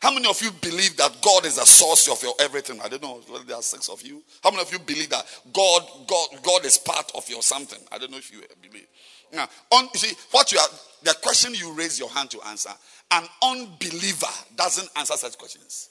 How 0.00 0.14
many 0.14 0.28
of 0.28 0.40
you 0.40 0.50
believe 0.62 0.96
that 0.96 1.20
God 1.20 1.44
is 1.44 1.56
the 1.56 1.66
source 1.66 2.08
of 2.08 2.22
your 2.22 2.32
everything? 2.40 2.80
I 2.80 2.88
don't 2.88 3.02
know 3.02 3.20
whether 3.28 3.44
there 3.44 3.56
are 3.56 3.62
six 3.62 3.90
of 3.90 4.00
you. 4.00 4.22
How 4.42 4.50
many 4.50 4.62
of 4.62 4.72
you 4.72 4.78
believe 4.78 5.10
that 5.10 5.26
God, 5.52 5.82
God, 6.06 6.28
God 6.42 6.64
is 6.64 6.78
part 6.78 7.12
of 7.14 7.28
your 7.28 7.42
something? 7.42 7.78
I 7.92 7.98
don't 7.98 8.10
know 8.10 8.16
if 8.16 8.32
you 8.32 8.40
believe. 8.62 8.86
Now, 9.30 9.46
on, 9.70 9.88
you 9.92 10.00
see, 10.00 10.16
what 10.30 10.50
you 10.52 10.58
are, 10.58 10.68
the 11.02 11.14
question 11.22 11.54
you 11.54 11.74
raise 11.74 11.98
your 11.98 12.08
hand 12.08 12.30
to 12.30 12.40
answer, 12.48 12.70
an 13.10 13.24
unbeliever 13.42 14.26
doesn't 14.56 14.88
answer 14.96 15.14
such 15.14 15.36
questions. 15.36 15.90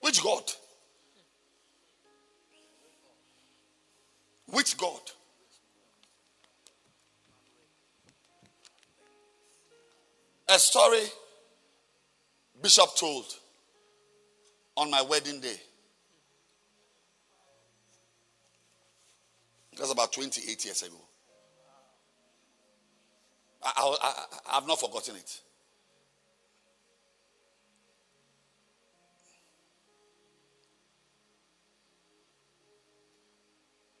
Which 0.00 0.20
God? 0.22 0.42
Which 4.46 4.76
God? 4.76 5.00
A 10.48 10.58
story 10.58 11.04
Bishop 12.62 12.94
told 12.96 13.24
on 14.76 14.90
my 14.90 15.02
wedding 15.02 15.40
day. 15.40 15.56
That's 19.78 19.92
about 19.92 20.12
28 20.12 20.64
years 20.64 20.82
ago. 20.82 20.96
I, 23.62 24.24
have 24.52 24.66
not 24.66 24.80
forgotten 24.80 25.16
it. 25.16 25.40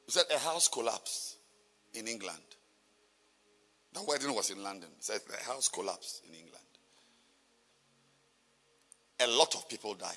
He 0.06 0.12
said 0.12 0.24
a 0.34 0.38
house 0.38 0.68
collapsed 0.68 1.36
in 1.94 2.08
England. 2.08 2.38
The 3.92 4.02
wedding 4.06 4.34
was 4.34 4.50
in 4.50 4.62
London. 4.62 4.88
He 4.96 5.02
said 5.02 5.20
the 5.28 5.36
house 5.44 5.68
collapsed 5.68 6.22
in 6.28 6.34
England 6.34 6.64
a 9.20 9.26
lot 9.26 9.54
of 9.54 9.68
people 9.68 9.94
died. 9.94 10.16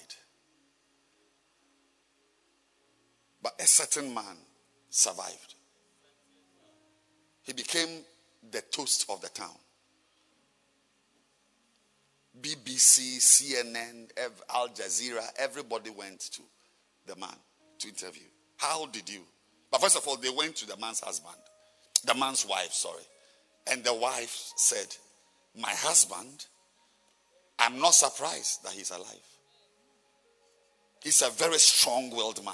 But 3.42 3.56
a 3.60 3.68
certain 3.68 4.14
man 4.14 4.38
survived. 4.90 5.56
He 7.44 7.52
became 7.54 7.90
the 8.52 8.62
toast 8.62 9.06
of 9.10 9.22
the 9.22 9.30
town. 9.30 9.56
BBC, 12.40 13.18
CNN, 13.18 14.10
Al 14.54 14.70
Jazeera, 14.70 15.26
everybody 15.38 15.90
went 15.90 16.20
to 16.22 16.42
the 17.06 17.16
man 17.18 17.36
to 17.80 17.90
interview. 17.90 18.24
How 18.58 18.86
did 18.88 19.10
you? 19.10 19.22
But 19.70 19.82
first 19.82 19.98
of 19.98 20.08
all, 20.08 20.18
they 20.18 20.30
went 20.30 20.56
to 20.58 20.68
the 20.68 20.78
man's 20.78 21.02
husband, 21.02 21.36
the 22.06 22.16
man's 22.16 22.46
wife, 22.46 22.72
sorry. 22.72 23.04
And 23.72 23.84
the 23.84 23.94
wife 23.94 24.52
said, 24.56 24.88
My 25.60 25.72
husband 25.72 26.46
I'm 27.60 27.80
not 27.80 27.94
surprised 27.94 28.64
that 28.64 28.74
he's 28.74 28.92
alive. 28.92 29.08
He's 31.04 31.22
a 31.22 31.30
very 31.32 31.60
strong 31.60 32.10
willed 32.10 32.44
man. 32.44 32.54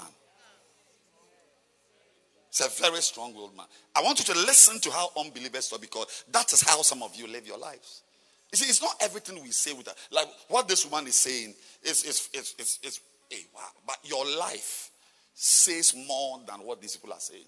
He's 2.50 2.66
a 2.66 2.82
very 2.82 3.00
strong 3.00 3.34
willed 3.34 3.56
man. 3.56 3.66
I 3.94 4.02
want 4.02 4.18
you 4.18 4.34
to 4.34 4.40
listen 4.40 4.80
to 4.80 4.90
how 4.90 5.10
unbelievers 5.16 5.68
talk 5.68 5.80
because 5.80 6.24
that 6.32 6.52
is 6.52 6.62
how 6.62 6.82
some 6.82 7.02
of 7.02 7.14
you 7.14 7.28
live 7.28 7.46
your 7.46 7.58
lives. 7.58 8.02
You 8.52 8.58
see, 8.58 8.68
it's 8.68 8.82
not 8.82 8.96
everything 9.00 9.40
we 9.40 9.52
say 9.52 9.72
with 9.72 9.86
that. 9.86 9.96
Like 10.10 10.26
what 10.48 10.66
this 10.66 10.84
woman 10.84 11.06
is 11.06 11.14
saying 11.14 11.54
is, 11.82 12.04
is, 12.04 12.28
is, 12.34 12.54
is, 12.58 12.78
is 12.82 13.00
hey, 13.30 13.46
wow. 13.54 13.60
but 13.86 13.98
your 14.02 14.26
life 14.36 14.90
says 15.32 15.94
more 16.08 16.40
than 16.46 16.56
what 16.66 16.80
these 16.80 16.96
people 16.96 17.12
are 17.12 17.20
saying. 17.20 17.44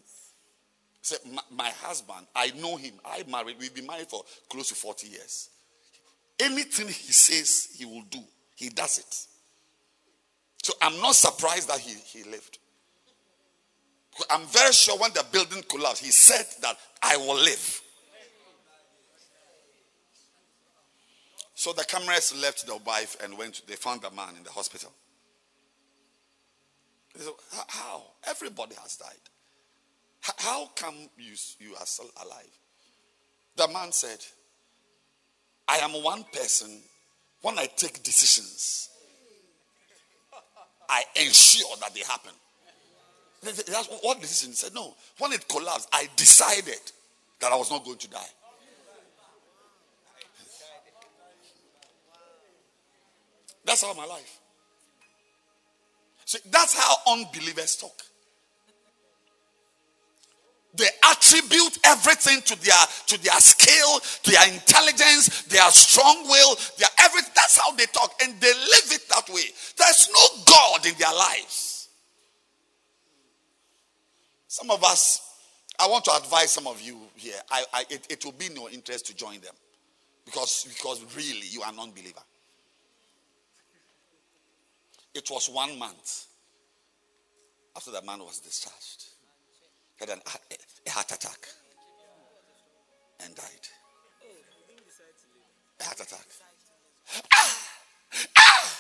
Say, 1.03 1.17
my, 1.33 1.43
my 1.51 1.71
husband, 1.71 2.27
I 2.35 2.53
know 2.53 2.77
him. 2.77 2.95
I 3.05 3.25
married, 3.29 3.57
we've 3.59 3.75
been 3.75 3.87
married 3.87 4.07
for 4.07 4.23
close 4.49 4.69
to 4.69 4.77
40 4.77 5.09
years. 5.09 5.51
Anything 6.41 6.89
he 6.89 7.13
says 7.13 7.69
he 7.77 7.85
will 7.85 8.03
do, 8.11 8.21
he 8.57 8.69
does 8.69 8.99
it. 8.99 9.27
So 10.63 10.73
I'm 10.81 11.01
not 11.01 11.15
surprised 11.15 11.69
that 11.69 11.79
he, 11.79 11.95
he 11.95 12.29
lived. 12.29 12.59
I'm 14.31 14.47
very 14.47 14.73
sure 14.73 14.99
when 14.99 15.13
the 15.13 15.25
building 15.33 15.63
collapsed, 15.69 16.05
he 16.05 16.11
said 16.11 16.45
that 16.63 16.77
I 17.03 17.17
will 17.17 17.37
live. 17.37 17.81
So 21.55 21.73
the 21.73 21.85
cameras 21.85 22.35
left 22.43 22.67
the 22.67 22.77
wife 22.79 23.17
and 23.23 23.39
went. 23.39 23.63
They 23.69 23.77
found 23.77 24.03
the 24.03 24.11
man 24.11 24.35
in 24.37 24.43
the 24.43 24.51
hospital. 24.51 24.93
They 27.15 27.23
said, 27.23 27.33
How? 27.69 28.03
Everybody 28.29 28.75
has 28.83 28.97
died. 28.97 29.15
How 30.39 30.71
come 30.77 30.95
you, 31.17 31.35
you 31.59 31.75
are 31.79 31.87
still 31.87 32.11
alive? 32.25 32.59
The 33.57 33.69
man 33.69 33.93
said, 33.93 34.19
I 35.73 35.79
am 35.79 35.93
one 36.03 36.23
person, 36.25 36.83
when 37.41 37.59
I 37.59 37.65
take 37.65 38.03
decisions, 38.03 38.91
I 40.87 41.03
ensure 41.17 41.75
that 41.81 41.95
they 41.95 42.01
happen. 42.01 42.33
That's 43.43 43.89
what 44.03 44.21
decision? 44.21 44.51
He 44.51 44.57
said, 44.57 44.75
no. 44.75 44.95
When 45.19 45.33
it 45.33 45.49
collapsed, 45.49 45.89
I 45.91 46.09
decided 46.15 46.93
that 47.41 47.53
I 47.53 47.57
was 47.57 47.71
not 47.71 47.87
going 47.87 47.97
to 47.97 48.11
die. 48.11 48.21
That's 53.65 53.83
how 53.83 53.95
my 53.95 54.05
life. 54.05 54.41
See, 56.27 56.39
that's 56.51 56.77
how 56.79 56.97
unbelievers 57.15 57.77
talk. 57.77 58.03
They 60.75 60.89
attribute 61.11 61.79
everything 61.85 62.41
to 62.43 62.65
their 62.65 62.75
to 63.09 63.23
their 63.23 63.39
skill, 63.41 64.01
to 64.23 64.31
their 64.31 64.49
intelligence, 64.49 65.43
their 65.43 65.71
strong 65.71 66.27
will, 66.27 66.57
their 66.79 66.89
everything. 66.99 67.31
That's 67.37 67.59
how 67.59 67.73
they 67.73 67.85
talk, 67.87 68.15
and 68.23 68.41
they 68.41 68.53
live 68.53 68.91
it 68.91 69.07
that 69.11 69.29
way. 69.29 69.43
There's 69.77 70.09
no 70.09 70.45
God 70.47 70.87
in 70.87 70.95
their 70.99 71.13
lives. 71.13 71.89
Some 74.49 74.71
of 74.71 74.83
us, 74.83 75.21
I 75.79 75.89
want 75.89 76.07
to 76.07 76.13
advise 76.17 76.53
some 76.53 76.67
of 76.67 76.81
you 76.81 76.99
here. 77.17 77.41
I, 77.51 77.65
I 77.75 77.85
it, 77.91 78.07
it 78.09 78.25
will 78.25 78.33
be 78.33 78.47
your 78.55 78.71
interest 78.71 79.07
to 79.09 79.15
join 79.15 79.41
them, 79.41 79.55
because 80.25 80.67
because 80.69 81.05
really 81.15 81.49
you 81.51 81.61
are 81.61 81.73
non-believer. 81.73 82.21
It 85.15 85.29
was 85.31 85.51
one 85.51 85.79
month 85.79 86.29
after 87.77 87.91
the 87.91 88.01
man 88.01 88.21
was 88.21 88.39
discharged 88.39 89.12
had 90.03 90.11
an, 90.19 90.23
a 90.87 90.91
heart 90.91 91.13
attack 91.13 91.47
and 93.25 93.35
died. 93.37 93.45
A 95.81 95.85
heart 95.85 96.01
attack. 96.01 96.27
Ah! 97.33 97.59
Ah! 98.37 98.79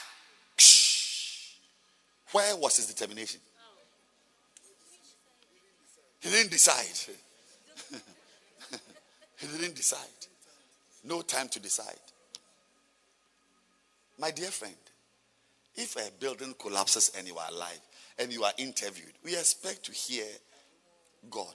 Where 2.32 2.56
was 2.56 2.76
his 2.76 2.86
determination? 2.86 3.40
He 6.20 6.30
didn't 6.30 6.50
decide. 6.50 7.14
he 9.38 9.46
didn't 9.46 9.76
decide. 9.76 10.26
No 11.04 11.22
time 11.22 11.48
to 11.50 11.60
decide. 11.60 11.94
My 14.18 14.32
dear 14.32 14.50
friend, 14.50 14.74
if 15.76 15.94
a 15.96 16.10
building 16.18 16.54
collapses 16.58 17.12
and 17.16 17.28
you 17.28 17.38
are 17.38 17.48
alive 17.48 17.80
and 18.18 18.32
you 18.32 18.42
are 18.42 18.52
interviewed, 18.58 19.12
we 19.24 19.36
expect 19.36 19.84
to 19.84 19.92
hear 19.92 20.26
God. 21.30 21.54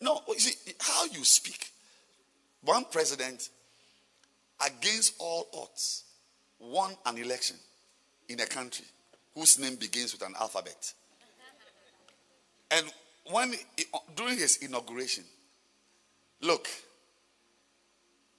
No, 0.00 0.20
you 0.28 0.38
see, 0.38 0.72
how 0.80 1.04
you 1.06 1.24
speak. 1.24 1.70
One 2.62 2.84
president, 2.90 3.48
against 4.64 5.14
all 5.18 5.48
odds, 5.54 6.04
won 6.58 6.94
an 7.06 7.18
election 7.18 7.56
in 8.28 8.40
a 8.40 8.46
country 8.46 8.84
whose 9.34 9.58
name 9.58 9.76
begins 9.76 10.12
with 10.12 10.22
an 10.22 10.34
alphabet. 10.40 10.92
And 12.70 12.86
when 13.30 13.54
uh, 13.94 13.98
during 14.14 14.38
his 14.38 14.56
inauguration, 14.58 15.24
look, 16.40 16.68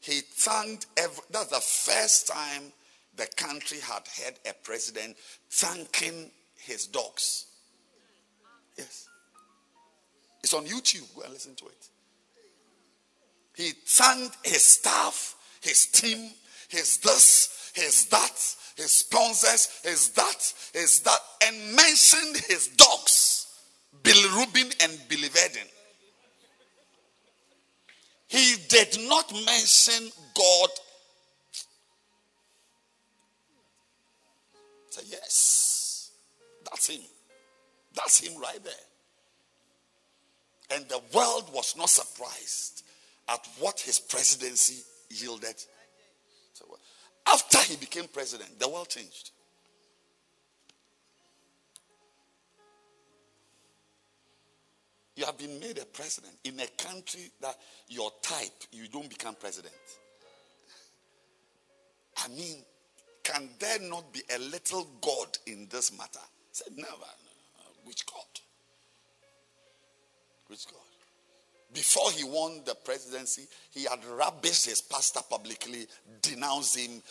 he 0.02 0.22
thanked 0.22 0.88
every, 0.98 1.24
that's 1.32 1.48
the 1.48 1.60
first 1.60 2.28
time 2.28 2.72
the 3.16 3.28
country 3.36 3.80
had 3.80 4.04
had 4.24 4.34
a 4.48 4.54
president 4.64 5.18
thanking 5.50 6.30
his 6.56 6.88
dogs. 6.88 7.46
Yes. 8.78 9.08
It's 10.48 10.54
on 10.54 10.66
YouTube. 10.66 11.14
Go 11.14 11.24
and 11.24 11.34
listen 11.34 11.56
to 11.56 11.66
it. 11.66 11.90
He 13.54 13.72
thanked 13.86 14.38
his 14.48 14.64
staff, 14.64 15.36
his 15.60 15.88
team, 15.88 16.32
his 16.70 17.00
this, 17.00 17.74
his 17.76 18.06
that, 18.06 18.56
his 18.78 18.94
sponsors, 18.94 19.82
his 19.84 20.08
that, 20.12 20.54
his 20.72 21.02
that, 21.02 21.20
and 21.46 21.76
mentioned 21.76 22.38
his 22.48 22.70
dogs, 22.78 23.60
Bill 24.04 24.38
Rubin 24.38 24.70
and 24.82 24.98
Billy 25.10 25.28
Verdin. 25.28 25.68
He 28.30 28.56
did 28.70 29.00
not 29.10 29.30
mention 29.34 30.10
God. 30.34 30.70
Say, 34.92 35.02
yes, 35.08 36.12
that's 36.64 36.88
him. 36.88 37.02
That's 37.94 38.22
him 38.22 38.40
right 38.40 38.64
there. 38.64 38.87
And 40.74 40.88
the 40.90 41.02
world 41.14 41.52
was 41.54 41.76
not 41.78 41.90
surprised 41.90 42.84
at 43.30 43.48
what 43.60 43.80
his 43.80 44.00
presidency 44.00 44.84
yielded. 45.10 45.56
So, 46.54 46.66
after 47.26 47.58
he 47.60 47.76
became 47.78 48.06
president, 48.08 48.60
the 48.60 48.70
world 48.70 48.90
changed. 48.90 49.32
You 55.16 55.26
have 55.26 55.38
been 55.38 55.60
made 55.60 55.80
a 55.80 55.86
president 55.86 56.34
in 56.44 56.60
a 56.60 56.68
country 56.82 57.32
that 57.42 57.58
your 57.88 58.12
type, 58.22 58.54
you 58.72 58.88
don't 58.88 59.10
become 59.10 59.36
president. 59.36 59.74
I 62.24 62.28
mean, 62.30 62.58
can 63.24 63.50
there 63.60 63.80
not 63.80 64.14
be 64.14 64.22
a 64.34 64.40
little 64.40 64.88
God 65.02 65.38
in 65.48 65.68
this 65.72 65.92
matter? 65.98 66.20
I 66.20 66.52
said, 66.52 66.78
never. 66.78 66.92
Which 67.84 68.06
God? 68.06 68.26
Which 70.48 70.66
God? 70.66 70.82
Before 71.74 72.12
he 72.12 72.24
won 72.24 72.62
the 72.66 72.76
presidency, 72.76 73.48
he 73.72 73.84
had 73.84 74.02
rubbished 74.02 74.68
his 74.68 74.82
pastor 74.82 75.20
publicly, 75.30 75.86
denounced 76.22 76.78
him, 76.78 77.02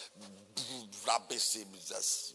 rubbished 1.07 1.59
him, 1.59 1.69
just 1.87 2.35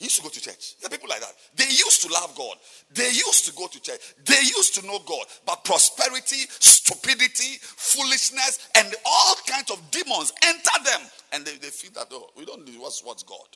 he 0.00 0.06
used 0.06 0.16
to 0.16 0.22
go 0.22 0.30
to 0.30 0.40
church. 0.40 0.76
There 0.80 0.86
are 0.86 0.90
people 0.90 1.10
like 1.10 1.20
that. 1.20 1.34
They 1.54 1.66
used 1.66 2.00
to 2.06 2.08
love 2.10 2.34
God. 2.34 2.56
They 2.90 3.08
used 3.08 3.44
to 3.44 3.52
go 3.52 3.66
to 3.66 3.82
church. 3.82 4.00
They 4.24 4.40
used 4.40 4.74
to 4.76 4.86
know 4.86 4.98
God. 5.04 5.26
But 5.44 5.62
prosperity, 5.62 6.46
stupidity, 6.58 7.58
foolishness, 7.60 8.70
and 8.76 8.94
all 9.04 9.34
kinds 9.46 9.70
of 9.70 9.78
demons 9.90 10.32
enter 10.42 10.84
them. 10.84 11.00
And 11.32 11.44
they, 11.44 11.56
they 11.56 11.68
feel 11.68 11.90
that, 11.96 12.06
oh, 12.12 12.30
we 12.34 12.46
don't 12.46 12.66
know 12.66 12.80
what's, 12.80 13.04
what's 13.04 13.22
God. 13.22 13.46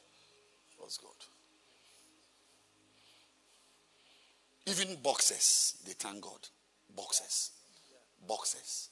What's 0.77 0.99
God? 0.99 1.12
Even 4.66 4.97
boxers, 5.03 5.77
they 5.87 5.93
thank 5.93 6.21
God. 6.21 6.49
Boxers. 6.97 7.51
Boxers. 8.27 8.89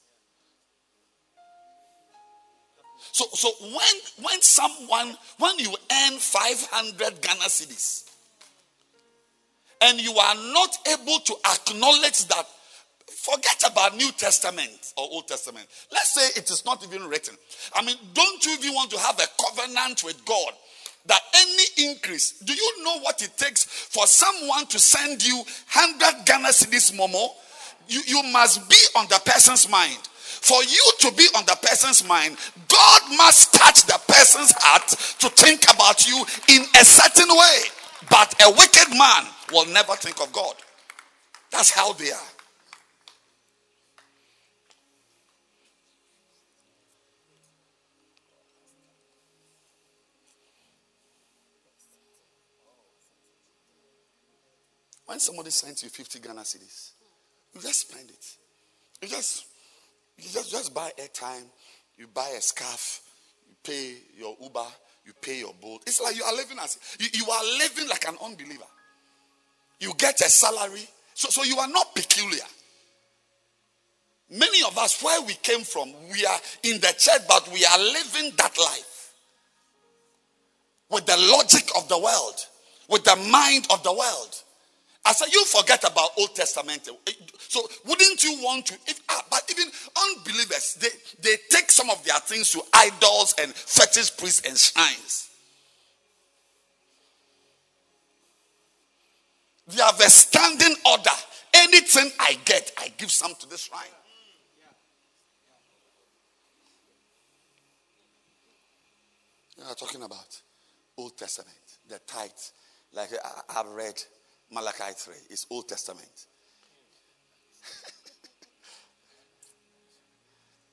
So, 3.11 3.25
so 3.33 3.51
when 3.61 4.25
when 4.25 4.41
someone 4.41 5.15
when 5.37 5.59
you 5.59 5.69
earn 5.69 6.17
500 6.17 7.21
Ghana 7.21 7.41
cedis 7.41 8.09
and 9.81 10.01
you 10.01 10.13
are 10.15 10.35
not 10.35 10.77
able 10.87 11.19
to 11.19 11.35
acknowledge 11.53 12.25
that 12.25 12.47
forget 13.23 13.63
about 13.69 13.95
New 13.95 14.11
Testament 14.13 14.93
or 14.97 15.07
Old 15.11 15.27
Testament. 15.27 15.67
Let's 15.91 16.13
say 16.13 16.39
it 16.39 16.49
is 16.49 16.65
not 16.65 16.83
even 16.85 17.07
written. 17.07 17.35
I 17.73 17.83
mean, 17.83 17.95
don't 18.13 18.45
you 18.45 18.53
even 18.53 18.73
want 18.73 18.91
to 18.91 18.99
have 18.99 19.19
a 19.19 19.27
covenant 19.41 20.03
with 20.03 20.23
God? 20.25 20.53
That 21.05 21.21
any 21.35 21.89
increase, 21.91 22.39
do 22.39 22.53
you 22.53 22.83
know 22.83 22.99
what 22.99 23.21
it 23.21 23.37
takes 23.37 23.65
for 23.65 24.07
someone 24.07 24.65
to 24.67 24.79
send 24.79 25.25
you 25.25 25.35
100 25.35 26.25
Ghana 26.25 26.49
cedis 26.49 26.93
momo? 26.93 27.29
You, 27.87 28.01
you 28.05 28.23
must 28.31 28.69
be 28.69 28.77
on 28.97 29.07
the 29.07 29.21
person's 29.25 29.69
mind. 29.69 29.97
For 30.43 30.61
you 30.63 30.91
to 30.99 31.11
be 31.13 31.23
on 31.37 31.45
the 31.45 31.57
person's 31.61 32.05
mind, 32.05 32.37
God 32.67 33.01
must 33.17 33.53
touch 33.53 33.83
the 33.83 33.99
person's 34.07 34.53
heart 34.57 34.87
to 35.19 35.29
think 35.29 35.63
about 35.73 36.05
you 36.07 36.25
in 36.49 36.63
a 36.79 36.83
certain 36.83 37.29
way. 37.29 37.59
But 38.09 38.33
a 38.45 38.51
wicked 38.51 38.89
man 38.97 39.25
will 39.51 39.65
never 39.67 39.93
think 39.95 40.21
of 40.21 40.33
God. 40.33 40.55
That's 41.51 41.69
how 41.71 41.93
they 41.93 42.11
are. 42.11 42.29
When 55.05 55.19
somebody 55.19 55.51
sends 55.51 55.83
you 55.83 55.89
50 55.89 56.19
Ghana 56.19 56.41
cedis, 56.41 56.92
you 57.53 57.61
just 57.61 57.89
spend 57.89 58.09
it. 58.09 58.37
You 59.01 59.07
just 59.07 59.45
you 60.17 60.29
just, 60.29 60.51
just 60.51 60.73
buy 60.73 60.91
airtime, 60.99 61.45
you 61.97 62.07
buy 62.07 62.29
a 62.37 62.41
scarf, 62.41 63.01
you 63.47 63.55
pay 63.63 63.95
your 64.17 64.35
Uber, 64.41 64.65
you 65.05 65.13
pay 65.21 65.39
your 65.39 65.53
boat. 65.61 65.81
It's 65.87 66.01
like 66.01 66.15
you 66.15 66.23
are 66.23 66.35
living 66.35 66.57
as 66.59 66.77
you, 66.99 67.07
you 67.13 67.29
are 67.29 67.43
living 67.57 67.87
like 67.89 68.07
an 68.07 68.15
unbeliever. 68.23 68.63
You 69.79 69.93
get 69.97 70.21
a 70.21 70.29
salary, 70.29 70.87
so, 71.13 71.29
so 71.29 71.43
you 71.43 71.57
are 71.57 71.67
not 71.67 71.93
peculiar. 71.93 72.45
Many 74.29 74.63
of 74.63 74.77
us, 74.77 75.01
where 75.03 75.21
we 75.21 75.33
came 75.33 75.61
from, 75.61 75.93
we 76.11 76.25
are 76.25 76.39
in 76.63 76.79
the 76.79 76.93
church, 76.97 77.21
but 77.27 77.49
we 77.51 77.65
are 77.65 77.77
living 77.77 78.31
that 78.37 78.57
life 78.57 79.13
with 80.89 81.05
the 81.05 81.17
logic 81.17 81.69
of 81.77 81.87
the 81.89 81.97
world, 81.97 82.35
with 82.89 83.03
the 83.03 83.15
mind 83.15 83.67
of 83.71 83.83
the 83.83 83.91
world. 83.91 84.42
I 85.05 85.11
said, 85.11 85.33
you 85.33 85.43
forget 85.45 85.83
about 85.83 86.11
Old 86.17 86.33
Testament. 86.33 86.87
So 87.37 87.67
wouldn't 87.85 88.23
you 88.23 88.41
want 88.41 88.67
to? 88.67 88.75
If, 88.87 89.01
ah, 89.09 89.25
but 89.29 89.41
even 89.51 89.67
unbelievers, 90.15 90.75
they, 90.75 90.87
they 91.21 91.37
take 91.49 91.71
some 91.71 91.89
of 91.89 92.03
their 92.05 92.19
things 92.19 92.51
to 92.51 92.61
idols 92.73 93.35
and 93.39 93.53
fetish 93.53 94.15
priests 94.15 94.47
and 94.47 94.57
shrines. 94.57 95.29
They 99.67 99.81
have 99.81 99.99
a 99.99 100.09
standing 100.09 100.75
order. 100.89 101.09
Anything 101.53 102.11
I 102.19 102.37
get, 102.45 102.71
I 102.79 102.91
give 102.97 103.11
some 103.11 103.33
to 103.39 103.49
the 103.49 103.57
shrine. 103.57 103.81
We 109.57 109.63
are 109.63 109.75
talking 109.75 110.01
about 110.01 110.41
Old 110.97 111.17
Testament, 111.17 111.55
the 111.87 111.99
tithes. 112.07 112.53
Like 112.93 113.09
I've 113.49 113.67
read 113.67 114.01
Malachi 114.53 114.93
3. 114.95 115.13
It's 115.29 115.45
Old 115.49 115.67
Testament. 115.67 116.07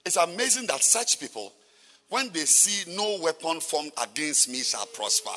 it's 0.05 0.17
amazing 0.17 0.67
that 0.67 0.83
such 0.83 1.19
people, 1.19 1.53
when 2.09 2.31
they 2.31 2.45
see 2.45 2.95
no 2.95 3.19
weapon 3.23 3.61
formed 3.61 3.93
against 4.03 4.49
me 4.49 4.59
shall 4.59 4.87
prosper, 4.87 5.31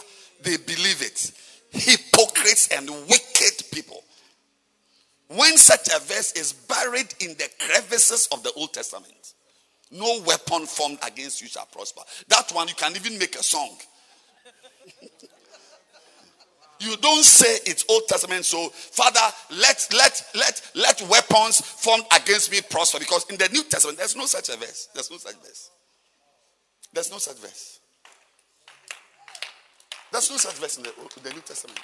they 0.44 0.57
believe 0.57 1.02
it. 1.02 1.32
Hypocrites 1.72 2.70
and 2.76 2.90
wicked 2.90 3.64
people. 3.72 4.03
When 5.30 5.57
such 5.57 5.88
a 5.88 5.99
verse 5.99 6.34
is 6.34 6.53
buried 6.53 7.14
in 7.20 7.30
the 7.30 7.49
crevices 7.60 8.28
of 8.32 8.44
the 8.44 8.52
Old 8.53 8.74
Testament, 8.74 9.34
no 9.91 10.22
weapon 10.26 10.65
formed 10.65 10.99
against 11.06 11.41
you 11.41 11.48
shall 11.48 11.65
prosper. 11.65 12.02
That 12.28 12.52
one 12.52 12.68
you 12.68 12.76
can 12.76 12.95
even 12.95 13.18
make 13.18 13.36
a 13.36 13.44
song. 13.44 13.70
You 16.79 16.97
don't 16.97 17.23
say 17.23 17.59
it's 17.65 17.85
Old 17.89 18.07
Testament. 18.07 18.45
So, 18.45 18.69
Father, 18.69 19.19
let 19.51 19.87
let 19.95 20.25
let 20.35 20.71
let 20.75 21.01
weapons 21.07 21.61
formed 21.61 22.05
against 22.15 22.51
me 22.51 22.59
prosper. 22.69 22.99
Because 22.99 23.25
in 23.29 23.37
the 23.37 23.47
New 23.49 23.63
Testament, 23.63 23.97
there's 23.97 24.15
no 24.15 24.25
such 24.25 24.49
a 24.49 24.57
verse. 24.57 24.89
There's 24.93 25.09
no 25.09 25.17
such 25.17 25.35
verse. 25.35 25.71
There's 26.91 27.11
no 27.11 27.17
such 27.17 27.37
verse. 27.37 27.79
There's 30.11 30.29
no 30.29 30.37
such 30.37 30.53
verse 30.55 30.77
in 30.77 30.83
the, 30.83 30.89
in 31.17 31.23
the 31.23 31.29
New 31.31 31.41
Testament. 31.41 31.79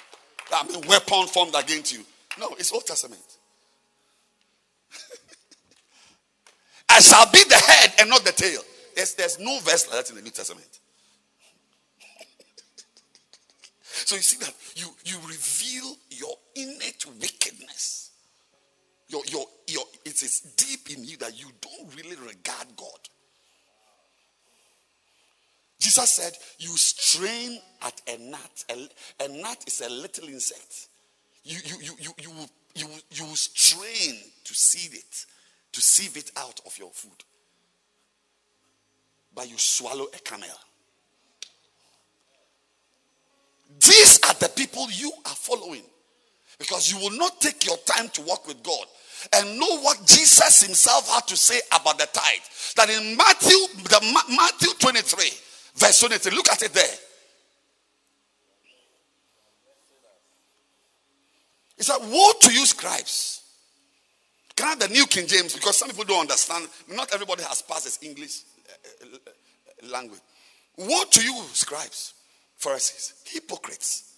I 0.52 0.66
mean, 0.66 0.86
weapon 0.86 1.26
formed 1.26 1.54
against 1.56 1.92
you. 1.92 2.04
No, 2.38 2.54
it's 2.58 2.72
Old 2.72 2.86
Testament. 2.86 3.22
I 6.88 7.00
shall 7.00 7.30
be 7.30 7.42
the 7.48 7.56
head 7.56 7.94
and 8.00 8.08
not 8.10 8.24
the 8.24 8.32
tail. 8.32 8.60
There's, 8.94 9.14
there's 9.14 9.38
no 9.38 9.58
verse 9.60 9.88
like 9.88 9.96
that 10.04 10.10
in 10.10 10.16
the 10.16 10.22
New 10.22 10.30
Testament. 10.30 10.79
So 14.10 14.16
you 14.16 14.22
see 14.22 14.38
that 14.38 14.52
you, 14.74 14.88
you 15.04 15.16
reveal 15.28 15.96
your 16.10 16.34
innate 16.56 17.06
wickedness, 17.20 18.10
your, 19.06 19.22
your 19.68 19.84
is 20.04 20.40
deep 20.56 20.90
in 20.90 21.04
you 21.04 21.16
that 21.18 21.38
you 21.38 21.46
don't 21.60 21.94
really 21.94 22.16
regard 22.16 22.66
God. 22.76 22.98
Jesus 25.78 26.10
said, 26.10 26.32
You 26.58 26.76
strain 26.76 27.60
at 27.82 28.02
a 28.08 28.18
gnat. 28.18 28.64
A, 28.70 29.24
a 29.26 29.28
gnat 29.28 29.62
is 29.68 29.80
a 29.80 29.88
little 29.88 30.26
insect. 30.26 30.88
You, 31.44 31.58
you, 31.64 31.76
you, 31.80 31.92
you, 32.00 32.10
you, 32.18 32.30
you, 32.74 32.86
you 33.12 33.36
strain 33.36 34.16
to 34.42 34.54
sieve 34.54 34.94
it, 34.94 35.24
to 35.70 35.80
sieve 35.80 36.16
it 36.16 36.32
out 36.36 36.60
of 36.66 36.76
your 36.76 36.90
food. 36.90 37.22
But 39.32 39.48
you 39.48 39.56
swallow 39.56 40.06
a 40.12 40.18
camel. 40.18 40.48
These 43.78 44.20
are 44.28 44.34
the 44.34 44.50
people 44.54 44.90
you 44.90 45.12
are 45.26 45.34
following. 45.34 45.82
Because 46.58 46.92
you 46.92 46.98
will 46.98 47.16
not 47.16 47.40
take 47.40 47.64
your 47.66 47.78
time 47.78 48.08
to 48.10 48.22
walk 48.22 48.46
with 48.46 48.62
God 48.62 48.84
and 49.34 49.58
know 49.58 49.78
what 49.80 50.06
Jesus 50.06 50.62
himself 50.62 51.08
had 51.08 51.26
to 51.28 51.36
say 51.36 51.60
about 51.72 51.98
the 51.98 52.06
tithe. 52.06 52.74
That 52.76 52.90
in 52.90 53.16
Matthew, 53.16 53.56
the 53.84 54.00
Ma- 54.12 54.36
Matthew 54.36 54.70
23, 54.78 55.30
verse 55.76 56.00
23, 56.00 56.36
look 56.36 56.50
at 56.50 56.62
it 56.62 56.72
there. 56.72 56.96
He 61.76 61.82
said, 61.82 61.96
Woe 62.02 62.32
to 62.42 62.52
you, 62.52 62.66
scribes. 62.66 63.42
Can 64.54 64.66
I 64.66 64.70
have 64.70 64.80
the 64.80 64.88
New 64.88 65.06
King 65.06 65.26
James? 65.26 65.54
Because 65.54 65.78
some 65.78 65.88
people 65.88 66.04
don't 66.04 66.20
understand. 66.20 66.68
Not 66.92 67.10
everybody 67.14 67.42
has 67.44 67.62
passed 67.62 67.84
this 67.84 67.98
English 68.02 68.42
uh, 69.02 69.06
uh, 69.06 69.90
language. 69.90 70.20
Woe 70.76 71.04
to 71.10 71.22
you, 71.22 71.42
scribes, 71.54 72.12
Pharisees, 72.60 73.14
hypocrites. 73.24 74.14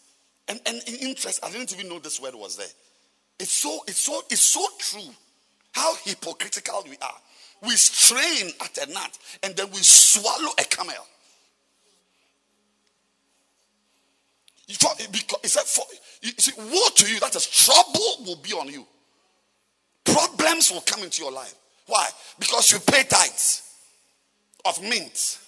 And, 0.49 0.61
and 0.67 0.83
in 0.87 0.97
interest, 0.97 1.41
I 1.45 1.51
didn't 1.51 1.73
even 1.73 1.89
know 1.89 2.01
this 2.01 2.21
word 2.21 2.35
was 2.35 2.57
there. 2.57 2.67
It's 3.39 3.53
so, 3.53 3.81
it's 3.87 3.99
so, 3.99 4.21
it's 4.29 4.41
so 4.41 4.67
true 4.79 5.15
how 5.73 5.95
hypocritical 6.05 6.85
we 6.89 6.97
are. 7.01 7.15
We 7.63 7.77
strain 7.77 8.53
at 8.61 8.77
a 8.79 8.93
gnat 8.93 9.17
and 9.45 9.55
then 9.57 9.69
we 9.71 9.79
swallow 9.79 10.51
a 10.59 10.65
camel. 10.65 10.95
It 14.69 15.13
because 15.13 15.39
he 15.43 15.49
said, 15.49 15.63
for, 15.63 15.85
you 16.23 16.33
see, 16.37 16.53
woe 16.59 16.89
to 16.97 17.13
you, 17.13 17.21
that 17.21 17.37
is 17.37 17.47
trouble 17.47 18.25
will 18.27 18.41
be 18.43 18.53
on 18.53 18.69
you. 18.69 18.85
Problems 20.05 20.73
will 20.73 20.81
come 20.81 21.05
into 21.05 21.23
your 21.23 21.33
life. 21.33 21.55
Why? 21.87 22.09
Because 22.41 22.73
you 22.73 22.79
pay 22.81 23.05
tithes 23.05 23.63
of 24.65 24.83
mint 24.83 25.39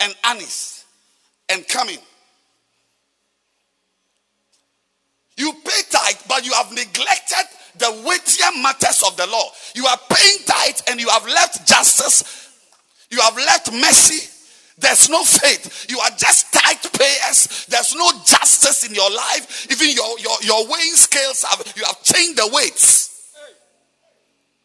and 0.00 0.14
anise 0.24 0.84
and 1.48 1.66
cumin. 1.68 1.98
You 5.36 5.52
pay 5.52 5.82
tithe, 5.90 6.16
but 6.28 6.44
you 6.44 6.52
have 6.52 6.70
neglected 6.70 7.46
the 7.78 7.90
weightier 8.06 8.62
matters 8.62 9.02
of 9.06 9.16
the 9.16 9.26
law. 9.26 9.48
You 9.74 9.86
are 9.86 9.98
paying 10.08 10.38
tithe 10.46 10.80
and 10.88 11.00
you 11.00 11.08
have 11.08 11.26
left 11.26 11.66
justice. 11.66 12.50
You 13.10 13.20
have 13.20 13.36
left 13.36 13.72
mercy. 13.72 14.30
There's 14.78 15.08
no 15.08 15.22
faith. 15.24 15.86
You 15.88 15.98
are 16.00 16.10
just 16.16 16.52
tithe 16.52 16.92
payers. 16.92 17.66
There's 17.68 17.94
no 17.94 18.10
justice 18.24 18.86
in 18.88 18.94
your 18.94 19.10
life. 19.10 19.66
Even 19.70 19.94
your, 19.94 20.18
your, 20.18 20.36
your 20.42 20.64
weighing 20.68 20.94
scales 20.94 21.44
have 21.44 21.72
you 21.76 21.84
have 21.84 22.02
changed 22.02 22.38
the 22.38 22.50
weights. 22.52 23.32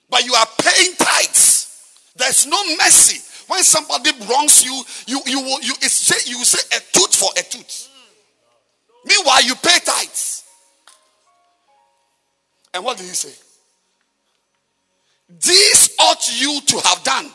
But 0.09 0.25
you 0.25 0.33
are 0.33 0.47
paying 0.59 0.93
tithes. 0.95 2.13
There's 2.15 2.47
no 2.47 2.57
mercy. 2.77 3.21
When 3.47 3.63
somebody 3.63 4.11
wrongs 4.29 4.63
you, 4.63 4.83
you 5.07 5.21
you 5.25 5.41
will 5.41 5.61
you 5.61 5.73
say 5.75 6.29
you 6.29 6.43
say 6.43 6.77
a 6.77 6.79
tooth 6.91 7.15
for 7.15 7.29
a 7.37 7.43
tooth. 7.43 7.89
Meanwhile, 9.05 9.43
you 9.43 9.55
pay 9.55 9.79
tithes. 9.79 10.43
And 12.73 12.83
what 12.83 12.97
did 12.97 13.07
he 13.07 13.13
say? 13.13 13.33
This 15.29 15.95
ought 15.99 16.41
you 16.41 16.59
to 16.61 16.79
have 16.87 17.03
done 17.03 17.31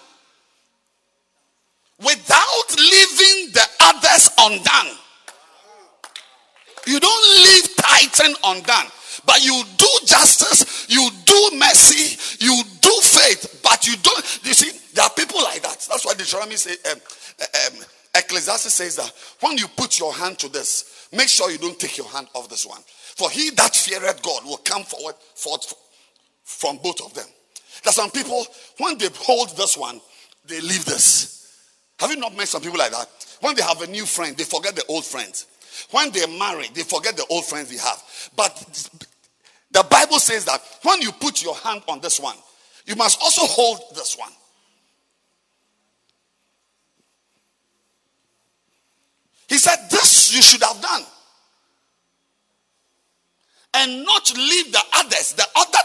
without 2.01 2.69
leaving 2.77 3.53
the 3.53 3.65
others 3.81 4.31
undone. 4.39 4.97
You 6.87 7.01
don't 7.01 7.37
leave 7.37 7.77
Titan 7.77 8.35
undone, 8.45 8.87
but 9.25 9.45
you 9.45 9.63
do 9.79 9.89
justice, 10.05 10.87
you 10.89 11.09
do 11.25 11.51
mercy, 11.57 12.19
you 12.45 12.63
do 12.81 13.01
faith, 13.01 13.61
but 13.63 13.87
you 13.87 13.97
don't. 14.03 14.41
You 14.45 14.55
see, 14.55 14.79
there 14.93 15.05
are 15.05 15.11
people 15.11 15.43
like 15.43 15.63
that. 15.63 15.87
That's 15.89 16.05
why 16.05 16.15
Deuteronomy 16.15 16.57
say, 16.57 16.77
um, 16.91 16.99
um, 17.41 17.79
Ecclesiastes 18.15 18.75
says 18.75 18.97
that 18.97 19.13
when 19.41 19.57
you 19.57 19.67
put 19.69 19.99
your 19.99 20.13
hand 20.13 20.39
to 20.41 20.49
this, 20.49 21.09
make 21.13 21.29
sure 21.29 21.51
you 21.51 21.59
don't 21.59 21.79
take 21.79 21.97
your 21.97 22.09
hand 22.09 22.29
off 22.35 22.49
this 22.49 22.67
one. 22.67 22.81
For 23.17 23.31
he 23.31 23.51
that 23.51 23.75
feareth 23.75 24.23
God 24.23 24.45
will 24.45 24.59
come 24.59 24.83
forward 24.83 25.15
forth 25.35 25.73
from 26.45 26.79
both 26.79 27.01
of 27.01 27.15
them. 27.15 27.27
There's 27.83 27.97
some 27.97 28.11
people, 28.11 28.45
when 28.79 28.99
they 28.99 29.09
hold 29.15 29.57
this 29.57 29.77
one, 29.77 30.01
they 30.47 30.61
leave 30.61 30.85
this. 30.85 31.35
Have 32.01 32.11
you 32.11 32.17
not 32.17 32.37
met 32.37 32.49
some 32.49 32.63
people 32.63 32.79
like 32.79 32.91
that? 32.91 33.09
When 33.41 33.55
they 33.55 33.63
have 33.63 33.83
a 33.83 33.87
new 33.87 34.05
friend, 34.05 34.37
they 34.37 34.45
forget 34.45 34.75
the 34.75 34.85
old 34.89 35.05
friends. 35.05 35.47
When 35.91 36.11
they 36.11 36.27
marry, 36.39 36.69
they 36.75 36.83
forget 36.83 37.17
the 37.17 37.27
old 37.31 37.45
friends 37.45 37.69
they 37.69 37.79
have. 37.79 38.31
But 38.37 38.91
the 39.71 39.85
Bible 39.85 40.19
says 40.19 40.45
that 40.47 40.61
when 40.83 41.01
you 41.03 41.13
put 41.13 41.43
your 41.43 41.55
hand 41.57 41.83
on 41.89 42.01
this 42.01 42.19
one, 42.21 42.37
you 42.87 42.97
must 42.97 43.21
also 43.23 43.43
hold 43.45 43.81
this 43.95 44.17
one. 44.17 44.33
He 49.49 49.59
said, 49.59 49.77
This 49.91 50.35
you 50.35 50.43
should 50.43 50.63
have 50.63 50.81
done. 50.81 51.03
And 53.75 54.05
not 54.05 54.33
leave 54.37 54.73
the 54.73 54.83
others, 54.95 55.33
the 55.35 55.47
other 55.57 55.79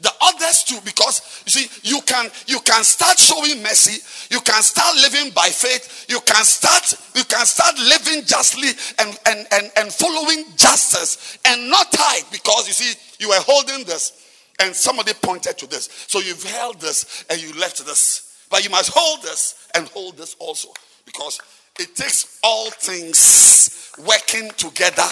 the 0.00 0.12
others 0.22 0.64
too, 0.64 0.78
because 0.84 1.42
you 1.44 1.52
see, 1.52 1.88
you 1.88 2.00
can 2.02 2.30
you 2.46 2.58
can 2.60 2.82
start 2.84 3.18
showing 3.18 3.62
mercy, 3.62 4.00
you 4.34 4.40
can 4.40 4.62
start 4.62 4.96
living 4.96 5.30
by 5.34 5.48
faith, 5.48 6.06
you 6.08 6.20
can 6.20 6.44
start 6.44 6.94
you 7.14 7.24
can 7.24 7.44
start 7.44 7.76
living 7.78 8.24
justly 8.24 8.70
and 8.98 9.18
and 9.26 9.46
and, 9.52 9.70
and 9.76 9.92
following 9.92 10.44
justice 10.56 11.38
and 11.44 11.68
not 11.68 11.92
tithe 11.92 12.24
because 12.32 12.66
you 12.66 12.72
see 12.72 12.98
you 13.18 13.28
were 13.28 13.40
holding 13.40 13.84
this 13.84 14.20
and 14.60 14.74
somebody 14.74 15.12
pointed 15.14 15.58
to 15.58 15.66
this. 15.66 15.88
So 16.08 16.20
you've 16.20 16.44
held 16.44 16.80
this 16.80 17.24
and 17.30 17.40
you 17.40 17.52
left 17.58 17.84
this. 17.84 18.26
But 18.50 18.64
you 18.64 18.70
must 18.70 18.90
hold 18.92 19.22
this 19.22 19.68
and 19.74 19.86
hold 19.88 20.16
this 20.16 20.34
also 20.38 20.70
because 21.04 21.40
it 21.78 21.94
takes 21.94 22.38
all 22.42 22.70
things 22.70 23.92
working 24.06 24.50
together 24.56 25.06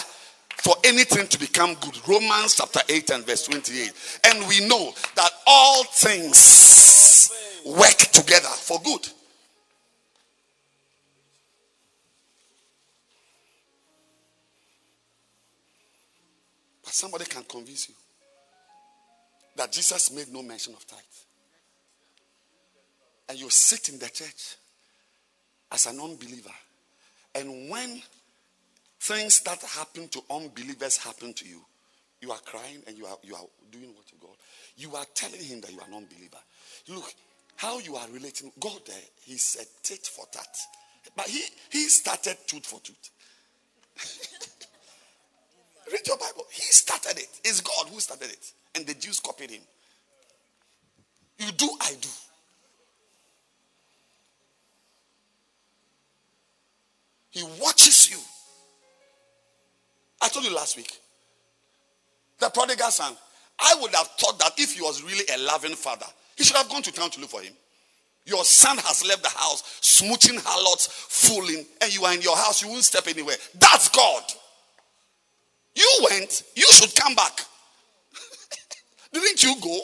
for 0.59 0.75
anything 0.85 1.27
to 1.29 1.39
become 1.39 1.75
good. 1.81 1.97
Romans 2.07 2.57
chapter 2.57 2.81
8 2.89 3.11
and 3.11 3.27
verse 3.27 3.47
28. 3.47 3.93
And 4.27 4.49
we 4.49 4.67
know 4.67 4.93
that 5.15 5.31
all 5.47 5.85
things 5.85 7.31
work 7.65 7.97
together 7.97 8.49
for 8.49 8.81
good. 8.83 9.09
But 16.85 16.93
somebody 16.93 17.25
can 17.27 17.45
convince 17.45 17.89
you 17.89 17.95
that 19.57 19.73
Jesus 19.73 20.13
made 20.13 20.33
no 20.33 20.43
mention 20.43 20.75
of 20.75 20.87
tithe. 20.87 21.01
And 23.29 23.39
you 23.39 23.51
sit 23.51 23.91
in 23.91 23.99
the 23.99 24.09
church 24.09 24.57
as 25.71 25.87
an 25.87 26.01
unbeliever. 26.01 26.51
And 27.35 27.69
when 27.71 28.03
things 29.01 29.41
that 29.41 29.63
happen 29.63 30.09
to 30.09 30.23
unbelievers 30.31 30.97
happen 30.97 31.33
to 31.35 31.47
you, 31.47 31.61
you 32.21 32.33
are 32.33 32.41
crying 32.45 32.83
and 32.87 32.97
you 32.99 33.07
are, 33.07 33.17
you 33.23 33.35
are 33.35 33.47
doing 33.71 33.95
what 33.95 34.07
to 34.09 34.15
God. 34.21 34.37
You 34.77 34.95
are 34.97 35.05
telling 35.15 35.41
him 35.41 35.61
that 35.61 35.73
you 35.73 35.79
are 35.81 35.87
an 35.87 35.95
unbeliever. 35.95 36.39
Look, 36.89 37.13
how 37.57 37.79
you 37.79 37.97
are 37.97 38.07
relating, 38.13 38.53
God 38.59 38.81
there, 38.87 38.97
he 39.25 39.37
said 39.37 39.67
tit 39.83 40.07
for 40.07 40.25
tat. 40.33 40.57
But 41.17 41.27
he, 41.27 41.43
he 41.71 41.89
started 41.89 42.37
tooth 42.47 42.67
for 42.67 42.81
tooth. 42.81 43.11
Read 45.93 46.07
your 46.07 46.19
Bible. 46.19 46.45
He 46.51 46.63
started 46.63 47.19
it. 47.19 47.29
It's 47.45 47.61
God 47.61 47.89
who 47.89 48.01
started 48.01 48.31
it. 48.31 48.53
And 48.75 48.87
the 48.87 48.95
Jews 48.95 49.21
copied 49.21 49.51
him. 49.51 49.63
You 51.39 51.53
do, 51.53 51.69
I 51.81 51.95
do. 52.01 52.09
He 57.31 57.43
watches 57.61 58.11
you. 58.11 58.19
I 60.21 60.29
told 60.29 60.45
you 60.45 60.55
last 60.55 60.77
week. 60.77 60.93
The 62.39 62.51
prodigal 62.51 62.91
son. 62.91 63.17
I 63.61 63.77
would 63.81 63.95
have 63.95 64.07
thought 64.19 64.39
that 64.39 64.53
if 64.57 64.75
he 64.75 64.83
was 64.83 65.03
really 65.03 65.25
a 65.35 65.39
loving 65.39 65.75
father, 65.75 66.07
he 66.37 66.45
should 66.45 66.57
have 66.57 66.69
gone 66.69 66.83
to 66.83 66.93
town 66.93 67.11
to 67.11 67.21
look 67.21 67.31
for 67.31 67.43
him. 67.43 67.53
Your 68.25 68.45
son 68.45 68.77
has 68.79 69.05
left 69.07 69.23
the 69.23 69.31
house, 69.31 69.63
smooching 69.81 70.41
harlots, 70.45 70.87
fooling, 70.87 71.65
and 71.81 71.95
you 71.95 72.05
are 72.05 72.13
in 72.13 72.21
your 72.21 72.37
house, 72.37 72.63
you 72.63 72.69
won't 72.69 72.85
step 72.85 73.09
anywhere. 73.09 73.37
That's 73.59 73.89
God. 73.89 74.23
You 75.75 76.07
went, 76.11 76.43
you 76.55 76.67
should 76.71 76.95
come 76.95 77.15
back. 77.15 77.41
Didn't 79.13 79.43
you 79.43 79.55
go? 79.61 79.79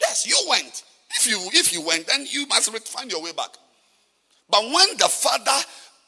Yes, 0.00 0.26
you 0.26 0.36
went. 0.48 0.82
If 1.14 1.26
you 1.26 1.38
if 1.52 1.72
you 1.72 1.82
went, 1.82 2.06
then 2.06 2.26
you 2.28 2.46
must 2.48 2.70
find 2.88 3.10
your 3.10 3.22
way 3.22 3.32
back. 3.32 3.50
But 4.50 4.64
when 4.64 4.96
the 4.98 5.08
father 5.08 5.64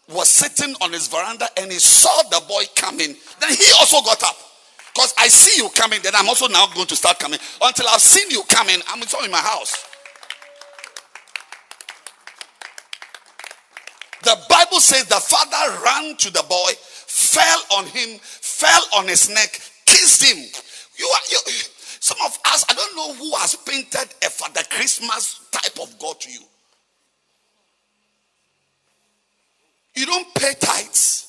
was 0.09 0.29
sitting 0.29 0.75
on 0.81 0.93
his 0.93 1.09
veranda 1.09 1.47
and 1.59 1.73
he 1.73 1.79
saw 1.79 2.23
the 2.29 2.43
boy 2.47 2.63
coming, 2.77 3.15
then 3.41 3.51
he 3.51 3.73
also 3.81 4.03
got 4.03 4.23
up. 4.23 4.37
Because 4.95 5.15
I 5.19 5.29
see 5.29 5.63
you 5.63 5.69
coming, 5.71 6.01
then 6.03 6.13
I'm 6.15 6.29
also 6.29 6.47
now 6.47 6.67
going 6.75 6.87
to 6.87 6.97
start 6.97 7.19
coming. 7.19 7.41
Until 7.61 7.89
I've 7.89 8.01
seen 8.01 8.31
you 8.31 8.43
coming, 8.49 8.79
I'm 8.89 9.03
in 9.03 9.31
my 9.31 9.39
house. 9.39 9.87
The 14.23 14.39
Bible 14.49 14.81
says 14.81 15.05
the 15.07 15.17
father 15.17 15.83
ran 15.85 16.17
to 16.17 16.31
the 16.31 16.45
boy, 16.49 16.73
fell 16.79 17.61
on 17.77 17.87
him, 17.87 18.19
fell 18.21 18.83
on 18.97 19.09
his 19.09 19.29
neck, 19.29 19.61
kissed 19.85 20.23
him. 20.23 20.39
You 20.97 21.07
are 21.07 21.21
you, 21.31 21.39
some 22.01 22.19
of 22.25 22.39
us, 22.53 22.65
I 22.69 22.75
don't 22.75 22.97
know 22.97 23.15
who 23.15 23.35
has 23.37 23.57
painted 23.57 24.15
a 24.23 24.31
Father 24.31 24.63
Christmas 24.71 25.41
type 25.51 25.79
of 25.81 25.99
God 25.99 26.21
to 26.21 26.31
you. 26.31 26.41
You 29.95 30.07
don't 30.07 30.35
pay 30.35 30.55
tithes. 30.59 31.21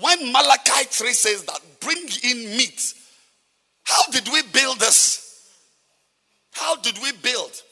When 0.00 0.32
Malachi 0.32 0.84
3 0.86 1.12
says 1.12 1.44
that, 1.44 1.60
bring 1.80 2.08
in 2.24 2.56
meat. 2.56 2.94
How 3.84 4.02
did 4.10 4.28
we 4.28 4.42
build 4.52 4.80
this? 4.80 5.50
How 6.52 6.76
did 6.76 6.98
we 6.98 7.12
build? 7.12 7.62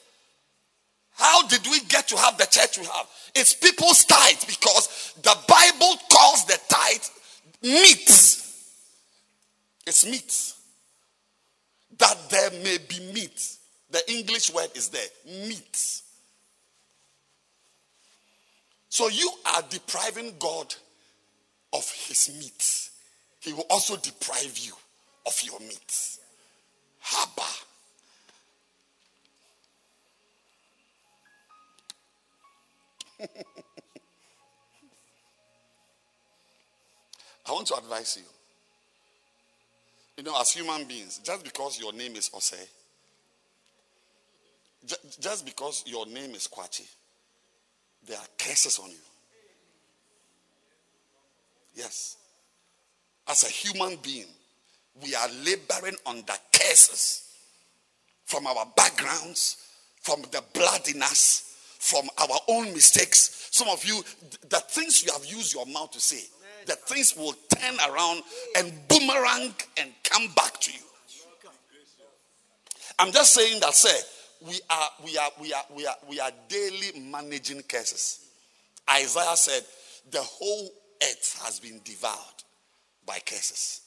How 1.15 1.47
did 1.47 1.65
we 1.67 1.79
get 1.81 2.07
to 2.09 2.17
have 2.17 2.37
the 2.37 2.45
church 2.45 2.77
we 2.77 2.85
have? 2.85 3.07
It's 3.35 3.53
people's 3.53 4.05
tithe 4.05 4.43
because 4.47 5.13
the 5.21 5.37
Bible 5.47 5.97
calls 6.11 6.45
the 6.45 6.59
tithe 6.69 7.03
meat. 7.61 8.39
It's 9.85 10.05
meat. 10.05 10.53
That 11.97 12.29
there 12.29 12.51
may 12.63 12.77
be 12.87 12.99
meat. 13.13 13.57
The 13.91 14.11
English 14.11 14.53
word 14.53 14.69
is 14.75 14.89
there 14.89 15.07
meat. 15.25 16.01
So 18.93 19.07
you 19.07 19.27
are 19.47 19.63
depriving 19.71 20.35
God 20.37 20.75
of 21.73 21.91
his 22.07 22.29
meat. 22.37 22.89
He 23.39 23.51
will 23.51 23.65
also 23.71 23.95
deprive 23.97 24.55
you 24.59 24.73
of 25.25 25.41
your 25.41 25.59
meat. 25.61 26.19
Haba. 27.03 27.63
I 37.47 37.51
want 37.51 37.65
to 37.69 37.75
advise 37.77 38.17
you. 38.17 38.23
You 40.17 40.23
know, 40.23 40.39
as 40.39 40.51
human 40.51 40.85
beings, 40.85 41.17
just 41.23 41.43
because 41.43 41.79
your 41.79 41.93
name 41.93 42.15
is 42.15 42.29
Ose, 42.31 42.67
just 45.19 45.47
because 45.47 45.83
your 45.87 46.05
name 46.05 46.35
is 46.35 46.47
Kwachi, 46.47 46.87
there 48.07 48.17
are 48.17 48.27
curses 48.37 48.79
on 48.79 48.89
you. 48.89 48.97
Yes. 51.75 52.17
As 53.27 53.43
a 53.43 53.47
human 53.47 53.97
being, 54.01 54.27
we 55.01 55.15
are 55.15 55.27
laboring 55.43 55.95
under 56.05 56.33
curses 56.51 57.35
from 58.25 58.45
our 58.47 58.65
backgrounds, 58.75 59.57
from 60.01 60.21
the 60.31 60.43
blood 60.53 60.87
in 60.93 61.01
us, 61.01 61.55
from 61.79 62.07
our 62.17 62.39
own 62.47 62.73
mistakes. 62.73 63.49
Some 63.51 63.69
of 63.69 63.83
you, 63.85 64.03
the 64.49 64.61
things 64.69 65.03
you 65.03 65.11
have 65.13 65.25
used 65.25 65.53
your 65.53 65.65
mouth 65.65 65.91
to 65.91 65.99
say, 65.99 66.23
the 66.65 66.75
things 66.75 67.15
will 67.15 67.35
turn 67.55 67.75
around 67.89 68.23
and 68.57 68.71
boomerang 68.87 69.53
and 69.77 69.91
come 70.03 70.27
back 70.35 70.59
to 70.61 70.71
you. 70.71 70.79
I'm 72.99 73.11
just 73.11 73.33
saying 73.33 73.59
that, 73.61 73.73
say, 73.73 73.97
we 74.47 74.59
are, 74.69 74.89
we 75.03 75.17
are, 75.17 75.29
we 75.39 75.53
are, 75.53 75.63
we 75.75 75.87
are, 75.87 75.95
we 76.09 76.19
are 76.19 76.31
daily 76.47 76.99
managing 76.99 77.61
curses. 77.63 78.27
Isaiah 78.89 79.35
said, 79.35 79.63
the 80.11 80.21
whole 80.21 80.69
earth 81.01 81.41
has 81.43 81.59
been 81.59 81.79
devoured 81.83 82.43
by 83.05 83.19
curses, 83.25 83.81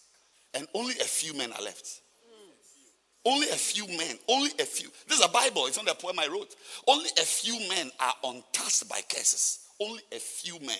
and 0.54 0.66
only 0.74 0.94
a 0.94 1.04
few 1.04 1.34
men 1.34 1.52
are 1.52 1.62
left. 1.62 2.00
Only 3.24 3.48
a 3.48 3.56
few 3.56 3.88
men, 3.88 4.16
only 4.28 4.50
a 4.60 4.64
few. 4.64 4.88
This 5.08 5.18
is 5.18 5.24
a 5.24 5.28
Bible, 5.28 5.66
it's 5.66 5.76
not 5.76 5.90
a 5.90 6.00
poem 6.00 6.18
I 6.20 6.28
wrote. 6.28 6.54
Only 6.86 7.10
a 7.18 7.24
few 7.24 7.58
men 7.68 7.90
are 7.98 8.14
untouched 8.22 8.88
by 8.88 9.00
curses. 9.08 9.66
Only 9.80 10.00
a 10.12 10.18
few 10.18 10.60
men. 10.60 10.78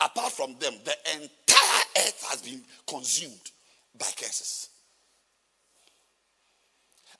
Apart 0.00 0.32
from 0.32 0.56
them, 0.58 0.74
the 0.84 0.94
entire 1.14 1.84
earth 1.98 2.26
has 2.30 2.42
been 2.42 2.62
consumed 2.88 3.52
by 3.96 4.06
curses. 4.16 4.70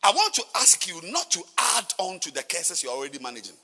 I 0.04 0.10
want 0.10 0.34
to 0.34 0.42
ask 0.56 0.86
you 0.86 1.00
not 1.10 1.30
to 1.30 1.42
add 1.58 1.94
on 1.98 2.20
to 2.20 2.30
the 2.30 2.42
cases 2.42 2.82
you're 2.82 2.92
already 2.92 3.18
managing. 3.18 3.56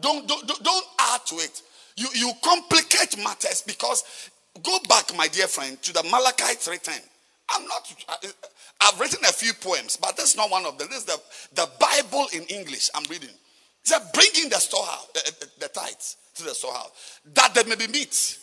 Don't, 0.00 0.26
don't, 0.26 0.46
don't, 0.46 0.86
add 0.98 1.26
to 1.26 1.34
it. 1.36 1.60
You, 1.96 2.08
you 2.14 2.32
complicate 2.42 3.18
matters 3.22 3.62
because 3.66 4.30
go 4.62 4.78
back, 4.88 5.14
my 5.14 5.28
dear 5.28 5.46
friend, 5.46 5.80
to 5.82 5.92
the 5.92 6.02
Malachi 6.04 6.54
3:10. 6.54 6.98
I'm 7.54 7.66
not. 7.66 7.94
I've 8.80 8.98
written 8.98 9.22
a 9.24 9.32
few 9.32 9.52
poems, 9.52 9.98
but 9.98 10.16
that's 10.16 10.34
not 10.34 10.50
one 10.50 10.64
of 10.64 10.78
them. 10.78 10.88
This 10.88 11.00
is 11.00 11.04
the, 11.04 11.20
the 11.54 11.68
Bible 11.78 12.26
in 12.32 12.44
English. 12.44 12.88
I'm 12.94 13.04
reading. 13.10 13.28
It 13.28 13.36
said, 13.82 14.00
"Bring 14.14 14.30
in 14.42 14.48
the 14.48 14.56
storehouse, 14.56 15.08
the, 15.12 15.32
the, 15.40 15.66
the 15.66 15.68
tithes 15.68 16.16
to 16.36 16.44
the 16.44 16.54
storehouse, 16.54 17.20
that 17.34 17.54
there 17.54 17.64
may 17.64 17.76
be 17.76 17.88
meat." 17.88 18.38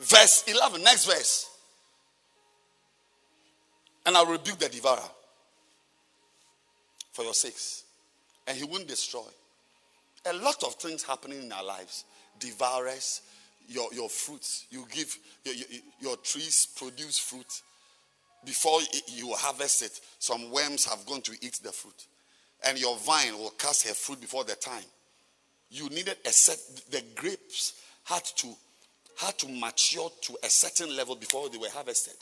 Verse 0.00 0.44
11, 0.46 0.82
next 0.82 1.06
verse. 1.06 1.50
And 4.06 4.16
I'll 4.16 4.26
rebuke 4.26 4.58
the 4.58 4.68
devourer 4.68 5.02
for 7.12 7.24
your 7.24 7.34
sakes, 7.34 7.84
and 8.46 8.56
he 8.56 8.64
won't 8.64 8.86
destroy. 8.86 9.26
A 10.26 10.32
lot 10.34 10.62
of 10.62 10.74
things 10.74 11.02
happening 11.02 11.42
in 11.42 11.52
our 11.52 11.64
lives. 11.64 12.04
Devourers, 12.38 13.22
your, 13.68 13.92
your 13.92 14.08
fruits. 14.08 14.66
You 14.70 14.86
give, 14.90 15.16
your, 15.44 15.54
your, 15.54 15.66
your 16.00 16.16
trees 16.18 16.68
produce 16.76 17.18
fruit. 17.18 17.62
Before 18.44 18.80
you 19.08 19.32
harvest 19.34 19.82
it, 19.82 20.00
some 20.18 20.50
worms 20.50 20.84
have 20.84 21.04
gone 21.06 21.22
to 21.22 21.32
eat 21.40 21.60
the 21.62 21.72
fruit. 21.72 22.06
And 22.64 22.78
your 22.78 22.96
vine 22.98 23.36
will 23.36 23.50
cast 23.50 23.86
her 23.86 23.94
fruit 23.94 24.20
before 24.20 24.44
the 24.44 24.54
time. 24.54 24.84
You 25.70 25.88
needed 25.90 26.16
a 26.24 26.30
set, 26.30 26.58
the 26.90 27.02
grapes 27.14 27.74
had 28.04 28.24
to, 28.36 28.48
had 29.18 29.36
to 29.38 29.48
mature 29.48 30.10
to 30.22 30.36
a 30.42 30.48
certain 30.48 30.96
level 30.96 31.16
before 31.16 31.48
they 31.48 31.58
were 31.58 31.70
harvested. 31.70 32.14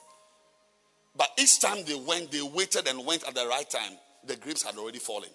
But 1.17 1.31
each 1.39 1.61
time 1.61 1.85
they 1.87 1.95
went, 1.95 2.31
they 2.31 2.43
waited 2.43 2.89
and 2.89 3.05
went 3.07 3.27
at 3.27 3.35
the 3.35 3.47
right 3.47 3.69
time. 3.69 3.93
The 4.27 4.37
grapes 4.37 4.63
had 4.63 4.77
already 4.77 4.99
fallen. 4.99 5.31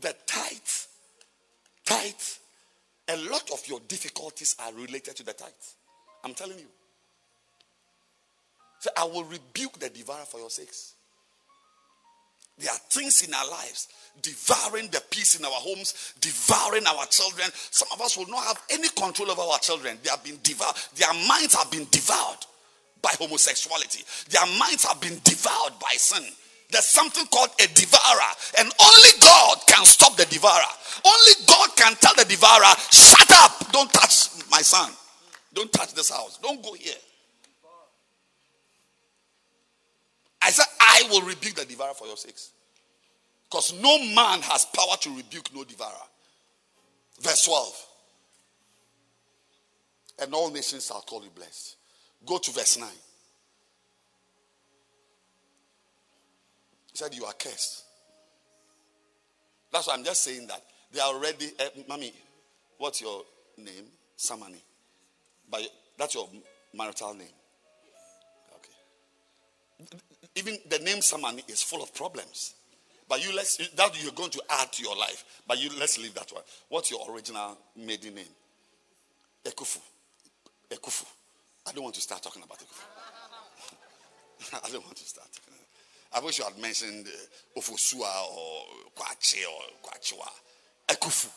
The 0.00 0.14
tithe, 0.26 0.56
tithe, 1.84 2.14
a 3.08 3.16
lot 3.30 3.50
of 3.52 3.66
your 3.66 3.80
difficulties 3.88 4.54
are 4.60 4.72
related 4.74 5.16
to 5.16 5.24
the 5.24 5.32
tithe. 5.32 5.50
I'm 6.24 6.34
telling 6.34 6.58
you. 6.58 6.66
So 8.80 8.90
I 8.96 9.04
will 9.04 9.24
rebuke 9.24 9.78
the 9.80 9.88
devourer 9.88 10.24
for 10.24 10.38
your 10.38 10.50
sakes. 10.50 10.94
There 12.58 12.70
are 12.70 12.78
things 12.90 13.22
in 13.22 13.32
our 13.34 13.48
lives 13.48 13.88
devouring 14.20 14.88
the 14.88 15.00
peace 15.10 15.38
in 15.38 15.44
our 15.44 15.50
homes, 15.50 16.14
devouring 16.20 16.86
our 16.86 17.06
children. 17.06 17.48
Some 17.70 17.88
of 17.92 18.00
us 18.00 18.16
will 18.16 18.26
not 18.26 18.44
have 18.44 18.60
any 18.70 18.88
control 18.88 19.30
over 19.30 19.42
our 19.42 19.58
children. 19.60 19.98
They 20.02 20.10
have 20.10 20.24
been 20.24 20.38
devoured. 20.42 20.74
Their 20.96 21.14
minds 21.28 21.54
have 21.54 21.70
been 21.70 21.86
devoured 21.90 22.44
by 23.00 23.10
homosexuality. 23.18 24.04
Their 24.30 24.46
minds 24.58 24.84
have 24.84 25.00
been 25.00 25.20
devoured 25.22 25.78
by 25.80 25.92
sin. 25.96 26.24
There's 26.70 26.84
something 26.84 27.26
called 27.26 27.50
a 27.60 27.66
devourer, 27.68 28.30
and 28.58 28.70
only 28.84 29.10
God 29.20 29.58
can 29.66 29.86
stop 29.86 30.16
the 30.16 30.26
devourer. 30.26 30.68
Only 31.04 31.32
God 31.46 31.76
can 31.76 31.96
tell 31.96 32.14
the 32.14 32.24
devourer, 32.24 32.74
"Shut 32.90 33.30
up! 33.30 33.72
Don't 33.72 33.92
touch 33.92 34.28
my 34.50 34.60
son. 34.60 34.94
Don't 35.54 35.72
touch 35.72 35.94
this 35.94 36.10
house. 36.10 36.38
Don't 36.42 36.62
go 36.62 36.74
here." 36.74 36.98
I 40.48 40.50
said, 40.50 40.64
I 40.80 41.06
will 41.10 41.20
rebuke 41.20 41.56
the 41.56 41.66
devourer 41.66 41.92
for 41.92 42.06
your 42.06 42.16
sakes. 42.16 42.52
Because 43.50 43.74
no 43.82 43.98
man 43.98 44.40
has 44.40 44.64
power 44.64 44.96
to 45.02 45.14
rebuke 45.14 45.54
no 45.54 45.62
devourer. 45.62 45.92
Verse 47.20 47.44
12. 47.44 47.86
And 50.22 50.32
all 50.32 50.50
nations 50.50 50.86
shall 50.86 51.02
call 51.02 51.22
you 51.22 51.28
blessed. 51.28 51.76
Go 52.24 52.38
to 52.38 52.50
verse 52.50 52.78
9. 52.78 52.88
He 56.92 56.96
said, 56.96 57.14
You 57.14 57.26
are 57.26 57.34
cursed. 57.34 57.84
That's 59.70 59.86
why 59.86 59.94
I'm 59.96 60.04
just 60.04 60.24
saying 60.24 60.46
that. 60.46 60.62
They 60.92 61.00
are 61.00 61.12
already, 61.12 61.50
uh, 61.60 61.64
mommy, 61.86 62.14
what's 62.78 63.02
your 63.02 63.22
name? 63.58 63.84
Samani. 64.16 64.62
But 65.50 65.60
that's 65.98 66.14
your 66.14 66.26
marital 66.72 67.12
name. 67.12 67.28
Okay 68.54 69.98
even 70.38 70.58
the 70.68 70.78
name 70.78 70.98
Samani 70.98 71.48
is 71.50 71.62
full 71.62 71.82
of 71.82 71.92
problems. 71.94 72.54
But 73.08 73.24
you 73.26 73.34
let's 73.34 73.56
that 73.56 74.02
you're 74.02 74.12
going 74.12 74.30
to 74.30 74.42
add 74.50 74.72
to 74.72 74.82
your 74.82 74.96
life. 74.96 75.42
But 75.46 75.62
you 75.62 75.70
let's 75.78 75.98
leave 75.98 76.14
that 76.14 76.30
one. 76.32 76.42
What's 76.68 76.90
your 76.90 77.10
original 77.10 77.58
maiden 77.76 78.14
name? 78.14 78.24
Ekufu. 79.44 79.80
Ekufu. 80.70 81.04
I 81.66 81.72
don't 81.72 81.82
want 81.82 81.94
to 81.94 82.00
start 82.00 82.22
talking 82.22 82.42
about 82.42 82.58
Ekufu. 82.58 82.84
I 84.64 84.70
don't 84.70 84.84
want 84.84 84.96
to 84.96 85.04
start 85.04 85.28
talking. 85.32 85.54
I 86.12 86.20
wish 86.20 86.38
you 86.38 86.44
had 86.44 86.58
mentioned 86.58 87.06
uh, 87.06 87.60
or 87.60 88.64
Kwache 88.96 89.44
or 89.46 89.62
Kwachua. 89.82 90.28
Ekufu. 90.88 91.28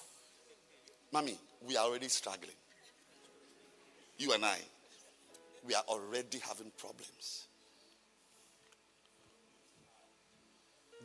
Mommy, 1.12 1.38
we 1.68 1.76
are 1.76 1.86
already 1.86 2.08
struggling. 2.08 2.56
You 4.18 4.34
and 4.34 4.46
I, 4.46 4.58
we 5.66 5.74
are 5.74 5.84
already 5.88 6.40
having 6.40 6.72
problems. 6.78 7.48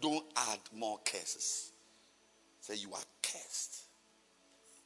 Don't 0.00 0.24
add 0.36 0.58
more 0.74 0.98
curses. 1.04 1.72
Say 2.60 2.74
you 2.76 2.92
are 2.92 3.04
cursed. 3.22 3.82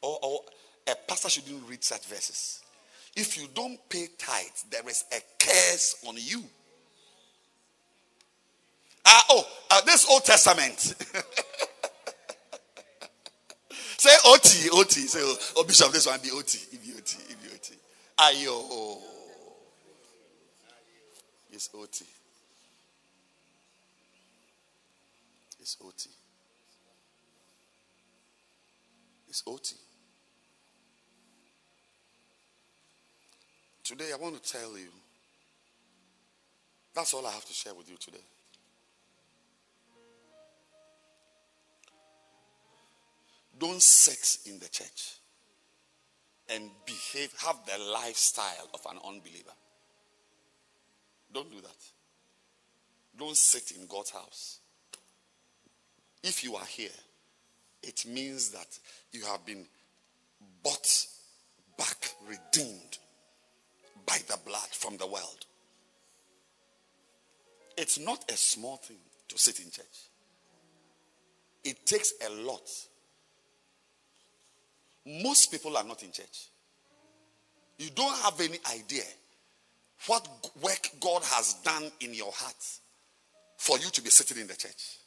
Or, 0.03 0.19
or 0.23 0.41
a 0.89 0.95
pastor 1.07 1.29
shouldn't 1.29 1.69
read 1.69 1.85
such 1.85 2.07
verses. 2.07 2.63
If 3.17 3.37
you 3.39 3.49
don't 3.55 3.79
pay 3.89 4.07
tithes, 4.19 4.65
there 4.71 4.89
is 4.89 5.05
a 5.13 5.21
curse 5.39 5.97
on 6.07 6.15
you. 6.17 6.43
Ah, 9.05 9.25
oh, 9.31 9.47
uh, 9.71 9.81
this 9.83 10.07
Old 10.09 10.25
Testament. 10.25 10.79
Say 13.97 14.11
OT, 14.25 14.71
OT. 14.73 15.01
Say, 15.07 15.19
oh, 15.23 15.37
oh, 15.57 15.65
Bishop, 15.65 15.93
this 15.93 16.07
one 16.07 16.21
be 16.23 16.31
OT. 16.31 16.59
Be 16.73 16.93
OT, 16.97 17.19
be 17.43 17.49
OT. 17.53 17.75
Ayo. 18.19 18.99
It's 21.53 21.69
OT. 21.75 22.05
It's 25.71 25.77
OT. 25.81 26.11
It's 29.29 29.43
OT. 29.47 29.77
Today, 33.85 34.11
I 34.13 34.17
want 34.17 34.43
to 34.43 34.53
tell 34.53 34.77
you 34.77 34.89
that's 36.93 37.15
all 37.15 37.25
I 37.25 37.31
have 37.31 37.45
to 37.45 37.53
share 37.53 37.73
with 37.75 37.89
you 37.89 37.97
today. 37.99 38.19
Don't 43.57 43.81
sit 43.81 44.51
in 44.51 44.59
the 44.59 44.69
church 44.69 45.19
and 46.49 46.69
behave, 46.85 47.33
have 47.47 47.59
the 47.67 47.81
lifestyle 47.93 48.71
of 48.75 48.81
an 48.91 48.99
unbeliever. 49.07 49.53
Don't 51.33 51.49
do 51.49 51.61
that. 51.61 51.77
Don't 53.17 53.37
sit 53.37 53.77
in 53.79 53.87
God's 53.87 54.11
house. 54.11 54.59
If 56.23 56.45
you 56.45 56.57
are 56.57 56.65
here, 56.65 56.91
it 57.83 58.05
means 58.07 58.51
that 58.51 58.79
you 59.13 59.25
have 59.25 59.45
been 59.47 59.65
bought 60.63 61.07
back, 61.79 62.15
redeemed 62.29 62.99
by 64.07 64.19
the 64.29 64.39
blood 64.45 64.69
from 64.73 64.97
the 64.99 65.07
world. 65.07 65.47
It's 67.77 67.99
not 67.99 68.31
a 68.31 68.37
small 68.37 68.77
thing 68.77 68.99
to 69.29 69.39
sit 69.39 69.61
in 69.61 69.71
church, 69.71 69.87
it 71.65 71.87
takes 71.87 72.13
a 72.27 72.31
lot. 72.31 72.69
Most 75.07 75.51
people 75.51 75.77
are 75.79 75.85
not 75.85 76.03
in 76.03 76.13
church. 76.13 76.49
You 77.79 77.89
don't 77.95 78.17
have 78.19 78.39
any 78.41 78.59
idea 78.71 79.03
what 80.07 80.29
work 80.63 80.91
God 81.01 81.23
has 81.25 81.55
done 81.65 81.91
in 82.01 82.13
your 82.13 82.31
heart 82.33 82.65
for 83.57 83.79
you 83.79 83.89
to 83.91 84.03
be 84.03 84.11
sitting 84.11 84.43
in 84.43 84.47
the 84.47 84.57
church. 84.57 85.00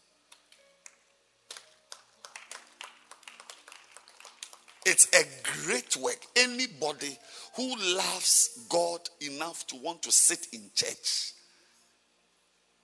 It's 4.86 5.08
a 5.14 5.24
great 5.66 5.96
work. 5.98 6.20
Anybody 6.36 7.18
who 7.56 7.76
loves 7.96 8.66
God 8.70 9.00
enough 9.22 9.66
to 9.68 9.78
want 9.78 10.04
to 10.04 10.12
sit 10.12 10.48
in 10.52 10.70
church 10.76 11.34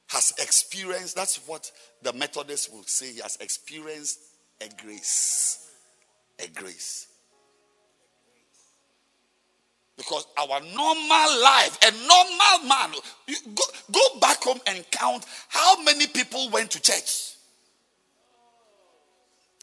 has 0.07 0.33
experienced, 0.39 1.15
that's 1.15 1.37
what 1.47 1.71
the 2.01 2.13
Methodists 2.13 2.69
will 2.69 2.83
say, 2.83 3.13
he 3.13 3.19
has 3.19 3.37
experienced 3.37 4.19
a 4.61 4.69
grace. 4.81 5.69
A 6.43 6.47
grace. 6.47 7.07
Because 9.97 10.25
our 10.37 10.61
normal 10.61 11.41
life, 11.43 11.77
a 11.83 11.91
normal 11.91 12.69
man, 12.69 12.91
go, 13.53 13.63
go 13.91 14.19
back 14.21 14.41
home 14.41 14.61
and 14.65 14.89
count 14.91 15.25
how 15.49 15.83
many 15.83 16.07
people 16.07 16.49
went 16.51 16.71
to 16.71 16.81
church. 16.81 17.35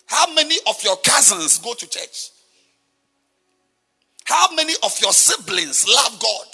How 0.06 0.32
many 0.32 0.56
of 0.68 0.82
your 0.82 0.96
cousins 0.96 1.58
go 1.58 1.74
to 1.74 1.88
church? 1.88 2.30
How 4.24 4.54
many 4.54 4.74
of 4.82 4.98
your 5.00 5.12
siblings 5.12 5.86
love 5.88 6.20
God? 6.20 6.46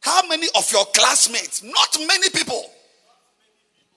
How 0.00 0.26
many 0.26 0.46
of 0.56 0.70
your 0.72 0.84
classmates? 0.86 1.62
Not 1.62 1.96
many 2.06 2.30
people. 2.30 2.62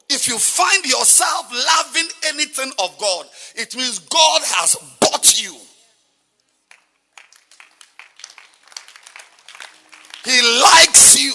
If 0.09 0.27
you 0.27 0.38
find 0.38 0.83
yourself 0.85 1.51
loving 1.51 2.09
anything 2.27 2.71
of 2.83 2.97
God, 2.97 3.25
it 3.55 3.75
means 3.75 3.99
God 3.99 4.41
has 4.43 4.75
bought 4.99 5.41
you. 5.41 5.55
He 10.25 10.61
likes 10.61 11.19
you. 11.19 11.33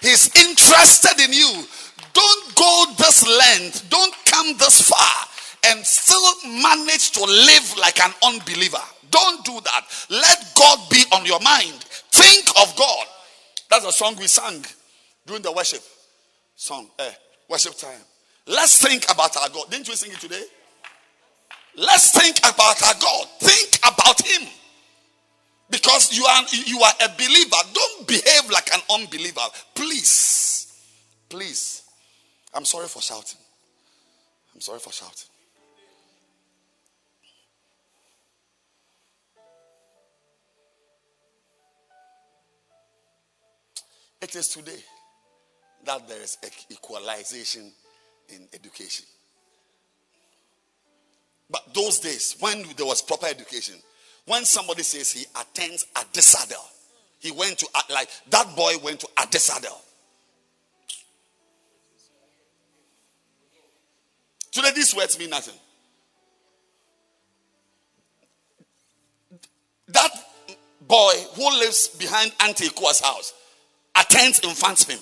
He's 0.00 0.34
interested 0.34 1.20
in 1.20 1.32
you. 1.32 1.64
Don't 2.12 2.54
go 2.54 2.84
this 2.98 3.26
length. 3.26 3.88
Don't 3.90 4.14
come 4.26 4.56
this 4.58 4.88
far 4.88 5.26
and 5.66 5.84
still 5.84 6.50
manage 6.62 7.12
to 7.12 7.24
live 7.24 7.76
like 7.78 8.00
an 8.00 8.12
unbeliever. 8.24 8.82
Don't 9.10 9.44
do 9.44 9.60
that. 9.60 10.06
Let 10.08 10.52
God 10.56 10.78
be 10.90 11.02
on 11.12 11.26
your 11.26 11.40
mind. 11.40 11.84
Think 12.12 12.48
of 12.60 12.74
God. 12.76 13.06
That's 13.68 13.84
a 13.84 13.92
song 13.92 14.16
we 14.18 14.26
sang 14.26 14.64
during 15.26 15.42
the 15.42 15.52
worship 15.52 15.82
song, 16.56 16.88
eh, 16.98 17.10
worship 17.48 17.76
time. 17.76 18.00
Let's 18.46 18.80
think 18.82 19.04
about 19.10 19.36
our 19.36 19.48
God. 19.48 19.70
Didn't 19.70 19.88
we 19.88 19.94
sing 19.94 20.12
it 20.12 20.20
today? 20.20 20.42
Let's 21.76 22.12
think 22.12 22.38
about 22.38 22.82
our 22.82 22.94
God. 23.00 23.26
Think 23.38 23.78
about 23.78 24.20
Him. 24.26 24.48
Because 25.70 26.16
you 26.16 26.24
are 26.24 26.44
you 26.52 26.80
are 26.80 26.92
a 27.04 27.08
believer. 27.16 27.56
Don't 27.72 28.08
behave 28.08 28.50
like 28.50 28.74
an 28.74 28.80
unbeliever. 28.90 29.46
Please. 29.74 30.66
Please. 31.28 31.82
I'm 32.52 32.64
sorry 32.64 32.88
for 32.88 33.00
shouting. 33.00 33.38
I'm 34.54 34.60
sorry 34.60 34.80
for 34.80 34.92
shouting. 34.92 35.28
It 44.20 44.36
is 44.36 44.48
today 44.48 44.78
that 45.86 46.06
there 46.08 46.20
is 46.20 46.36
equalization 46.70 47.72
in 48.28 48.46
education. 48.52 49.06
But 51.48 51.72
those 51.74 51.98
days, 52.00 52.36
when 52.38 52.64
there 52.76 52.86
was 52.86 53.02
proper 53.02 53.26
education, 53.26 53.76
when 54.26 54.44
somebody 54.44 54.82
says 54.82 55.10
he 55.10 55.24
attends 55.40 55.86
Adisadel, 55.94 56.62
he 57.18 57.32
went 57.32 57.58
to, 57.58 57.68
like, 57.90 58.08
that 58.30 58.54
boy 58.54 58.74
went 58.82 59.00
to 59.00 59.08
Adisadel. 59.16 59.76
Today, 64.52 64.70
these 64.74 64.94
words 64.94 65.18
mean 65.18 65.30
nothing. 65.30 65.54
That 69.88 70.10
boy 70.80 71.12
who 71.34 71.50
lives 71.58 71.88
behind 71.88 72.32
Auntie 72.40 72.68
Kua's 72.68 73.00
house 73.00 73.32
attends 73.96 74.40
in 74.40 74.50
front 74.50 74.82
him. 74.88 74.98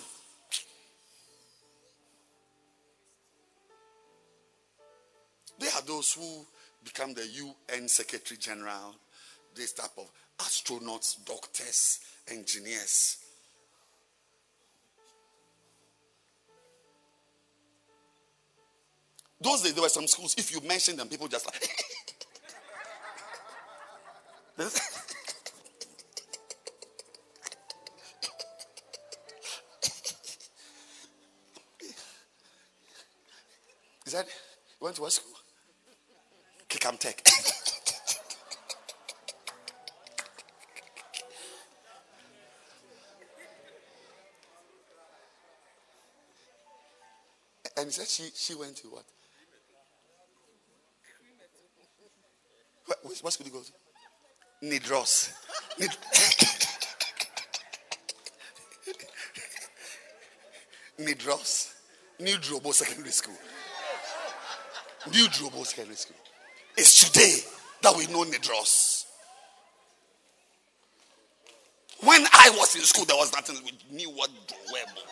There 5.58 5.70
are 5.74 5.82
those 5.82 6.12
who 6.12 6.46
become 6.84 7.14
the 7.14 7.26
UN 7.26 7.88
Secretary 7.88 8.38
General, 8.38 8.94
this 9.54 9.72
type 9.72 9.90
of 9.98 10.10
astronauts, 10.38 11.24
doctors, 11.24 12.00
engineers. 12.30 13.18
Those 19.40 19.62
days, 19.62 19.74
there 19.74 19.82
were 19.82 19.88
some 19.88 20.06
schools, 20.08 20.34
if 20.36 20.52
you 20.52 20.60
mention 20.66 20.96
them, 20.96 21.08
people 21.08 21.28
just 21.28 21.46
like. 21.46 21.62
Is 34.06 34.14
that 34.14 34.26
you 34.26 34.32
went 34.80 34.96
to 34.96 35.02
what 35.02 35.12
school? 35.12 35.34
Kikam 36.68 36.98
Tech. 36.98 37.22
and 47.76 47.86
he 47.86 47.92
said 47.92 48.08
she, 48.08 48.30
she 48.34 48.54
went 48.54 48.76
to 48.76 48.88
what? 48.88 49.04
What, 53.02 53.18
what 53.20 53.32
school 53.32 53.44
did 53.44 53.52
you 53.54 53.60
go 53.60 53.64
to? 53.64 53.72
Nidros. 54.80 55.32
Nid- 55.78 55.96
Nidros, 61.00 61.74
New 62.18 62.36
Drobo 62.38 62.72
Secondary 62.74 63.10
School. 63.10 63.36
New 65.12 65.26
Drobo 65.28 65.64
Secondary 65.64 65.96
School. 65.96 66.16
It's 66.76 67.08
today 67.10 67.38
that 67.82 67.96
we 67.96 68.06
know 68.08 68.24
Nidros. 68.24 69.04
When 72.00 72.24
I 72.32 72.50
was 72.56 72.76
in 72.76 72.82
school, 72.82 73.04
there 73.04 73.16
was 73.16 73.32
nothing. 73.32 73.56
We 73.64 73.72
knew 73.96 74.10
what 74.10 74.30
Drobo. 74.30 75.02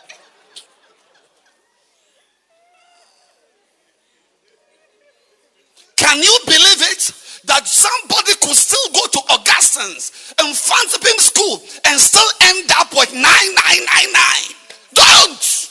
Can 5.96 6.22
you 6.22 6.38
believe 6.44 6.82
it? 6.92 7.12
That 7.46 7.66
somebody 7.66 8.34
could 8.42 8.56
still 8.56 8.92
go 8.92 9.06
to 9.06 9.20
Augustine's 9.34 10.34
and 10.38 10.56
Fancy 10.56 11.18
School 11.18 11.62
and 11.86 12.00
still 12.00 12.28
end 12.42 12.70
up 12.76 12.92
with 12.92 13.12
9999. 13.12 14.56
Don't! 14.94 15.70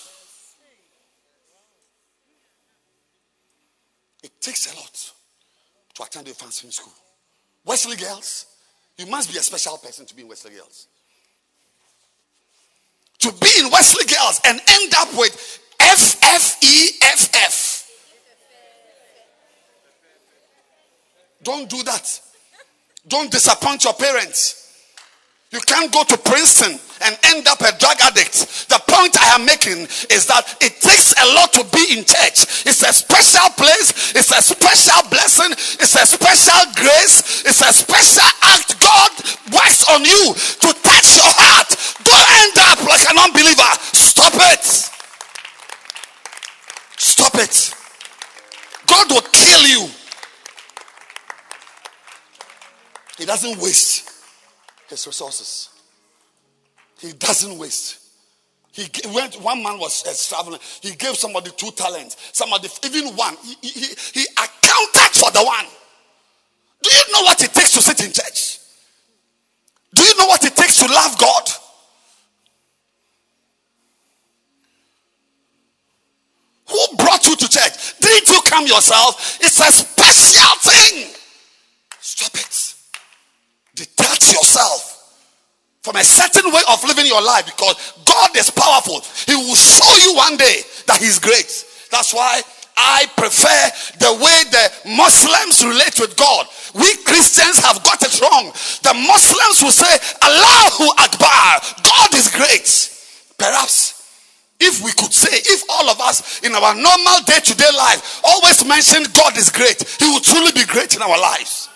It 4.23 4.31
takes 4.41 4.72
a 4.72 4.76
lot 4.76 5.11
to 5.95 6.03
attend 6.03 6.27
a 6.27 6.34
fancy 6.34 6.69
school. 6.72 6.93
Wesley 7.65 7.95
girls, 7.95 8.45
you 8.97 9.06
must 9.07 9.31
be 9.31 9.38
a 9.38 9.41
special 9.41 9.77
person 9.77 10.06
to 10.06 10.15
be 10.15 10.22
in 10.22 10.27
Wesley 10.27 10.52
girls. 10.52 10.88
To 13.19 13.31
be 13.34 13.49
in 13.60 13.72
Wesley 13.72 14.06
girls 14.06 14.39
and 14.45 14.61
end 14.68 14.93
up 14.95 15.10
with 15.18 15.60
F 15.80 16.15
Don't 21.45 21.69
do 21.69 21.81
that. 21.84 22.22
Don't 23.07 23.31
disappoint 23.31 23.84
your 23.84 23.93
parents. 23.93 24.65
You 25.51 25.61
can't 25.61 25.93
go 25.93 26.03
to 26.03 26.17
Princeton 26.17 26.80
and 27.05 27.13
end 27.31 27.47
up 27.47 27.61
a 27.61 27.72
drug 27.77 27.95
addict. 28.01 28.67
The 28.67 28.81
point 28.89 29.15
I 29.22 29.35
am 29.35 29.45
making 29.45 29.88
is 30.09 30.26
that 30.26 30.57
it 30.59 30.81
takes 30.81 31.13
a 31.13 31.26
lot 31.38 31.53
to 31.53 31.63
be 31.69 31.95
in 31.95 32.03
church. 32.03 32.65
It's 32.65 32.81
a 32.81 32.91
special 32.91 33.47
place, 33.55 34.11
it's 34.17 34.34
a 34.34 34.41
special 34.41 35.07
blessing, 35.07 35.53
it's 35.80 35.95
a 35.95 36.03
special 36.03 36.59
grace, 36.76 37.45
it's 37.45 37.61
a 37.61 37.72
special 37.72 38.27
act 38.41 38.76
God 38.81 39.11
works 39.53 39.85
on 39.93 40.03
you 40.03 40.34
to 40.34 40.69
touch 40.81 41.07
your 41.13 41.31
heart. 41.39 41.72
Don't 42.03 42.27
end 42.41 42.57
up 42.73 42.80
like 42.89 43.05
an 43.05 43.17
unbeliever. 43.22 43.72
Stop 43.93 44.34
it. 44.51 44.65
Stop 46.97 47.35
it. 47.35 47.73
God 48.88 49.11
will 49.11 49.27
kill 49.31 49.63
you. 49.67 50.05
He 53.17 53.25
doesn't 53.25 53.57
waste 53.61 54.11
his 54.89 55.07
resources. 55.07 55.69
He 56.99 57.13
doesn't 57.13 57.57
waste. 57.57 57.99
He 58.71 58.89
went, 59.13 59.35
one 59.41 59.63
man 59.63 59.79
was 59.79 60.05
uh, 60.05 60.35
traveling. 60.35 60.59
He 60.81 60.95
gave 60.95 61.15
somebody 61.15 61.49
two 61.55 61.71
talents. 61.71 62.17
Somebody, 62.33 62.67
even 62.83 63.15
one. 63.15 63.37
He, 63.41 63.55
he, 63.69 63.87
he- 64.13 64.27
accounted 64.33 65.15
for 65.15 65.31
the 65.31 65.43
one. 65.43 65.65
Do 66.81 66.89
you 66.91 67.13
know 67.13 67.21
what 67.21 67.41
it 67.41 67.53
takes 67.53 67.71
to 67.73 67.81
sit 67.81 68.05
in 68.05 68.11
church? 68.11 68.59
Do 69.93 70.03
you 70.03 70.17
know 70.17 70.25
what 70.27 70.43
it 70.43 70.55
takes 70.55 70.77
to 70.79 70.91
love 70.91 71.17
God? 71.17 71.49
Who 76.67 76.97
brought 76.97 77.25
you 77.27 77.35
to 77.37 77.47
church? 77.49 77.97
Didn't 77.99 78.29
you 78.29 78.41
come 78.43 78.65
yourself? 78.67 79.37
It's 79.41 79.59
a 79.59 79.71
special 79.71 80.71
thing. 80.71 81.13
Stop 82.01 82.35
it. 82.35 82.64
Detach 83.76 84.34
yourself 84.34 84.95
from 85.84 85.97
a 85.97 86.03
certain 86.03 86.52
way 86.52 86.61
of 86.72 86.84
living 86.84 87.06
your 87.06 87.22
life 87.22 87.45
because 87.45 87.76
God 88.06 88.35
is 88.35 88.49
powerful. 88.49 89.02
He 89.27 89.35
will 89.35 89.56
show 89.56 90.10
you 90.10 90.15
one 90.15 90.38
day 90.38 90.61
that 90.88 90.97
He's 90.97 91.19
great. 91.19 91.45
That's 91.91 92.14
why 92.14 92.41
I 92.77 93.06
prefer 93.15 93.61
the 93.99 94.14
way 94.18 94.38
the 94.49 94.95
Muslims 94.97 95.64
relate 95.64 95.99
with 95.99 96.18
God. 96.18 96.47
We 96.73 96.89
Christians 97.03 97.60
have 97.60 97.84
got 97.84 98.02
it 98.02 98.19
wrong. 98.19 98.52
The 98.84 98.93
Muslims 99.07 99.61
will 99.61 99.72
say, 99.72 99.93
Allahu 100.23 100.89
Akbar, 100.97 101.61
God 101.84 102.14
is 102.15 102.31
great. 102.31 102.68
Perhaps 103.38 103.95
if 104.60 104.84
we 104.84 104.91
could 104.93 105.14
say, 105.14 105.30
if 105.31 105.64
all 105.69 105.89
of 105.89 105.99
us 106.02 106.41
in 106.41 106.53
our 106.56 106.73
normal 106.73 107.22
day 107.26 107.39
to 107.43 107.56
day 107.56 107.72
life 107.76 108.22
always 108.23 108.65
mention 108.65 109.03
God 109.14 109.38
is 109.38 109.49
great, 109.49 109.84
He 109.99 110.06
will 110.07 110.22
truly 110.22 110.52
be 110.52 110.65
great 110.65 110.95
in 110.95 111.02
our 111.02 111.19
lives. 111.19 111.69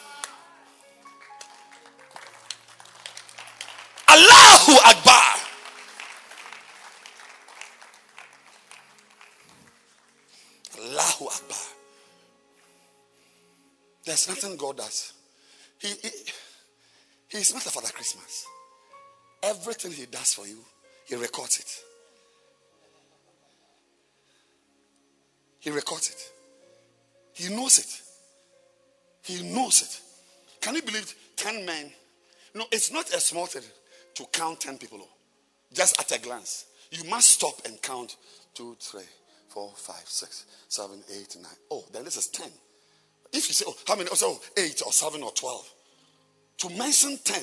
Allahu 4.10 4.74
Akbar. 4.86 5.36
Allahu 10.80 11.26
Akbar. 11.28 11.58
There's 14.04 14.28
nothing 14.28 14.58
God 14.58 14.78
does. 14.78 15.14
He, 15.78 15.90
he, 15.90 16.10
he's 17.28 17.54
not 17.54 17.66
a 17.66 17.70
Father 17.70 17.92
Christmas. 17.94 18.46
Everything 19.44 19.92
He 19.92 20.08
does 20.08 20.34
for 20.34 20.48
you, 20.48 20.58
He 21.06 21.16
records 21.16 21.60
it. 21.60 21.84
He 25.60 25.70
records 25.70 26.10
it. 26.10 26.32
He 27.34 27.56
knows 27.56 27.78
it. 27.78 28.02
He 29.22 29.44
knows 29.54 29.82
it. 29.84 30.62
Can 30.62 30.76
you 30.76 30.82
believe 30.82 31.14
10 31.36 31.66
men? 31.66 31.92
No, 32.56 32.66
it's 32.72 32.92
not 32.92 33.08
a 33.14 33.20
small 33.20 33.46
thing 33.46 33.64
to 34.20 34.26
count 34.34 34.60
10 34.60 34.78
people. 34.78 35.00
oh. 35.02 35.08
Just 35.74 35.98
at 36.00 36.12
a 36.12 36.22
glance. 36.22 36.66
You 36.92 37.10
must 37.10 37.30
stop 37.30 37.62
and 37.66 37.82
count 37.82 38.18
2, 38.54 38.76
3, 38.78 39.02
4, 39.48 39.72
5, 39.76 39.96
6, 40.06 40.46
7, 40.68 41.04
8, 41.10 41.38
9. 41.42 41.52
Oh, 41.72 41.86
then 41.94 42.04
this 42.04 42.18
is 42.18 42.28
10. 42.28 42.48
If 43.32 43.48
you 43.48 43.54
say, 43.54 43.64
oh, 43.68 43.76
how 43.88 43.96
many? 43.96 44.10
Oh, 44.12 44.16
so 44.16 44.42
8 44.58 44.82
or 44.86 44.92
7 44.92 45.24
or 45.24 45.32
12. 45.32 45.74
To 46.58 46.70
mention 46.72 47.18
10, 47.24 47.42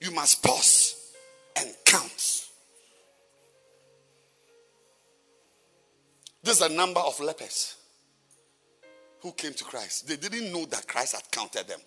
you 0.00 0.10
must 0.12 0.42
pause 0.42 1.12
and 1.56 1.68
count. 1.84 2.46
This 6.42 6.60
is 6.60 6.68
the 6.68 6.74
number 6.74 7.00
of 7.00 7.20
lepers 7.20 7.76
who 9.20 9.32
came 9.32 9.52
to 9.52 9.64
Christ. 9.64 10.08
They 10.08 10.16
didn't 10.16 10.50
know 10.50 10.64
that 10.66 10.88
Christ 10.88 11.14
had 11.16 11.30
counted 11.30 11.68
them. 11.68 11.80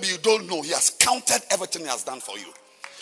Maybe 0.00 0.12
you 0.14 0.18
don't 0.18 0.48
know. 0.48 0.62
He 0.62 0.70
has 0.70 0.96
counted 0.98 1.42
everything 1.50 1.82
He 1.82 1.88
has 1.88 2.04
done 2.04 2.20
for 2.20 2.38
you. 2.38 2.46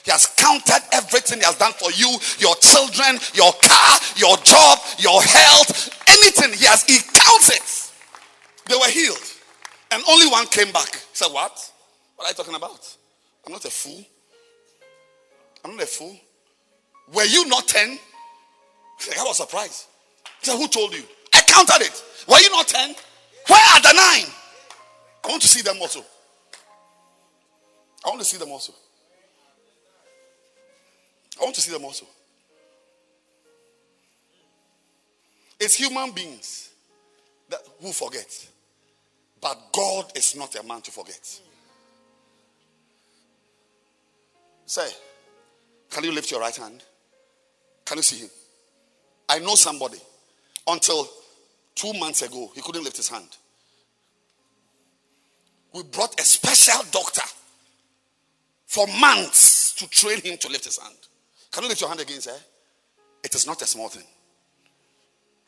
He 0.05 0.11
has 0.11 0.27
counted 0.37 0.83
everything 0.93 1.39
He 1.39 1.45
has 1.45 1.57
done 1.57 1.73
for 1.73 1.93
you, 1.93 2.11
your 2.41 2.57
children, 2.57 3.21
your 3.35 3.53
car, 3.63 3.99
your 4.17 4.37
job, 4.39 4.79
your 4.99 5.23
health, 5.23 5.95
anything. 6.09 6.59
He 6.59 6.67
has, 6.67 6.83
He 6.83 6.99
counts 7.15 7.51
it. 7.51 7.93
They 8.69 8.75
were 8.75 8.91
healed. 8.91 9.23
And 9.93 10.03
only 10.09 10.27
one 10.27 10.47
came 10.47 10.73
back. 10.73 10.91
He 10.91 11.15
said, 11.15 11.29
What? 11.29 11.55
What 12.17 12.27
are 12.27 12.31
you 12.31 12.35
talking 12.35 12.57
about? 12.57 12.97
I'm 13.47 13.53
not 13.53 13.65
a 13.65 13.71
fool. 13.71 14.05
I'm 15.65 15.77
not 15.77 15.85
a 15.85 15.87
fool. 15.87 16.17
Were 17.15 17.25
you 17.25 17.47
not 17.47 17.69
10? 17.69 17.97
I 19.17 19.23
was 19.23 19.37
surprised. 19.37 19.87
He 20.41 20.47
said, 20.47 20.57
Who 20.57 20.67
told 20.67 20.95
you? 20.95 21.05
I 21.33 21.43
counted 21.43 21.87
it. 21.87 22.03
Were 22.27 22.41
you 22.41 22.51
not 22.51 22.67
10? 22.67 22.97
Where 23.47 23.61
are 23.75 23.83
the 23.83 23.93
nine? 23.93 24.33
I 25.25 25.29
want 25.29 25.43
to 25.43 25.49
see 25.49 25.63
them 25.63 25.77
also. 25.81 26.05
I 28.09 28.11
want 28.11 28.23
to 28.23 28.27
see 28.27 28.39
them 28.39 28.51
also. 28.51 28.73
I 31.39 31.45
want 31.45 31.55
to 31.57 31.61
see 31.61 31.71
them 31.71 31.85
also. 31.85 32.07
It's 35.61 35.75
human 35.75 36.13
beings 36.13 36.71
that 37.51 37.61
who 37.83 37.93
forget. 37.93 38.49
But 39.43 39.59
God 39.75 40.11
is 40.17 40.35
not 40.35 40.55
a 40.57 40.63
man 40.63 40.81
to 40.81 40.91
forget. 40.91 41.21
Say, 44.65 44.89
can 45.91 46.03
you 46.03 46.13
lift 46.13 46.31
your 46.31 46.41
right 46.41 46.57
hand? 46.57 46.83
Can 47.85 47.99
you 47.99 48.03
see 48.03 48.23
him? 48.23 48.31
I 49.29 49.39
know 49.41 49.55
somebody. 49.55 49.99
Until 50.67 51.11
two 51.75 51.93
months 51.93 52.23
ago, 52.23 52.51
he 52.55 52.63
couldn't 52.63 52.85
lift 52.85 52.97
his 52.97 53.11
hand. 53.11 53.29
We 55.75 55.83
brought 55.83 56.19
a 56.19 56.25
special 56.25 56.83
doctor 56.91 57.21
for 58.69 58.87
months 59.01 59.75
to 59.75 59.89
train 59.89 60.21
him 60.21 60.37
to 60.37 60.49
lift 60.49 60.67
his 60.67 60.79
hand. 60.79 60.95
Can 61.51 61.63
you 61.63 61.71
lift 61.71 61.81
your 61.81 61.89
hand 61.89 62.01
again, 62.01 62.21
sir? 62.21 62.37
It 63.25 63.35
is 63.35 63.47
not 63.47 63.61
a 63.63 63.67
small 63.67 63.89
thing. 63.89 64.05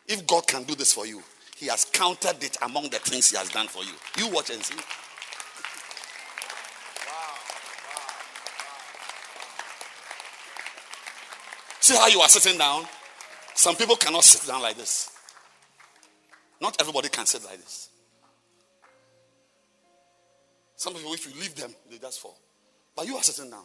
If 0.08 0.26
God 0.26 0.46
can 0.46 0.64
do 0.64 0.74
this 0.74 0.92
for 0.92 1.06
you, 1.06 1.22
He 1.56 1.66
has 1.66 1.84
counted 1.84 2.42
it 2.42 2.56
among 2.62 2.84
the 2.88 2.98
things 2.98 3.30
He 3.30 3.36
has 3.36 3.48
done 3.50 3.68
for 3.68 3.84
you. 3.84 3.92
You 4.16 4.34
watch 4.34 4.50
and 4.50 4.62
see. 4.62 4.74
See 11.80 11.94
how 11.94 12.08
you 12.08 12.20
are 12.20 12.28
sitting 12.28 12.58
down? 12.58 12.86
Some 13.54 13.76
people 13.76 13.96
cannot 13.96 14.24
sit 14.24 14.48
down 14.48 14.62
like 14.62 14.76
this. 14.76 15.10
Not 16.60 16.80
everybody 16.80 17.08
can 17.08 17.26
sit 17.26 17.44
like 17.44 17.58
this. 17.58 17.90
Some 20.76 20.94
people, 20.94 21.12
if 21.12 21.26
you 21.26 21.38
leave 21.38 21.54
them, 21.54 21.74
they 21.90 21.98
just 21.98 22.20
fall. 22.20 22.38
But 22.96 23.06
you 23.06 23.16
are 23.16 23.22
sitting 23.22 23.50
down. 23.50 23.64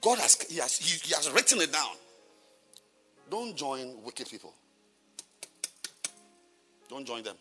God 0.00 0.18
has 0.18 0.40
he 0.42 0.58
has 0.58 0.78
he, 0.78 0.98
he 1.08 1.14
has 1.14 1.30
written 1.30 1.60
it 1.60 1.72
down. 1.72 1.94
Don't 3.30 3.56
join 3.56 4.02
wicked 4.04 4.28
people. 4.28 4.52
Don't 6.88 7.06
join 7.06 7.22
them. 7.22 7.36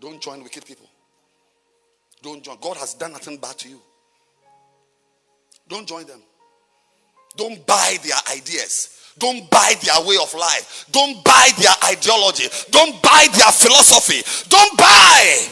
Don't 0.00 0.20
join 0.20 0.42
wicked 0.42 0.64
people. 0.64 0.88
Don't 2.22 2.42
join. 2.42 2.56
God 2.60 2.76
has 2.78 2.94
done 2.94 3.12
nothing 3.12 3.38
bad 3.38 3.58
to 3.58 3.68
you. 3.68 3.80
Don't 5.68 5.86
join 5.86 6.06
them. 6.06 6.22
Don't 7.36 7.64
buy 7.66 7.96
their 8.02 8.36
ideas. 8.36 8.96
Don't 9.18 9.50
buy 9.50 9.74
their 9.82 10.06
way 10.06 10.16
of 10.20 10.32
life. 10.34 10.86
Don't 10.90 11.22
buy 11.24 11.50
their 11.58 11.74
ideology. 11.84 12.44
Don't 12.70 13.02
buy 13.02 13.26
their 13.32 13.52
philosophy. 13.52 14.22
Don't 14.48 14.78
buy 14.78 15.46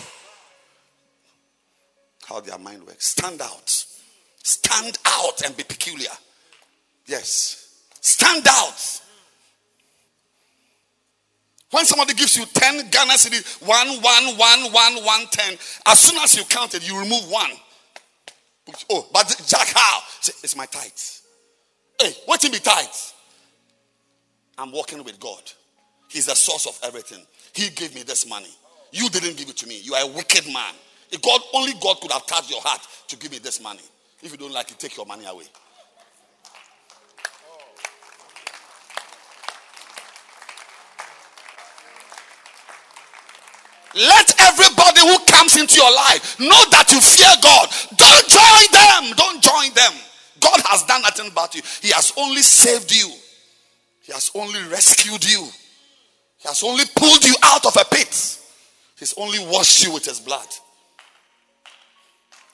how 2.26 2.40
their 2.40 2.58
mind 2.58 2.86
works. 2.86 3.08
Stand 3.08 3.40
out. 3.40 3.84
Stand 4.42 4.98
out 5.06 5.42
and 5.44 5.56
be 5.56 5.64
peculiar. 5.64 6.10
Yes. 7.06 7.82
Stand 8.00 8.46
out. 8.48 9.00
When 11.70 11.84
somebody 11.84 12.14
gives 12.14 12.36
you 12.36 12.46
10 12.46 12.90
Ghana 12.90 13.12
cedi, 13.12 13.66
one, 13.66 13.88
one, 14.02 14.38
one, 14.38 14.72
one, 14.72 15.04
one, 15.04 15.26
ten, 15.30 15.58
as 15.86 16.00
soon 16.00 16.18
as 16.22 16.34
you 16.34 16.44
count 16.44 16.74
it, 16.74 16.88
you 16.88 16.98
remove 16.98 17.30
one. 17.30 17.50
Oh, 18.90 19.06
but 19.12 19.26
Jack, 19.46 19.68
how? 19.74 20.00
It's 20.42 20.56
my 20.56 20.66
tithe. 20.66 21.17
Hey, 22.00 22.12
what 22.26 22.44
in 22.44 22.52
be 22.52 22.58
tithe? 22.58 22.86
I'm 24.56 24.72
working 24.72 25.02
with 25.02 25.18
God. 25.18 25.42
He's 26.08 26.26
the 26.26 26.34
source 26.34 26.66
of 26.66 26.78
everything. 26.82 27.24
He 27.52 27.70
gave 27.70 27.94
me 27.94 28.02
this 28.02 28.28
money. 28.28 28.50
You 28.92 29.08
didn't 29.10 29.36
give 29.36 29.48
it 29.48 29.56
to 29.58 29.66
me. 29.66 29.80
You 29.82 29.94
are 29.94 30.04
a 30.04 30.06
wicked 30.06 30.46
man. 30.46 30.74
If 31.10 31.22
God 31.22 31.40
only 31.54 31.72
God 31.80 32.00
could 32.00 32.12
have 32.12 32.26
touched 32.26 32.50
your 32.50 32.60
heart 32.60 32.80
to 33.08 33.16
give 33.16 33.30
me 33.30 33.38
this 33.38 33.60
money. 33.60 33.82
If 34.22 34.30
you 34.32 34.38
don't 34.38 34.52
like 34.52 34.70
it, 34.70 34.78
take 34.78 34.96
your 34.96 35.06
money 35.06 35.26
away. 35.26 35.44
Let 43.94 44.40
everybody 44.40 45.00
who 45.00 45.18
comes 45.26 45.56
into 45.56 45.76
your 45.76 45.92
life 45.92 46.38
know 46.38 46.62
that 46.70 46.92
you 46.92 47.00
fear 47.00 47.34
God. 47.42 47.68
Don't 47.96 48.28
join 48.28 48.66
them. 48.70 49.16
Don't 49.16 49.42
join 49.42 49.74
them. 49.74 50.07
God 50.40 50.60
has 50.66 50.84
done 50.84 51.02
nothing 51.02 51.30
about 51.30 51.54
you. 51.54 51.62
He 51.82 51.90
has 51.90 52.12
only 52.16 52.42
saved 52.42 52.94
you. 52.94 53.10
He 54.02 54.12
has 54.12 54.30
only 54.34 54.62
rescued 54.68 55.24
you. 55.24 55.48
He 56.38 56.48
has 56.48 56.62
only 56.62 56.84
pulled 56.96 57.24
you 57.24 57.34
out 57.42 57.66
of 57.66 57.76
a 57.76 57.84
pit. 57.84 58.38
He's 58.98 59.14
only 59.16 59.38
washed 59.38 59.84
you 59.84 59.92
with 59.92 60.04
his 60.04 60.20
blood. 60.20 60.46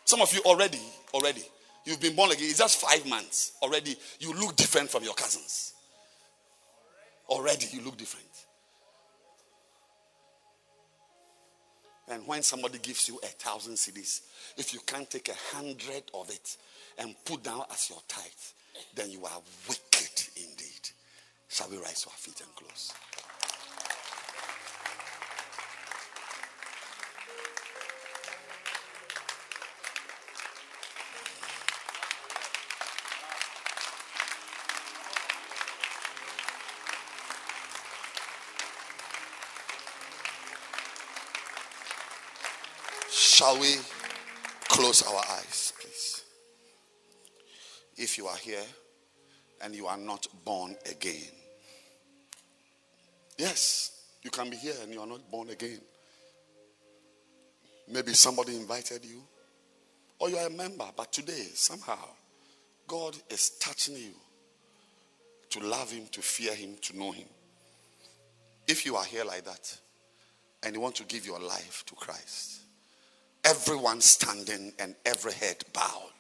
Some 0.05 0.21
of 0.21 0.33
you 0.35 0.41
already, 0.45 0.81
already, 1.13 1.43
you've 1.85 2.01
been 2.01 2.15
born 2.15 2.31
again. 2.31 2.47
It's 2.49 2.59
just 2.59 2.81
five 2.81 3.07
months. 3.07 3.53
Already, 3.63 3.97
you 4.21 4.35
look 4.35 4.57
different 4.57 4.91
from 4.91 5.05
your 5.05 5.15
cousins. 5.15 5.73
Already, 7.29 7.67
you 7.73 7.81
look 7.83 7.97
different. 7.97 8.27
And 12.09 12.27
when 12.27 12.43
somebody 12.43 12.79
gives 12.79 13.09
you 13.09 13.19
a 13.23 13.27
thousand 13.27 13.75
cedis, 13.75 14.21
if 14.59 14.75
you 14.75 14.81
can't 14.87 15.09
take 15.09 15.31
a 15.31 15.57
hundred 15.57 16.03
of 16.13 16.29
it 16.31 16.57
and 16.99 17.15
put 17.25 17.43
down 17.43 17.63
as 17.71 17.91
your 17.91 18.01
tithe, 18.09 18.25
then 18.95 19.11
you 19.11 19.25
are 19.25 19.43
wicked 19.69 20.29
indeed. 20.37 20.91
Shall 21.49 21.69
we 21.71 21.77
rise 21.79 22.03
to 22.03 22.09
our 22.09 22.17
feet 22.17 22.41
and 22.41 22.55
close? 22.57 22.93
Shall 43.11 43.61
we 43.61 43.77
close 44.69 45.03
our 45.03 45.23
eyes? 45.31 45.74
If 47.97 48.19
you 48.19 48.27
are 48.27 48.37
here 48.37 48.65
and 49.61 49.75
you 49.75 49.87
are 49.87 49.97
not 49.97 50.27
born 50.45 50.77
again, 50.91 51.31
yes, 53.39 54.03
you 54.23 54.31
can 54.31 54.51
be 54.51 54.57
here 54.57 54.75
and 54.83 54.93
you 54.93 55.01
are 55.01 55.07
not 55.07 55.31
born 55.31 55.51
again. 55.51 55.81
Maybe 57.89 58.15
somebody 58.15 58.57
invited 58.57 59.05
you, 59.05 59.23
or 60.19 60.31
you 60.31 60.39
are 60.39 60.47
a 60.47 60.51
member, 60.51 60.87
but 60.97 61.13
today, 61.13 61.49
somehow, 61.55 62.09
God 62.87 63.17
is 63.29 63.51
touching 63.51 63.97
you 63.97 64.15
to 65.51 65.61
love 65.61 65.93
Him, 65.93 66.07
to 66.13 66.23
fear 66.23 66.55
Him, 66.55 66.77
to 66.83 66.97
know 66.99 67.13
Him. 67.13 67.29
If 68.67 68.87
you 68.87 68.97
are 68.97 69.05
here 69.05 69.25
like 69.25 69.45
that 69.45 69.79
and 70.63 70.75
you 70.75 70.81
want 70.81 70.95
to 70.97 71.05
give 71.05 71.27
your 71.27 71.39
life 71.39 71.85
to 71.87 71.95
Christ, 71.95 72.63
everyone 73.45 74.01
standing 74.01 74.73
and 74.79 74.95
every 75.05 75.33
head 75.33 75.63
bowed. 75.73 76.11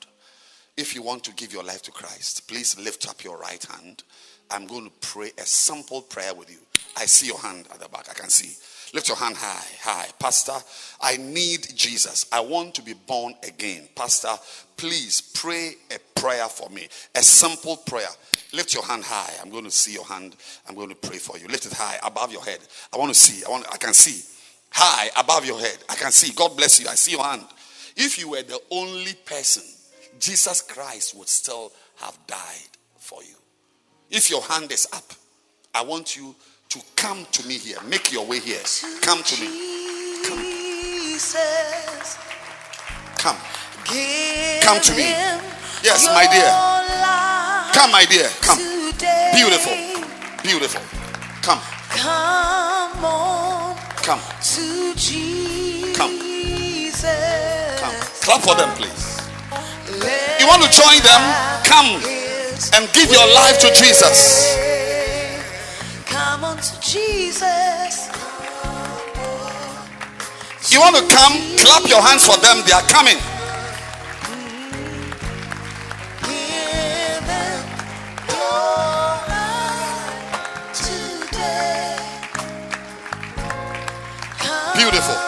If 0.76 0.94
you 0.94 1.02
want 1.02 1.22
to 1.24 1.32
give 1.32 1.52
your 1.52 1.62
life 1.62 1.82
to 1.82 1.92
Christ, 1.92 2.48
please 2.48 2.78
lift 2.78 3.09
up 3.09 3.22
your 3.22 3.38
right 3.38 3.64
hand. 3.64 4.02
I'm 4.51 4.66
going 4.66 4.84
to 4.84 4.92
pray 5.01 5.30
a 5.38 5.42
simple 5.42 6.02
prayer 6.02 6.34
with 6.34 6.51
you. 6.51 6.59
I 6.96 7.06
see 7.06 7.26
your 7.28 7.38
hand 7.38 7.66
at 7.72 7.80
the 7.80 7.88
back. 7.88 8.09
I 8.10 8.14
can 8.14 8.28
see. 8.28 8.56
Lift 8.92 9.09
your 9.09 9.16
hand 9.16 9.36
high, 9.36 9.66
high. 9.82 10.09
Pastor, 10.18 10.55
I 11.01 11.16
need 11.16 11.66
Jesus. 11.74 12.26
I 12.32 12.40
want 12.40 12.74
to 12.74 12.82
be 12.82 12.94
born 12.94 13.34
again. 13.46 13.88
Pastor, 13.96 14.30
please 14.76 15.20
pray 15.34 15.74
a 15.90 15.98
prayer 16.20 16.48
for 16.48 16.68
me. 16.70 16.88
A 17.14 17.22
simple 17.22 17.76
prayer. 17.76 18.09
Lift 18.52 18.74
your 18.74 18.84
hand 18.84 19.02
high. 19.05 19.32
I'm 19.42 19.51
going 19.51 19.64
to 19.64 19.70
see 19.70 19.92
your 19.92 20.05
hand. 20.05 20.36
I'm 20.68 20.74
going 20.76 20.90
to 20.90 20.94
pray 20.94 21.18
for 21.18 21.38
you. 21.38 21.48
Lift 21.48 21.66
it 21.66 21.72
high 21.72 21.98
above 22.05 22.32
your 22.32 22.44
head. 22.44 22.60
I 22.92 22.98
want 22.98 23.12
to 23.12 23.18
see. 23.18 23.44
I 23.44 23.51
want 23.51 23.66
I 23.72 23.76
can 23.76 23.94
see 23.94 24.22
high 24.70 25.10
above 25.18 25.44
your 25.44 25.59
head. 25.59 25.78
I 25.88 25.94
can 25.96 26.12
see. 26.12 26.32
God 26.32 26.56
bless 26.56 26.80
you. 26.80 26.88
I 26.88 26.94
see 26.94 27.12
your 27.12 27.24
hand. 27.24 27.44
If 27.96 28.18
you 28.18 28.30
were 28.30 28.42
the 28.42 28.60
only 28.70 29.14
person, 29.24 29.62
Jesus 30.19 30.62
Christ 30.62 31.16
would 31.16 31.28
still 31.28 31.73
have 31.97 32.19
died 32.27 32.70
for 32.99 33.23
you. 33.23 33.35
If 34.11 34.31
your 34.31 34.43
hand 34.43 34.70
is 34.73 34.86
up, 34.93 35.12
I 35.74 35.82
want 35.82 36.16
you 36.16 36.35
to 36.70 36.81
come 36.97 37.27
to 37.32 37.47
me 37.47 37.55
here. 37.59 37.78
Make 37.89 38.12
your 38.12 38.27
way 38.27 38.41
here. 38.41 38.62
Come 39.03 39.23
to 39.23 39.41
me. 39.41 39.49
Jesus, 41.15 42.19
Come. 43.19 43.36
Come 44.62 44.81
to 44.81 44.93
me. 44.93 45.15
Yes, 45.82 46.07
my 46.07 46.27
dear. 46.27 46.51
Come, 47.73 47.91
my 47.91 48.05
dear. 48.09 48.28
Come. 48.41 48.59
Beautiful. 49.35 49.74
Beautiful. 50.43 50.81
Come. 51.43 51.61
Come 51.91 53.05
on 53.05 53.77
Come. 53.97 54.20
to 54.43 54.95
Jesus. 54.95 55.97
Come. 55.97 56.19
Come. 57.78 57.95
Clap 58.23 58.41
for 58.41 58.55
them, 58.55 58.70
please. 58.77 59.14
You 60.40 60.46
want 60.48 60.62
to 60.62 60.70
join 60.70 60.98
them? 61.02 61.22
Come 61.64 62.02
and 62.74 62.92
give 62.92 63.10
your 63.10 63.26
life 63.34 63.58
to 63.60 63.68
Jesus. 63.74 64.56
Come 66.06 66.44
on 66.44 66.56
to 66.56 66.80
Jesus. 66.80 68.10
You 70.72 70.80
want 70.80 70.96
to 70.96 71.02
come? 71.14 71.32
Clap 71.58 71.88
your 71.88 72.02
hands 72.02 72.26
for 72.26 72.36
them. 72.38 72.62
They 72.66 72.72
are 72.72 72.82
coming. 72.82 73.16
Give 76.22 77.24
him 77.28 77.64
your 78.28 79.18
life 79.28 80.72
today. 80.74 81.96
Come 84.38 84.76
Beautiful. 84.76 85.23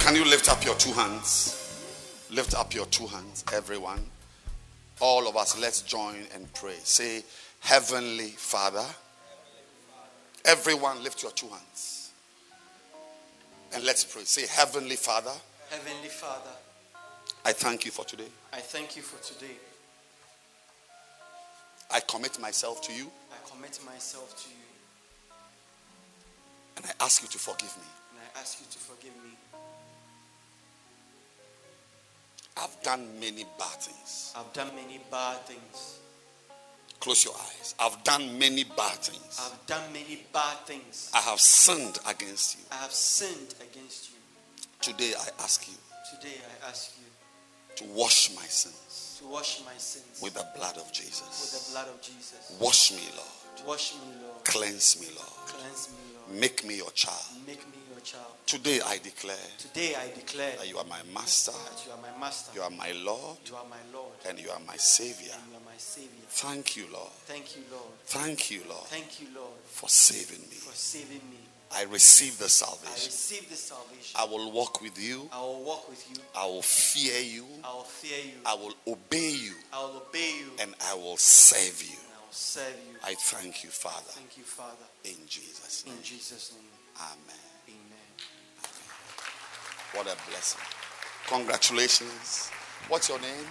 Can 0.00 0.16
you 0.16 0.24
lift 0.24 0.48
up 0.48 0.64
your 0.64 0.74
two 0.76 0.92
hands? 0.92 1.56
Lift 2.30 2.54
up 2.54 2.74
your 2.74 2.86
two 2.86 3.06
hands, 3.06 3.44
everyone. 3.52 4.00
All 5.00 5.28
of 5.28 5.36
us, 5.36 5.58
let's 5.60 5.82
join 5.82 6.16
and 6.34 6.52
pray. 6.54 6.74
Say, 6.82 7.22
Heavenly 7.60 8.28
Father. 8.30 8.84
Everyone, 10.44 11.02
lift 11.02 11.22
your 11.22 11.32
two 11.32 11.48
hands. 11.48 12.10
And 13.74 13.84
let's 13.84 14.04
pray. 14.04 14.22
Say, 14.24 14.46
Heavenly 14.46 14.96
Father, 14.96 15.32
Heavenly 15.70 16.08
Father, 16.08 16.50
I 17.44 17.52
thank 17.52 17.84
you 17.84 17.90
for 17.92 18.04
today. 18.04 18.26
I 18.52 18.58
thank 18.58 18.96
you 18.96 19.02
for 19.02 19.22
today. 19.22 19.54
I 21.92 22.00
commit 22.00 22.38
myself 22.40 22.80
to 22.82 22.92
you 22.92 23.10
I 23.32 23.50
commit 23.50 23.78
myself 23.84 24.36
to 24.44 24.48
you 24.48 25.34
and 26.76 26.86
I 26.86 27.04
ask 27.04 27.20
you 27.20 27.28
to 27.28 27.38
forgive 27.38 27.76
me. 27.76 27.82
and 28.12 28.20
I 28.34 28.40
ask 28.40 28.60
you 28.60 28.66
to 28.70 28.78
forgive 28.78 29.12
me. 29.24 29.30
I've 32.60 32.82
done 32.82 33.06
many 33.18 33.44
bad 33.58 33.78
things. 33.80 34.34
I've 34.36 34.52
done 34.52 34.70
many 34.74 35.00
bad 35.10 35.38
things. 35.46 35.98
Close 37.00 37.24
your 37.24 37.34
eyes. 37.34 37.74
I've 37.78 38.02
done 38.04 38.38
many 38.38 38.64
bad 38.64 38.96
things. 38.98 39.40
I've 39.40 39.66
done 39.66 39.92
many 39.92 40.26
bad 40.32 40.58
things. 40.66 41.10
I 41.14 41.20
have 41.20 41.40
sinned 41.40 41.98
against 42.06 42.58
you. 42.58 42.64
I 42.70 42.76
have 42.76 42.92
sinned 42.92 43.54
against 43.60 44.10
you. 44.10 44.16
Today 44.82 45.14
I 45.18 45.42
ask 45.42 45.66
you 45.68 45.74
Today 46.14 46.34
I 46.64 46.68
ask 46.68 46.92
you 46.98 47.06
to 47.76 47.92
wash 47.94 48.34
my 48.34 48.42
sins 48.42 49.18
to 49.20 49.28
wash 49.28 49.60
my 49.66 49.76
sins 49.76 50.20
with 50.22 50.34
the 50.34 50.46
blood 50.56 50.76
of 50.76 50.90
Jesus. 50.92 51.22
with 51.44 51.52
the 51.52 51.72
blood 51.72 51.88
of 51.94 52.00
Jesus. 52.00 52.56
Wash 52.60 52.92
me, 52.92 53.02
Lord. 53.14 53.66
Wash 53.68 53.94
me, 53.94 54.00
Lord. 54.22 54.44
Cleanse 54.44 55.00
me, 55.00 55.06
Lord. 55.14 55.46
Cleanse 55.46 55.88
me, 55.90 56.16
Lord. 56.16 56.40
Make 56.40 56.64
me 56.64 56.76
your 56.78 56.90
child. 56.92 57.24
Make 57.46 57.66
me 57.68 57.79
your 58.00 58.06
child. 58.06 58.32
Today 58.46 58.80
I 58.84 58.98
declare 58.98 59.36
Today 59.58 59.94
I 59.94 60.08
declare 60.14 60.56
that 60.56 60.68
you 60.68 60.78
are 60.78 60.84
my 60.84 61.00
master, 61.14 61.52
that 61.52 61.84
you 61.86 61.92
are 61.92 62.00
my 62.00 62.18
master. 62.18 62.50
you 62.54 62.62
are 62.62 62.70
my 62.70 62.92
Lord, 63.04 63.38
You 63.46 63.56
are 63.56 63.64
my 63.68 63.82
Lord. 63.92 64.12
and 64.28 64.38
you 64.40 64.50
are 64.50 64.60
my 64.66 64.76
savior. 64.76 65.32
And 65.36 65.50
you 65.52 65.56
are 65.56 65.64
my 65.66 65.76
Savior. 65.78 66.26
Thank 66.28 66.76
you, 66.76 66.84
Lord. 66.92 67.10
Thank 67.26 67.56
you, 67.56 67.62
Lord. 67.70 67.92
Thank 68.06 68.50
you, 68.50 68.60
Lord, 68.68 68.86
Thank 68.88 69.20
you, 69.20 69.26
Lord, 69.36 69.58
for 69.66 69.88
saving 69.88 70.40
me. 70.48 70.56
for 70.56 70.74
saving 70.74 71.22
me. 71.30 71.38
I 71.72 71.84
receive 71.84 72.36
the 72.38 72.48
salvation. 72.48 72.90
I 72.90 72.94
receive 73.06 73.48
this 73.48 73.60
salvation. 73.60 74.16
I 74.18 74.24
will 74.24 74.50
walk 74.50 74.80
with 74.82 74.98
you. 74.98 75.28
I 75.32 75.40
will 75.40 75.62
walk 75.62 75.88
with 75.88 76.04
you. 76.10 76.16
I 76.34 76.44
will 76.46 76.62
fear 76.62 77.20
you. 77.22 77.44
I 77.62 77.72
will 77.74 77.84
fear 77.84 78.18
you. 78.24 78.40
I 78.44 78.54
will 78.54 78.74
obey 78.88 79.30
you. 79.30 79.52
I 79.72 79.78
will 79.84 80.02
obey 80.08 80.32
you. 80.40 80.50
And 80.60 80.74
I 80.90 80.94
will 80.94 81.16
save 81.16 81.80
you. 81.88 81.94
And 81.96 82.10
I 82.18 82.20
will 82.26 82.32
serve 82.32 82.74
you. 82.90 82.98
I 83.04 83.14
thank 83.14 83.62
you, 83.62 83.70
Father, 83.70 84.10
Thank 84.18 84.36
you, 84.36 84.42
Father. 84.42 84.86
in 85.04 85.14
Jesus' 85.28 85.84
name. 85.86 85.94
In 85.96 86.02
Jesus' 86.02 86.52
name. 86.56 86.66
Amen. 86.98 87.49
What 89.92 90.06
a 90.06 90.16
blessing. 90.30 90.60
Congratulations. 91.26 92.50
What's 92.88 93.08
your 93.08 93.20
name? 93.20 93.46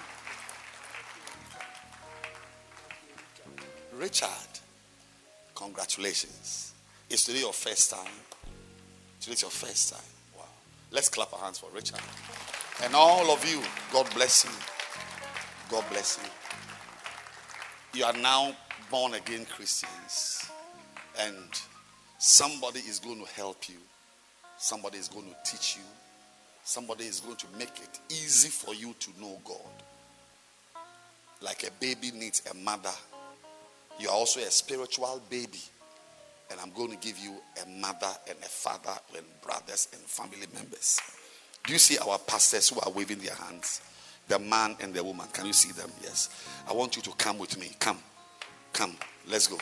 Richard. 3.94 4.28
Congratulations. 5.56 6.74
Is 7.10 7.26
today 7.26 7.40
your 7.40 7.53
first 7.53 7.91
time? 7.91 8.14
Today's 9.20 9.41
your 9.41 9.52
first 9.52 9.91
time. 9.91 10.02
Wow. 10.38 10.45
Let's 10.91 11.10
clap 11.10 11.34
our 11.34 11.40
hands 11.40 11.60
for 11.60 11.70
Richard. 11.76 11.99
And 12.84 12.95
all 12.95 13.30
of 13.32 13.45
you, 13.45 13.61
God 13.91 14.07
bless 14.14 14.45
you. 14.45 14.52
God 15.70 15.84
bless 15.90 16.18
you. 16.24 17.99
You 17.99 18.06
are 18.06 18.14
now 18.14 18.53
born 18.90 19.16
again 19.16 19.45
Christians. 19.45 20.49
And 21.20 21.36
somebody 22.18 22.80
is 22.80 22.99
going 22.99 23.20
to 23.20 23.32
help 23.34 23.68
you. 23.68 23.76
Somebody 24.57 24.98
is 24.98 25.10
going 25.10 25.26
to 25.26 25.36
teach 25.52 25.76
you. 25.76 25.84
Somebody 26.70 27.06
is 27.06 27.20
going 27.20 27.36
to 27.38 27.48
make 27.58 27.80
it 27.82 28.00
easy 28.10 28.50
for 28.50 28.76
you 28.76 28.94
to 29.00 29.10
know 29.20 29.41
God. 29.44 29.58
Like 31.41 31.64
a 31.64 31.72
baby 31.80 32.12
needs 32.12 32.44
a 32.52 32.54
mother, 32.54 32.91
you 34.00 34.08
are 34.08 34.14
also 34.14 34.40
a 34.40 34.52
spiritual 34.52 35.20
baby. 35.32 35.58
And 36.52 36.60
I'm 36.60 36.70
going 36.70 36.91
to 36.91 36.98
give 36.98 37.18
you 37.18 37.34
a 37.66 37.68
mother 37.68 38.12
and 38.30 38.38
a 38.38 38.48
father 38.48 38.94
and 39.18 39.26
brothers 39.41 39.88
and 39.94 40.02
family 40.04 40.46
members. 40.54 41.02
Do 41.66 41.74
you 41.74 41.80
see 41.80 41.98
our 41.98 42.20
pastors 42.20 42.70
who 42.70 42.80
are 42.82 42.91
waving 42.91 43.18
their 43.18 43.34
hands? 43.34 43.82
The 44.28 44.38
man 44.38 44.76
and 44.80 44.94
the 44.94 45.04
woman. 45.04 45.26
Can 45.34 45.48
you 45.48 45.54
see 45.54 45.72
them? 45.72 45.90
Yes. 46.04 46.30
I 46.70 46.74
want 46.74 46.96
you 46.96 47.02
to 47.02 47.12
come 47.14 47.40
with 47.40 47.60
me. 47.60 47.72
Come. 47.80 47.98
Come. 48.74 48.96
Let's 49.28 49.48
go. 49.48 49.58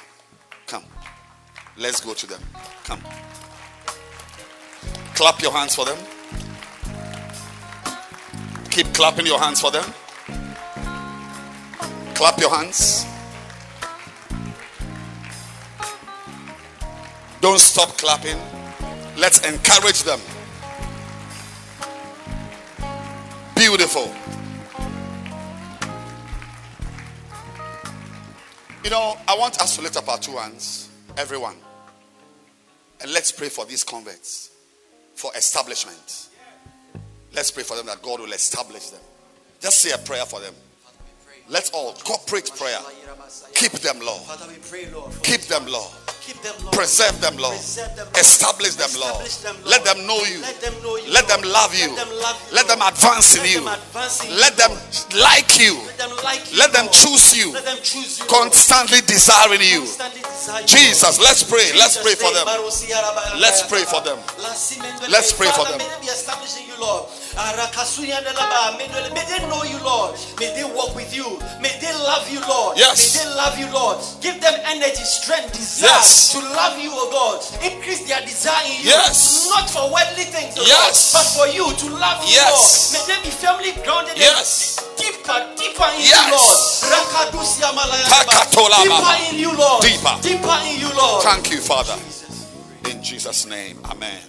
Come. 0.66 0.84
Let's 1.78 2.02
go 2.02 2.14
to 2.14 2.28
them. 2.28 2.42
Come. 2.84 3.00
Clap 5.16 5.42
your 5.42 5.54
hands 5.54 5.74
for 5.74 5.86
them. 5.86 5.98
Keep 8.78 8.94
clapping 8.94 9.26
your 9.26 9.40
hands 9.40 9.60
for 9.60 9.72
them. 9.72 9.84
Clap 12.14 12.40
your 12.40 12.56
hands. 12.56 13.08
Don't 17.42 17.58
stop 17.58 17.98
clapping. 17.98 18.38
Let's 19.18 19.44
encourage 19.48 20.04
them. 20.04 20.20
Beautiful. 23.56 24.14
You 28.84 28.92
know, 28.92 29.18
I 29.28 29.36
want 29.40 29.60
us 29.60 29.76
to 29.78 29.82
lift 29.82 29.98
up 29.98 30.08
our 30.08 30.20
two 30.20 30.38
hands, 30.38 30.90
everyone. 31.18 31.56
And 33.02 33.12
let's 33.12 33.32
pray 33.32 33.50
for 33.50 33.66
these 33.66 33.84
converts 33.84 34.52
for 35.16 35.32
establishment. 35.36 36.28
Let's 37.38 37.52
pray 37.52 37.62
for 37.62 37.78
them 37.78 37.86
that 37.86 38.02
God 38.02 38.20
will 38.20 38.34
establish 38.34 38.90
them. 38.90 39.00
Just 39.62 39.78
say 39.78 39.92
a 39.92 39.98
prayer 40.00 40.26
for 40.26 40.40
them. 40.40 40.56
Let's 41.48 41.70
all 41.70 41.94
corporate 41.94 42.50
prayer. 42.58 42.80
Keep 43.54 43.74
them, 43.74 44.00
Lord. 44.02 44.26
Pray. 44.66 44.90
Keep 45.22 45.42
them. 45.46 45.68
Lord. 45.70 45.94
Them. 46.42 46.56
Preserve 46.74 47.22
them, 47.22 47.38
Lord. 47.38 47.56
Them. 47.56 48.08
Establish 48.18 48.74
them, 48.74 48.90
Lord. 49.00 49.24
Them. 49.24 49.56
Let 49.70 49.86
them 49.86 50.06
know 50.08 50.18
you. 50.26 50.42
Let 50.42 50.60
them 50.60 50.74
them 51.42 51.54
love 51.54 51.78
you. 51.78 51.94
Let 52.52 52.68
them 52.68 52.82
them 52.82 52.82
advance 52.82 53.38
in 53.38 53.46
you. 53.46 53.62
Let 54.34 54.58
them 54.58 54.74
like 55.22 55.62
you. 55.62 55.78
Let 56.58 56.74
them 56.74 56.90
them 56.90 56.90
choose 56.92 57.38
you. 57.38 57.54
Them. 57.54 57.78
Constantly 58.28 59.02
desiring 59.06 59.62
you. 59.62 59.86
Jesus, 60.66 61.22
let's 61.22 61.46
pray. 61.46 61.70
Let's 61.78 62.02
pray 62.02 62.18
for 62.18 62.34
them. 62.34 62.50
Let's 63.38 63.62
pray 63.70 63.86
for 63.86 64.02
them. 64.02 64.18
Let's 65.06 65.32
pray 65.32 65.54
for 65.54 65.70
them. 65.70 65.78
May 65.78 65.86
they 65.86 66.02
be 66.02 66.10
establishing 66.10 66.68
you, 67.38 67.44
Lord. 67.44 67.56
Arakasuya 67.58 68.24
Nelaba, 68.24 68.78
Mendele- 68.80 69.14
May 69.14 69.26
they 69.26 69.48
know 69.48 69.64
you, 69.64 69.78
Lord. 69.84 70.16
May 70.40 70.54
they 70.56 70.64
walk 70.64 70.96
with 70.96 71.16
you. 71.16 71.40
May 71.62 71.78
they 71.80 71.94
love 71.94 72.30
you, 72.32 72.40
Lord. 72.48 72.78
Yes. 72.78 73.16
May 73.16 73.24
they 73.24 73.36
love 73.36 73.58
you, 73.60 73.68
Lord. 73.72 73.98
Give 74.22 74.40
them 74.42 74.54
energy, 74.66 75.04
strength, 75.04 75.54
desire 75.54 75.90
Yes. 75.90 76.32
to 76.34 76.40
love 76.40 76.80
you, 76.80 76.92
oh 76.94 77.10
God. 77.12 77.64
Increase 77.64 78.08
their 78.08 78.22
desire 78.22 78.66
in 78.66 78.82
you. 78.82 78.90
Yes. 78.90 79.48
Not 79.50 79.70
for 79.70 79.92
worldly 79.92 80.26
things, 80.26 80.56
Yes. 80.58 81.14
Lord, 81.14 81.24
but 81.24 81.28
for 81.34 81.48
you 81.56 81.66
to 81.74 81.96
love 81.98 82.24
you, 82.28 82.34
Yes. 82.34 82.94
Lord. 82.94 83.08
May 83.08 83.16
they 83.16 83.22
be 83.24 83.32
firmly 83.32 83.72
grounded 83.84 84.18
Yes. 84.18 84.78
deeper, 84.98 85.48
deeper 85.58 85.90
in 85.96 86.02
Yes. 86.02 86.26
you, 86.26 86.32
Lord. 86.38 86.94
Rakadusia 86.94 87.74
Malaya. 87.74 88.04
Takatolaba. 88.06 88.84
Deeper 88.84 89.18
in 89.34 89.40
you, 89.40 89.52
Lord. 89.58 89.82
Deeper. 89.82 90.18
Deeper 90.22 90.60
in 90.66 90.80
you, 90.80 90.90
Lord. 90.94 91.24
Thank 91.24 91.52
you, 91.52 91.62
Father. 91.62 91.96
Jesus. 91.98 92.46
In 92.90 93.04
Jesus' 93.04 93.46
name, 93.46 93.80
Amen. 93.86 94.22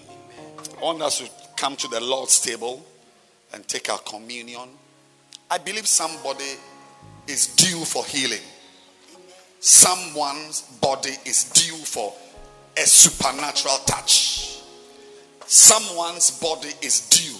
I 0.81 0.85
want 0.85 1.03
us 1.03 1.19
to 1.19 1.29
come 1.57 1.77
to 1.77 1.89
the 1.89 2.01
Lord's 2.01 2.39
table 2.41 2.85
and 3.53 3.67
take 3.67 3.91
our 3.91 3.99
communion. 4.01 4.69
I 5.51 5.59
believe 5.59 5.87
somebody 5.87 6.55
is 7.27 7.55
due 7.57 7.85
for 7.85 8.05
healing. 8.05 8.43
Someone's 9.61 10.63
body 10.81 11.15
is 11.25 11.45
due 11.51 11.77
for 11.77 12.13
a 12.77 12.87
supernatural 12.87 13.77
touch. 13.87 14.61
Someone's 15.47 16.31
body 16.41 16.71
is 16.83 17.09
due. 17.09 17.37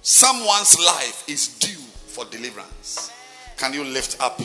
Someone's 0.00 0.78
life 0.78 1.24
is 1.28 1.48
due 1.58 1.68
for 2.06 2.24
deliverance. 2.26 3.12
Can 3.56 3.74
you 3.74 3.84
lift 3.84 4.20
up 4.20 4.40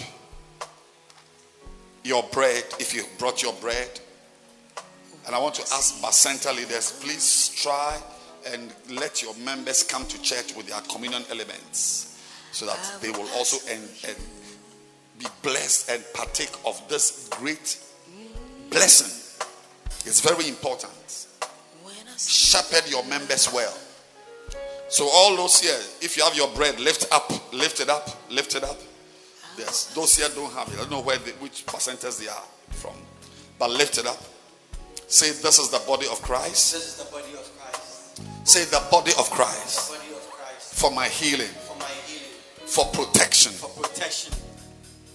your 2.03 2.23
bread 2.31 2.63
if 2.79 2.93
you 2.93 3.03
brought 3.17 3.41
your 3.41 3.53
bread? 3.53 3.99
And 5.25 5.33
I 5.33 5.39
want 5.39 5.55
to 5.55 5.61
ask 5.61 6.01
Bacenta 6.01 6.53
leaders, 6.55 6.99
please 7.01 7.49
try 7.55 7.97
and 8.47 8.73
let 8.89 9.21
your 9.21 9.35
members 9.37 9.83
come 9.83 10.05
to 10.05 10.21
church 10.21 10.55
with 10.55 10.67
their 10.67 10.81
communion 10.81 11.23
elements 11.29 12.19
so 12.51 12.65
that 12.65 12.77
they 13.01 13.09
will 13.11 13.27
also 13.35 13.57
en- 13.71 13.87
en- 14.07 14.15
be 15.19 15.25
blessed 15.41 15.89
and 15.89 16.03
partake 16.13 16.51
of 16.65 16.81
this 16.89 17.29
great 17.31 17.77
blessing. 18.69 19.07
It's 20.05 20.21
very 20.21 20.47
important. 20.47 20.91
Shepherd 22.17 22.89
your 22.89 23.03
members 23.05 23.51
well. 23.53 23.75
So, 24.89 25.09
all 25.11 25.35
those 25.35 25.59
here, 25.59 25.79
if 26.01 26.15
you 26.17 26.23
have 26.23 26.35
your 26.35 26.49
bread, 26.49 26.79
lift 26.79 27.11
up, 27.11 27.31
lift 27.53 27.79
it 27.79 27.89
up, 27.89 28.07
lift 28.31 28.55
it 28.55 28.63
up. 28.63 28.77
Yes, 29.57 29.91
those 29.95 30.15
here 30.15 30.27
don't 30.35 30.51
have 30.53 30.67
it. 30.69 30.75
I 30.75 30.77
don't 30.81 30.91
know 30.91 31.01
where 31.01 31.17
they, 31.17 31.31
which 31.33 31.65
percentage 31.65 32.17
they 32.17 32.27
are 32.27 32.43
from, 32.69 32.93
but 33.57 33.71
lift 33.71 33.97
it 33.97 34.05
up. 34.05 34.21
Say, 35.07 35.31
This 35.31 35.57
is 35.59 35.69
the 35.69 35.79
body 35.87 36.05
of 36.07 36.21
Christ. 36.21 36.73
This 36.73 36.99
is 36.99 37.03
the 37.05 37.11
body 37.11 37.33
of 37.33 37.39
Christ. 37.39 37.52
Say, 38.43 38.65
The 38.65 38.83
body 38.91 39.11
of 39.17 39.29
Christ 39.29 39.91
body 39.91 40.11
of 40.15 40.29
Christ 40.29 40.75
for 40.75 40.91
my 40.91 41.07
healing, 41.07 41.47
for 41.47 41.77
my 41.79 41.85
healing, 42.05 42.33
for 42.65 42.85
protection, 42.87 43.53
for 43.53 43.69
protection, 43.81 44.33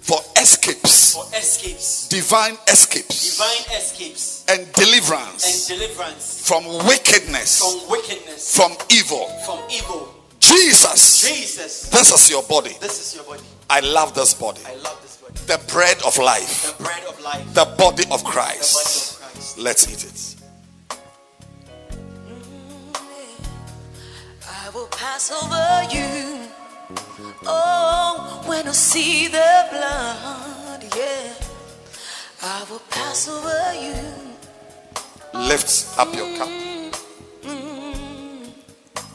for 0.00 0.18
escapes, 0.40 1.14
for 1.14 1.24
escapes, 1.36 2.08
divine 2.08 2.56
escapes, 2.68 3.36
divine 3.36 3.76
escapes, 3.78 4.44
and 4.48 4.60
and 4.60 4.72
deliverance 4.72 5.68
deliverance 5.68 6.46
from 6.46 6.64
wickedness, 6.86 7.58
from 7.58 7.90
wickedness, 7.90 8.56
from 8.56 8.72
evil. 8.90 9.26
from 9.44 9.60
evil. 9.70 10.14
Jesus, 10.40 11.20
Jesus, 11.20 11.90
this 11.90 12.10
is 12.10 12.30
your 12.30 12.42
body. 12.44 12.74
this 12.80 12.98
is 12.98 13.14
your 13.16 13.24
body. 13.24 13.42
I 13.68 13.80
love 13.80 14.14
this 14.14 14.32
body. 14.32 14.62
I 14.64 14.76
love 14.76 14.98
this 15.02 15.16
body. 15.18 15.34
The 15.46 15.60
bread 15.70 15.98
of 16.06 16.16
life, 16.16 16.78
The 16.78 16.84
bread 16.84 17.04
of 17.04 17.20
life, 17.20 17.54
the 17.54 17.64
body 17.64 17.74
of 17.74 17.76
the 17.76 17.76
body 17.76 18.04
of 18.10 18.24
Christ. 18.24 19.58
Let's 19.58 19.92
eat 19.92 20.04
it. 20.04 20.37
Pass 24.90 25.30
over 25.30 25.94
you. 25.94 26.48
Oh, 27.46 28.42
when 28.46 28.68
I 28.68 28.72
see 28.72 29.28
the 29.28 29.66
blood, 29.70 30.84
yeah. 30.96 31.34
I 32.42 32.64
will 32.70 32.82
pass 32.90 33.28
over 33.28 33.74
you. 33.74 33.96
Lift 35.48 35.98
up 35.98 36.14
your 36.14 36.36
cup. 36.36 36.48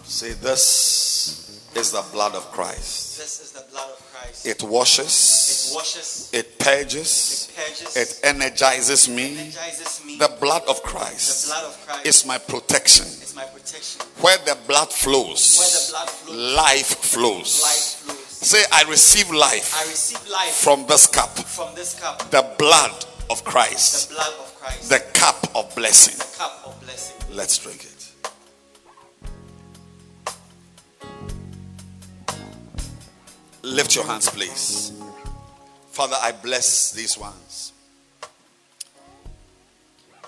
Say, 0.03 0.33
This 0.33 1.42
is 1.77 1.91
the 1.91 2.03
blood 2.11 2.35
of 2.35 2.43
Christ. 2.51 3.17
This 3.19 3.39
is 3.41 3.51
the 3.51 3.63
blood 3.71 3.89
of 3.91 4.11
Christ. 4.13 4.45
It 4.45 4.63
washes, 4.63 5.69
It 5.71 5.75
washes, 5.75 6.29
it 6.33 6.59
purges, 6.59 7.49
it 7.49 7.55
purges, 7.55 7.95
it 7.95 8.19
energizes 8.23 9.09
me. 9.09 9.37
energizes 9.37 10.01
me. 10.05 10.17
The 10.17 10.35
blood 10.39 10.63
of 10.67 10.81
Christ. 10.83 11.47
The 11.47 11.53
blood 11.53 11.65
of 11.65 11.85
Christ 11.87 12.05
is 12.05 12.25
my 12.25 12.37
protection. 12.37 13.05
is 13.05 13.33
my 13.35 13.43
protection. 13.45 14.01
Where 14.21 14.37
the 14.39 14.57
blood 14.67 14.91
flows. 14.91 15.57
Where 15.59 15.69
the 15.69 15.91
blood 15.91 16.09
flows, 16.09 16.55
life 16.55 16.87
flows. 16.87 17.61
life 17.63 17.95
flows. 18.03 18.17
Say, 18.43 18.63
I 18.73 18.83
receive 18.89 19.29
life 19.31 19.73
I 19.79 19.83
receive 19.89 20.29
life 20.29 20.51
from 20.53 20.85
this 20.87 21.07
cup. 21.07 21.29
from 21.39 21.73
this 21.75 21.97
cup, 21.99 22.29
The 22.29 22.45
blood 22.59 23.05
of 23.29 23.43
Christ. 23.45 24.09
the 24.09 24.15
blood 24.15 24.33
of 24.39 24.55
Christ, 24.59 24.89
the 24.89 24.99
cup 25.13 25.47
of 25.55 25.73
blessing. 25.75 26.17
the 26.17 26.37
cup 26.37 26.61
of 26.65 26.79
blessing. 26.83 27.15
Let's 27.35 27.57
drink 27.57 27.83
it. 27.85 27.92
Lift 33.63 33.95
your 33.95 34.05
hands, 34.05 34.29
please. 34.29 34.91
Father, 35.91 36.17
I 36.21 36.33
bless 36.33 36.91
these 36.91 37.17
ones. 37.17 37.71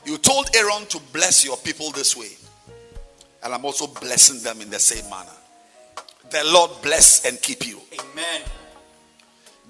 You 0.06 0.18
told 0.18 0.56
Aaron 0.56 0.86
to 0.88 1.00
bless 1.12 1.44
your 1.44 1.58
people 1.58 1.92
this 1.92 2.16
way, 2.16 2.32
and 3.44 3.54
I'm 3.54 3.66
also 3.66 3.88
blessing 3.88 4.42
them 4.42 4.62
in 4.62 4.70
the 4.70 4.80
same 4.80 5.10
manner. 5.10 5.30
The 6.30 6.44
Lord 6.46 6.72
bless 6.82 7.26
and 7.26 7.42
keep 7.42 7.68
you. 7.68 7.80
Amen. 7.94 8.42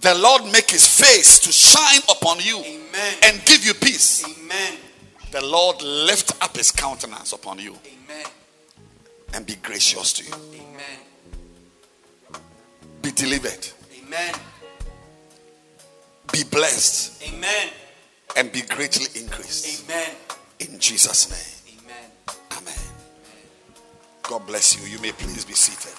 The 0.02 0.14
Lord 0.16 0.44
make 0.52 0.70
his 0.70 0.86
face 0.86 1.40
to 1.40 1.52
shine 1.52 2.02
upon 2.10 2.40
you 2.42 2.60
Amen. 2.60 3.16
and 3.24 3.46
give 3.46 3.66
you 3.66 3.74
peace. 3.74 4.24
Amen. 4.26 4.78
The 5.32 5.44
Lord 5.44 5.82
lift 5.82 6.32
up 6.44 6.56
his 6.56 6.72
countenance 6.72 7.34
upon 7.34 7.60
you 7.60 7.72
Amen. 7.72 8.26
and 9.34 9.46
be 9.46 9.56
gracious 9.56 10.14
to 10.14 10.24
you. 10.26 10.34
Amen. 10.34 11.05
Be 13.06 13.11
delivered, 13.11 13.68
Amen. 14.03 14.34
be 16.34 16.44
blessed, 16.44 17.22
Amen. 17.32 17.69
and 18.36 18.52
be 18.52 18.64
greatly 18.64 19.06
increased. 19.22 19.84
Amen. 19.88 20.10
In 20.60 20.80
Jesus' 20.80 21.30
name. 21.30 21.77
Amen. 21.84 22.10
Amen. 22.57 22.73
God 24.23 24.48
bless 24.48 24.76
you. 24.76 24.91
You 24.91 24.99
may 25.03 25.11
please 25.11 25.45
be 25.45 25.53
seated. 25.53 25.94